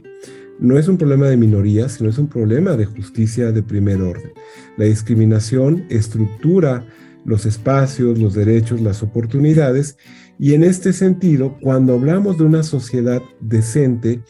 no 0.59 0.79
es 0.79 0.89
un 0.89 0.99
problema 0.99 1.27
de 1.27 1.39
minorías, 1.39 1.93
sino 1.93 2.11
es 2.11 2.19
un 2.19 2.29
problema 2.29 2.77
de 2.77 2.85
justicia 2.85 3.51
de 3.51 3.63
primer 3.63 4.03
orden. 4.03 4.33
La 4.77 4.85
discriminación 4.85 5.87
estructura 5.89 6.85
los 7.25 7.47
espacios, 7.47 8.19
los 8.19 8.35
derechos, 8.35 8.81
las 8.81 9.03
oportunidades, 9.03 9.97
y 10.39 10.55
en 10.55 10.65
este 10.65 10.93
sentido, 10.93 11.57
cuando 11.61 11.95
hablamos 11.95 12.39
de 12.39 12.45
una 12.45 12.63
sociedad 12.63 13.23
decente, 13.41 14.23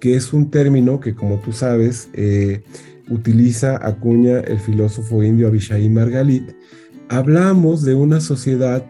que 0.00 0.14
es 0.14 0.32
un 0.32 0.50
término 0.50 1.00
que, 1.00 1.14
como 1.14 1.40
tú 1.40 1.52
sabes, 1.52 2.08
eh, 2.12 2.62
utiliza 3.08 3.76
acuña 3.86 4.40
el 4.40 4.58
filósofo 4.58 5.22
indio 5.22 5.48
Abishai 5.48 5.88
Margalit, 5.88 6.52
hablamos 7.08 7.82
de 7.84 7.94
una 7.94 8.20
sociedad 8.20 8.84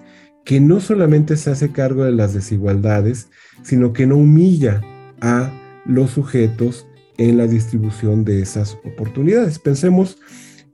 que 0.44 0.60
no 0.60 0.80
solamente 0.80 1.36
se 1.36 1.50
hace 1.50 1.72
cargo 1.72 2.04
de 2.04 2.12
las 2.12 2.32
desigualdades, 2.32 3.28
sino 3.62 3.92
que 3.92 4.06
no 4.06 4.16
humilla 4.16 4.80
a 5.20 5.52
los 5.84 6.12
sujetos 6.12 6.86
en 7.18 7.36
la 7.36 7.46
distribución 7.46 8.24
de 8.24 8.42
esas 8.42 8.78
oportunidades. 8.84 9.58
Pensemos 9.58 10.18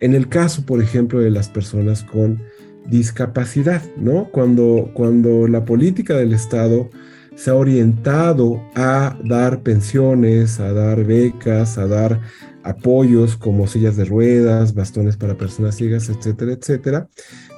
en 0.00 0.14
el 0.14 0.28
caso, 0.28 0.66
por 0.66 0.82
ejemplo, 0.82 1.20
de 1.20 1.30
las 1.30 1.48
personas 1.48 2.02
con 2.02 2.42
discapacidad, 2.86 3.82
¿no? 3.96 4.28
Cuando, 4.30 4.90
cuando 4.94 5.46
la 5.46 5.64
política 5.64 6.16
del 6.16 6.32
Estado 6.32 6.90
se 7.36 7.50
ha 7.50 7.54
orientado 7.54 8.62
a 8.74 9.16
dar 9.24 9.62
pensiones, 9.62 10.60
a 10.60 10.72
dar 10.72 11.04
becas, 11.04 11.78
a 11.78 11.86
dar 11.86 12.20
apoyos 12.64 13.36
como 13.36 13.66
sillas 13.66 13.96
de 13.96 14.04
ruedas, 14.04 14.74
bastones 14.74 15.16
para 15.16 15.36
personas 15.36 15.76
ciegas, 15.76 16.08
etcétera, 16.08 16.52
etcétera, 16.52 17.08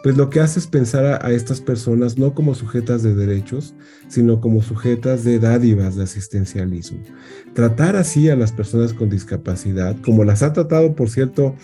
pues 0.02 0.16
lo 0.16 0.30
que 0.30 0.40
hace 0.40 0.58
es 0.58 0.66
pensar 0.66 1.24
a, 1.24 1.32
estas 1.32 1.60
personas 1.60 2.18
no 2.18 2.34
como 2.34 2.54
sujetas 2.54 3.02
de 3.02 3.14
derechos, 3.14 3.74
sino 4.08 4.40
como 4.40 4.62
sujetas 4.62 5.24
de 5.24 5.38
dádivas 5.38 5.96
de 5.96 6.04
asistencialismo. 6.04 6.98
Tratar 7.54 7.96
así 7.96 8.28
a 8.28 8.36
las 8.36 8.52
personas 8.52 8.92
con 8.92 9.10
discapacidad, 9.10 9.96
como 10.02 10.24
las 10.24 10.42
ha 10.42 10.52
tratado, 10.52 10.94
por 10.94 11.10
cierto, 11.10 11.54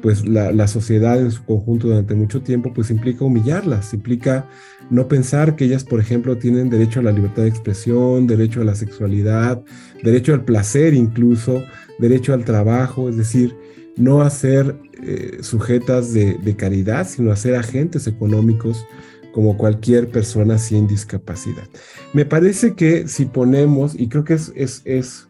pues 0.00 0.28
la, 0.28 0.52
la, 0.52 0.68
sociedad 0.68 1.20
en 1.20 1.32
su 1.32 1.44
conjunto 1.44 1.88
durante 1.88 2.14
mucho 2.14 2.40
tiempo, 2.42 2.72
pues 2.72 2.90
implica 2.90 3.24
humillarlas, 3.24 3.92
implica 3.92 4.48
no 4.90 5.08
pensar 5.08 5.56
que 5.56 5.64
ellas, 5.64 5.84
por 5.84 6.00
ejemplo, 6.00 6.38
tienen 6.38 6.70
derecho 6.70 7.00
a 7.00 7.02
la 7.02 7.12
libertad 7.12 7.42
de 7.42 7.48
expresión, 7.48 8.26
derecho 8.26 8.60
a 8.60 8.64
la 8.64 8.74
sexualidad, 8.74 9.60
derecho 10.02 10.34
al 10.34 10.44
placer 10.44 10.94
incluso, 10.94 11.62
derecho 11.98 12.32
al 12.32 12.44
trabajo, 12.44 13.08
es 13.08 13.16
decir, 13.16 13.54
no 13.98 14.22
a 14.22 14.30
ser 14.30 14.76
eh, 15.02 15.38
sujetas 15.42 16.12
de, 16.12 16.56
caridad, 16.56 17.06
sino 17.06 17.32
a 17.32 17.36
ser 17.36 17.56
agentes 17.56 18.06
económicos 18.06 18.84
como 19.32 19.56
cualquier 19.56 20.08
persona 20.08 20.58
sin 20.58 20.86
discapacidad. 20.86 21.68
Me 22.12 22.24
parece 22.24 22.74
que 22.74 23.06
si 23.08 23.26
ponemos, 23.26 23.94
y 23.98 24.08
creo 24.08 24.24
que 24.24 24.34
es, 24.34 24.52
es, 24.56 25.28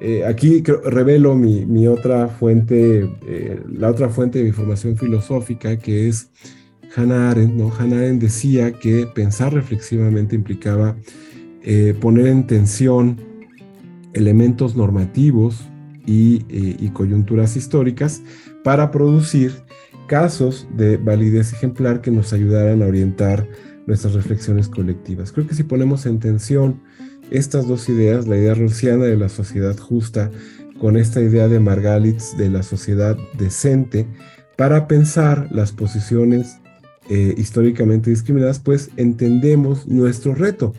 eh, 0.00 0.24
aquí 0.24 0.62
revelo 0.84 1.34
mi, 1.34 1.86
otra 1.86 2.28
fuente, 2.28 3.10
eh, 3.26 3.60
la 3.70 3.90
otra 3.90 4.08
fuente 4.08 4.38
de 4.38 4.46
mi 4.46 4.52
formación 4.52 4.96
filosófica, 4.96 5.76
que 5.78 6.08
es 6.08 6.30
Hannah 6.94 7.30
Arendt. 7.30 7.54
¿no? 7.54 7.72
Hannah 7.76 7.98
Arendt 7.98 8.22
decía 8.22 8.72
que 8.72 9.06
pensar 9.06 9.52
reflexivamente 9.52 10.34
implicaba 10.34 10.96
poner 12.00 12.28
en 12.28 12.46
tensión 12.46 13.16
elementos 14.12 14.76
normativos 14.76 15.68
eh, 16.06 16.76
y, 16.78 16.88
coyunturas 16.90 17.56
históricas 17.56 18.22
para 18.62 18.90
producir 18.90 19.52
casos 20.06 20.68
de 20.76 20.96
validez 20.96 21.52
ejemplar 21.52 22.00
que 22.00 22.10
nos 22.10 22.32
ayudaran 22.32 22.82
a 22.82 22.86
orientar 22.86 23.48
nuestras 23.86 24.14
reflexiones 24.14 24.68
colectivas. 24.68 25.32
Creo 25.32 25.46
que 25.46 25.54
si 25.54 25.62
ponemos 25.62 26.06
en 26.06 26.20
tensión 26.20 26.80
estas 27.30 27.66
dos 27.66 27.88
ideas, 27.88 28.26
la 28.26 28.36
idea 28.36 28.54
rusiana 28.54 29.04
de 29.04 29.16
la 29.16 29.28
sociedad 29.28 29.76
justa 29.76 30.30
con 30.78 30.96
esta 30.96 31.20
idea 31.20 31.48
de 31.48 31.58
Margalitz 31.58 32.36
de 32.36 32.50
la 32.50 32.62
sociedad 32.62 33.16
decente, 33.36 34.06
para 34.56 34.86
pensar 34.86 35.48
las 35.50 35.72
posiciones 35.72 36.58
eh, 37.08 37.34
históricamente 37.36 38.10
discriminadas, 38.10 38.58
pues 38.58 38.90
entendemos 38.96 39.86
nuestro 39.86 40.34
reto. 40.34 40.72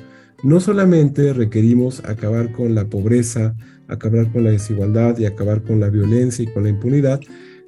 No 0.43 0.59
solamente 0.59 1.34
requerimos 1.34 2.03
acabar 2.05 2.51
con 2.51 2.75
la 2.75 2.86
pobreza, 2.86 3.55
acabar 3.88 4.32
con 4.32 4.44
la 4.44 4.52
desigualdad 4.52 5.18
y 5.18 5.26
acabar 5.26 5.64
con 5.64 5.80
la 5.80 5.90
violencia 5.90 6.44
y 6.44 6.48
con 6.48 6.64
la 6.64 6.70
impunidad, 6.70 7.20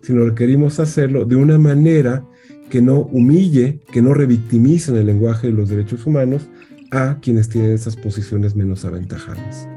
sino 0.01 0.25
requerimos 0.25 0.79
hacerlo 0.79 1.25
de 1.25 1.35
una 1.35 1.57
manera 1.57 2.25
que 2.69 2.81
no 2.81 2.99
humille, 2.99 3.79
que 3.91 4.01
no 4.01 4.13
revictimice 4.13 4.91
en 4.91 4.97
el 4.97 5.07
lenguaje 5.07 5.47
de 5.47 5.53
los 5.53 5.69
derechos 5.69 6.05
humanos 6.05 6.47
a 6.91 7.17
quienes 7.21 7.49
tienen 7.49 7.71
esas 7.71 7.95
posiciones 7.95 8.55
menos 8.55 8.85
aventajadas. 8.85 9.67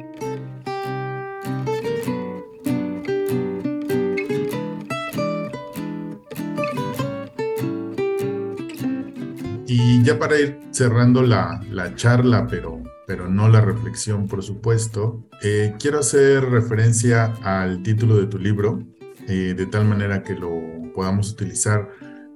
Y 9.66 10.02
ya 10.02 10.18
para 10.18 10.38
ir 10.38 10.58
cerrando 10.70 11.22
la, 11.22 11.62
la 11.70 11.94
charla, 11.94 12.46
pero 12.46 12.81
pero 13.06 13.28
no 13.28 13.48
la 13.48 13.60
reflexión, 13.60 14.28
por 14.28 14.42
supuesto. 14.42 15.26
Eh, 15.42 15.74
quiero 15.78 15.98
hacer 16.00 16.44
referencia 16.44 17.34
al 17.42 17.82
título 17.82 18.16
de 18.16 18.26
tu 18.26 18.38
libro, 18.38 18.82
eh, 19.28 19.54
de 19.56 19.66
tal 19.66 19.84
manera 19.84 20.22
que 20.22 20.34
lo 20.34 20.50
podamos 20.94 21.30
utilizar 21.32 21.88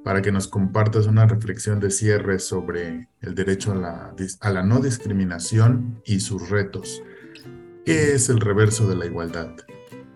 para 0.05 0.23
que 0.23 0.31
nos 0.31 0.47
compartas 0.47 1.07
una 1.07 1.27
reflexión 1.27 1.81
de 1.81 1.91
cierre 1.91 2.39
sobre 2.39 3.09
el 3.23 3.35
derecho 3.35 3.73
a 3.73 3.75
la, 3.75 4.15
a 4.41 4.51
la 4.51 4.63
no 4.63 4.81
discriminación 4.81 6.01
y 6.05 6.21
sus 6.21 6.49
retos. 6.49 7.03
¿Qué 7.85 8.15
es 8.15 8.29
el 8.29 8.41
reverso 8.41 8.89
de 8.89 8.97
la 8.97 9.07
igualdad? 9.07 9.51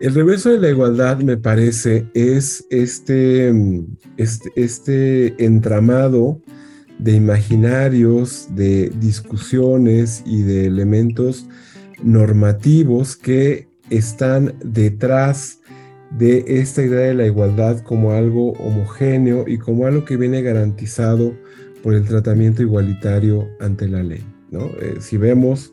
El 0.01 0.15
reverso 0.15 0.51
de 0.51 0.59
la 0.59 0.71
igualdad, 0.71 1.19
me 1.19 1.37
parece, 1.37 2.07
es 2.15 2.65
este, 2.71 3.53
este, 4.17 4.51
este 4.55 5.45
entramado 5.45 6.41
de 7.03 7.13
imaginarios, 7.13 8.49
de 8.55 8.91
discusiones 9.01 10.23
y 10.27 10.43
de 10.43 10.67
elementos 10.67 11.47
normativos 12.03 13.17
que 13.17 13.69
están 13.89 14.55
detrás 14.63 15.61
de 16.11 16.45
esta 16.47 16.83
idea 16.83 17.07
de 17.07 17.15
la 17.15 17.27
igualdad 17.27 17.81
como 17.81 18.13
algo 18.13 18.53
homogéneo 18.53 19.45
y 19.47 19.59
como 19.59 19.87
algo 19.87 20.05
que 20.05 20.17
viene 20.17 20.43
garantizado 20.43 21.35
por 21.83 21.95
el 21.95 22.05
tratamiento 22.05 22.63
igualitario 22.63 23.49
ante 23.61 23.89
la 23.89 24.03
ley. 24.03 24.25
¿no? 24.51 24.67
Eh, 24.81 24.97
si 25.01 25.17
vemos, 25.17 25.73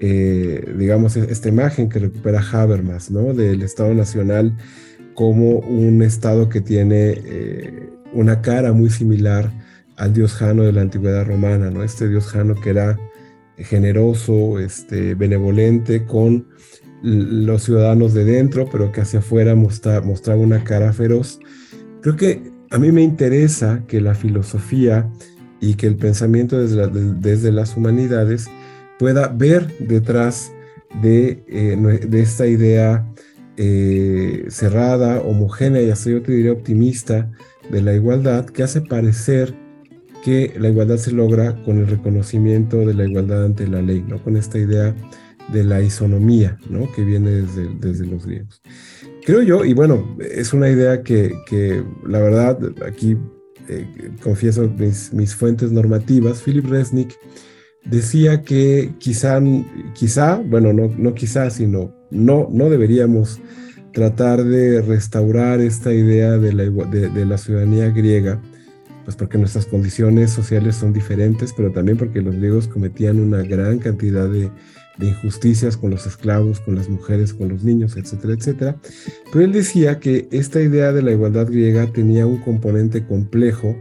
eh, 0.00 0.74
digamos, 0.78 1.16
esta 1.16 1.48
imagen 1.48 1.88
que 1.88 1.98
recupera 1.98 2.40
Habermas 2.52 3.10
¿no? 3.10 3.32
del 3.34 3.62
Estado 3.62 3.94
Nacional 3.94 4.56
como 5.14 5.58
un 5.58 6.02
Estado 6.02 6.48
que 6.48 6.60
tiene 6.60 7.14
eh, 7.24 7.88
una 8.12 8.42
cara 8.42 8.72
muy 8.72 8.90
similar 8.90 9.50
al 10.02 10.12
dios 10.12 10.34
Jano 10.34 10.64
de 10.64 10.72
la 10.72 10.80
antigüedad 10.80 11.24
romana, 11.24 11.70
¿no? 11.70 11.84
Este 11.84 12.08
dios 12.08 12.26
Jano 12.26 12.56
que 12.56 12.70
era 12.70 12.98
generoso, 13.56 14.58
este, 14.58 15.14
benevolente 15.14 16.04
con 16.04 16.48
los 17.02 17.62
ciudadanos 17.62 18.12
de 18.12 18.24
dentro, 18.24 18.68
pero 18.70 18.90
que 18.90 19.02
hacia 19.02 19.20
afuera 19.20 19.54
mostraba 19.54 20.36
una 20.36 20.64
cara 20.64 20.92
feroz. 20.92 21.38
Creo 22.00 22.16
que 22.16 22.50
a 22.70 22.78
mí 22.78 22.90
me 22.90 23.02
interesa 23.02 23.84
que 23.86 24.00
la 24.00 24.14
filosofía 24.14 25.08
y 25.60 25.74
que 25.74 25.86
el 25.86 25.96
pensamiento 25.96 26.58
desde, 26.58 27.52
las 27.52 27.76
humanidades 27.76 28.48
pueda 28.98 29.28
ver 29.28 29.68
detrás 29.78 30.52
de, 31.00 31.44
eh, 31.46 32.08
esta 32.12 32.48
idea 32.48 33.06
eh, 33.56 34.46
cerrada, 34.48 35.20
homogénea 35.20 35.82
y 35.82 35.90
hasta 35.90 36.10
yo 36.10 36.22
te 36.22 36.32
diría 36.32 36.52
optimista 36.52 37.30
de 37.70 37.82
la 37.82 37.94
igualdad 37.94 38.46
que 38.46 38.64
hace 38.64 38.80
parecer 38.80 39.61
que 40.22 40.54
la 40.58 40.68
igualdad 40.68 40.96
se 40.96 41.12
logra 41.12 41.62
con 41.64 41.78
el 41.78 41.86
reconocimiento 41.86 42.78
de 42.78 42.94
la 42.94 43.04
igualdad 43.04 43.44
ante 43.44 43.66
la 43.66 43.82
ley, 43.82 44.04
¿no? 44.06 44.22
Con 44.22 44.36
esta 44.36 44.58
idea 44.58 44.94
de 45.52 45.64
la 45.64 45.82
isonomía, 45.82 46.58
¿no? 46.70 46.90
Que 46.92 47.04
viene 47.04 47.30
desde, 47.30 47.68
desde 47.80 48.06
los 48.06 48.26
griegos. 48.26 48.62
Creo 49.24 49.42
yo, 49.42 49.64
y 49.64 49.72
bueno, 49.72 50.16
es 50.20 50.52
una 50.52 50.68
idea 50.68 51.02
que, 51.02 51.32
que 51.46 51.84
la 52.06 52.20
verdad, 52.20 52.58
aquí 52.86 53.16
eh, 53.68 53.86
confieso 54.22 54.68
mis, 54.68 55.12
mis, 55.12 55.34
fuentes 55.34 55.70
normativas, 55.70 56.42
Philip 56.42 56.66
Resnick 56.66 57.16
decía 57.84 58.42
que 58.42 58.94
quizá, 58.98 59.40
quizá, 59.94 60.36
bueno, 60.36 60.72
no, 60.72 60.88
no 60.96 61.14
quizá, 61.14 61.50
sino 61.50 61.94
no, 62.10 62.48
no 62.50 62.70
deberíamos 62.70 63.40
tratar 63.92 64.44
de 64.44 64.80
restaurar 64.82 65.60
esta 65.60 65.92
idea 65.92 66.38
de 66.38 66.52
la, 66.52 66.64
de, 66.64 67.08
de 67.08 67.26
la 67.26 67.38
ciudadanía 67.38 67.90
griega, 67.90 68.40
pues 69.04 69.16
porque 69.16 69.38
nuestras 69.38 69.66
condiciones 69.66 70.30
sociales 70.30 70.76
son 70.76 70.92
diferentes, 70.92 71.52
pero 71.52 71.70
también 71.72 71.98
porque 71.98 72.22
los 72.22 72.36
griegos 72.36 72.68
cometían 72.68 73.20
una 73.20 73.42
gran 73.42 73.78
cantidad 73.78 74.28
de, 74.28 74.50
injusticias 75.00 75.76
con 75.76 75.90
los 75.90 76.06
esclavos, 76.06 76.60
con 76.60 76.76
las 76.76 76.88
mujeres, 76.88 77.34
con 77.34 77.48
los 77.48 77.64
niños, 77.64 77.96
etcétera, 77.96 78.34
etcétera. 78.34 78.76
Pero 79.32 79.44
él 79.44 79.50
decía 79.50 79.98
que 79.98 80.28
esta 80.30 80.60
idea 80.60 80.92
de 80.92 81.02
la 81.02 81.10
igualdad 81.10 81.48
griega 81.48 81.90
tenía 81.92 82.26
un 82.26 82.38
componente 82.38 83.04
complejo 83.04 83.76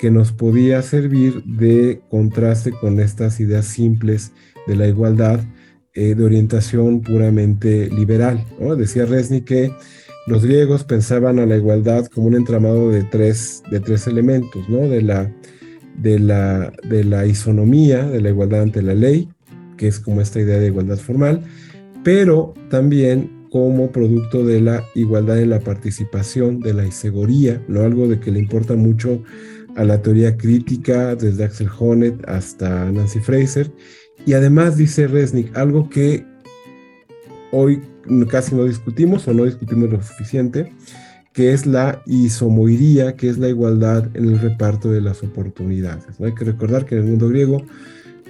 que 0.00 0.10
nos 0.10 0.32
podía 0.32 0.82
servir 0.82 1.44
de 1.44 2.00
contraste 2.08 2.72
con 2.72 2.98
estas 2.98 3.38
ideas 3.38 3.66
simples 3.66 4.32
de 4.66 4.74
la 4.74 4.88
igualdad 4.88 5.40
eh, 5.92 6.16
de 6.16 6.24
orientación 6.24 7.02
puramente 7.02 7.88
liberal. 7.90 8.44
Decía 8.76 9.04
Resni 9.04 9.42
que 9.42 9.70
los 10.26 10.44
griegos 10.44 10.84
pensaban 10.84 11.38
a 11.38 11.46
la 11.46 11.56
igualdad 11.56 12.06
como 12.06 12.28
un 12.28 12.34
entramado 12.34 12.90
de 12.90 13.02
tres, 13.04 13.62
de 13.70 13.80
tres 13.80 14.06
elementos, 14.06 14.68
¿no? 14.68 14.88
De 14.88 15.02
la, 15.02 15.30
de, 15.98 16.18
la, 16.18 16.72
de 16.88 17.04
la 17.04 17.26
isonomía, 17.26 18.04
de 18.04 18.20
la 18.20 18.30
igualdad 18.30 18.62
ante 18.62 18.82
la 18.82 18.94
ley, 18.94 19.28
que 19.76 19.88
es 19.88 20.00
como 20.00 20.20
esta 20.20 20.40
idea 20.40 20.58
de 20.58 20.68
igualdad 20.68 20.96
formal, 20.96 21.42
pero 22.02 22.54
también 22.70 23.44
como 23.50 23.92
producto 23.92 24.44
de 24.44 24.60
la 24.60 24.84
igualdad 24.94 25.40
en 25.40 25.50
la 25.50 25.60
participación, 25.60 26.60
de 26.60 26.74
la 26.74 26.86
isegoría, 26.86 27.62
¿no? 27.68 27.82
Algo 27.82 28.08
de 28.08 28.18
que 28.18 28.32
le 28.32 28.40
importa 28.40 28.74
mucho 28.74 29.22
a 29.76 29.84
la 29.84 30.00
teoría 30.02 30.36
crítica, 30.36 31.14
desde 31.14 31.44
Axel 31.44 31.68
Honneth 31.78 32.28
hasta 32.28 32.90
Nancy 32.90 33.20
Fraser. 33.20 33.70
Y 34.26 34.32
además 34.32 34.76
dice 34.76 35.06
Resnick 35.06 35.56
algo 35.56 35.88
que 35.88 36.24
hoy 37.52 37.80
casi 38.28 38.54
no 38.54 38.64
discutimos 38.64 39.26
o 39.28 39.34
no 39.34 39.44
discutimos 39.44 39.90
lo 39.90 40.02
suficiente, 40.02 40.72
que 41.32 41.52
es 41.52 41.66
la 41.66 42.02
isomoiría, 42.06 43.16
que 43.16 43.28
es 43.28 43.38
la 43.38 43.48
igualdad 43.48 44.08
en 44.14 44.26
el 44.26 44.38
reparto 44.38 44.90
de 44.90 45.00
las 45.00 45.22
oportunidades. 45.22 46.20
Hay 46.20 46.34
que 46.34 46.44
recordar 46.44 46.86
que 46.86 46.94
en 46.94 47.02
el 47.02 47.10
mundo 47.10 47.28
griego 47.28 47.62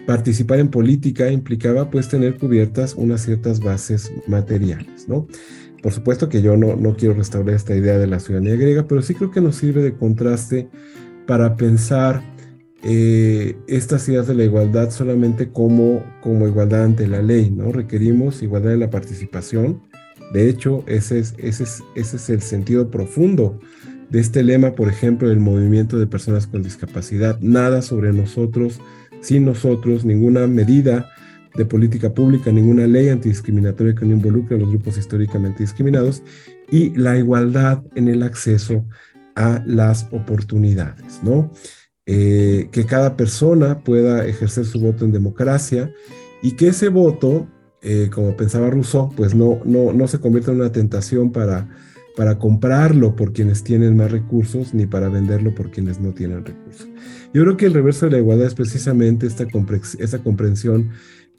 participar 0.06 0.58
en 0.58 0.68
política 0.68 1.30
implicaba 1.30 1.90
pues 1.90 2.08
tener 2.08 2.38
cubiertas 2.38 2.94
unas 2.94 3.22
ciertas 3.22 3.60
bases 3.60 4.10
materiales, 4.26 5.08
¿no? 5.08 5.26
Por 5.82 5.92
supuesto 5.92 6.30
que 6.30 6.40
yo 6.40 6.56
no, 6.56 6.76
no 6.76 6.96
quiero 6.96 7.14
restaurar 7.14 7.54
esta 7.54 7.76
idea 7.76 7.98
de 7.98 8.06
la 8.06 8.20
ciudadanía 8.20 8.56
griega, 8.56 8.86
pero 8.88 9.02
sí 9.02 9.14
creo 9.14 9.30
que 9.30 9.42
nos 9.42 9.56
sirve 9.56 9.82
de 9.82 9.94
contraste 9.94 10.70
para 11.26 11.56
pensar 11.56 12.22
eh, 12.86 13.56
estas 13.66 14.06
ideas 14.10 14.26
de 14.26 14.34
la 14.34 14.44
igualdad 14.44 14.90
solamente 14.90 15.50
como, 15.50 16.04
como 16.20 16.46
igualdad 16.46 16.84
ante 16.84 17.06
la 17.06 17.22
ley, 17.22 17.50
¿no? 17.50 17.72
Requerimos 17.72 18.42
igualdad 18.42 18.74
en 18.74 18.80
la 18.80 18.90
participación. 18.90 19.82
De 20.34 20.50
hecho, 20.50 20.84
ese 20.86 21.18
es, 21.18 21.34
ese 21.38 21.64
es, 21.64 21.82
ese 21.94 22.16
es 22.16 22.28
el 22.28 22.42
sentido 22.42 22.90
profundo 22.90 23.58
de 24.10 24.20
este 24.20 24.42
lema, 24.42 24.74
por 24.74 24.88
ejemplo, 24.88 25.30
del 25.30 25.40
movimiento 25.40 25.98
de 25.98 26.06
personas 26.06 26.46
con 26.46 26.62
discapacidad. 26.62 27.40
Nada 27.40 27.80
sobre 27.80 28.12
nosotros, 28.12 28.80
sin 29.22 29.46
nosotros, 29.46 30.04
ninguna 30.04 30.46
medida 30.46 31.08
de 31.54 31.64
política 31.64 32.12
pública, 32.12 32.52
ninguna 32.52 32.86
ley 32.86 33.08
antidiscriminatoria 33.08 33.94
que 33.94 34.04
no 34.04 34.12
involucre 34.12 34.56
a 34.56 34.60
los 34.60 34.68
grupos 34.68 34.98
históricamente 34.98 35.62
discriminados 35.62 36.22
y 36.70 36.90
la 36.98 37.16
igualdad 37.16 37.82
en 37.94 38.08
el 38.08 38.22
acceso 38.22 38.84
a 39.36 39.62
las 39.66 40.06
oportunidades, 40.12 41.20
¿no? 41.22 41.50
Eh, 42.06 42.68
que 42.70 42.84
cada 42.84 43.16
persona 43.16 43.80
pueda 43.80 44.26
ejercer 44.26 44.66
su 44.66 44.78
voto 44.78 45.06
en 45.06 45.12
democracia 45.12 45.90
y 46.42 46.52
que 46.52 46.68
ese 46.68 46.90
voto, 46.90 47.46
eh, 47.80 48.10
como 48.12 48.36
pensaba 48.36 48.68
Rousseau, 48.68 49.10
pues 49.16 49.34
no, 49.34 49.60
no, 49.64 49.94
no 49.94 50.06
se 50.06 50.20
convierta 50.20 50.50
en 50.50 50.60
una 50.60 50.70
tentación 50.70 51.32
para, 51.32 51.66
para 52.14 52.38
comprarlo 52.38 53.16
por 53.16 53.32
quienes 53.32 53.64
tienen 53.64 53.96
más 53.96 54.10
recursos 54.10 54.74
ni 54.74 54.84
para 54.84 55.08
venderlo 55.08 55.54
por 55.54 55.70
quienes 55.70 55.98
no 55.98 56.12
tienen 56.12 56.44
recursos. 56.44 56.88
Yo 57.32 57.42
creo 57.42 57.56
que 57.56 57.66
el 57.66 57.74
reverso 57.74 58.04
de 58.06 58.12
la 58.12 58.18
igualdad 58.18 58.48
es 58.48 58.54
precisamente 58.54 59.26
esta, 59.26 59.46
esta 59.98 60.18
comprensión 60.18 60.90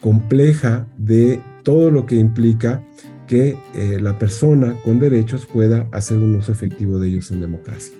compleja 0.01 0.87
de 0.97 1.41
todo 1.63 1.91
lo 1.91 2.07
que 2.07 2.15
implica 2.15 2.83
que 3.27 3.57
eh, 3.73 3.99
la 4.01 4.17
persona 4.17 4.75
con 4.83 4.99
derechos 4.99 5.45
pueda 5.45 5.87
hacer 5.91 6.17
un 6.17 6.35
uso 6.35 6.51
efectivo 6.51 6.99
de 6.99 7.09
ellos 7.09 7.31
en 7.31 7.41
democracia. 7.41 7.95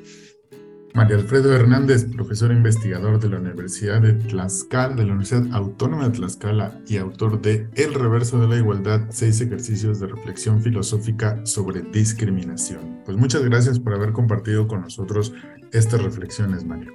María 0.96 1.18
Alfredo 1.18 1.54
Hernández, 1.54 2.06
profesor 2.06 2.54
investigador 2.54 3.20
de 3.20 3.28
la 3.28 3.38
Universidad 3.38 4.02
de 4.02 4.14
Tlaxcala, 4.14 4.96
de 4.96 5.04
la 5.04 5.12
Universidad 5.12 5.46
Autónoma 5.52 6.08
de 6.08 6.16
Tlaxcala 6.16 6.80
y 6.88 6.96
autor 6.96 7.42
de 7.42 7.68
El 7.76 7.94
reverso 7.94 8.40
de 8.40 8.48
la 8.48 8.56
igualdad, 8.56 9.02
seis 9.10 9.42
ejercicios 9.42 10.00
de 10.00 10.08
reflexión 10.08 10.62
filosófica 10.62 11.46
sobre 11.46 11.82
discriminación. 11.82 13.02
Pues 13.04 13.18
muchas 13.18 13.44
gracias 13.44 13.78
por 13.78 13.94
haber 13.94 14.14
compartido 14.14 14.70
con 14.70 14.84
nosotros 14.84 15.34
estas 15.74 16.02
reflexiones, 16.02 16.64
María. 16.64 16.92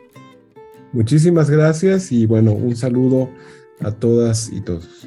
Muchísimas 0.95 1.51
gracias 1.51 2.11
y 2.11 2.25
bueno, 2.25 2.53
un 2.53 2.77
saludo 2.77 3.29
a 3.81 3.91
todas 3.91 4.51
y 4.51 4.63
todos. 4.63 5.07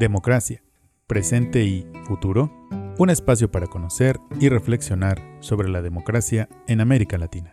Democracia, 0.00 0.62
presente 1.06 1.62
y 1.64 1.86
futuro, 2.06 2.50
un 2.96 3.10
espacio 3.10 3.50
para 3.50 3.66
conocer 3.66 4.18
y 4.40 4.48
reflexionar 4.48 5.20
sobre 5.40 5.68
la 5.68 5.82
democracia 5.82 6.48
en 6.66 6.80
América 6.80 7.18
Latina. 7.18 7.52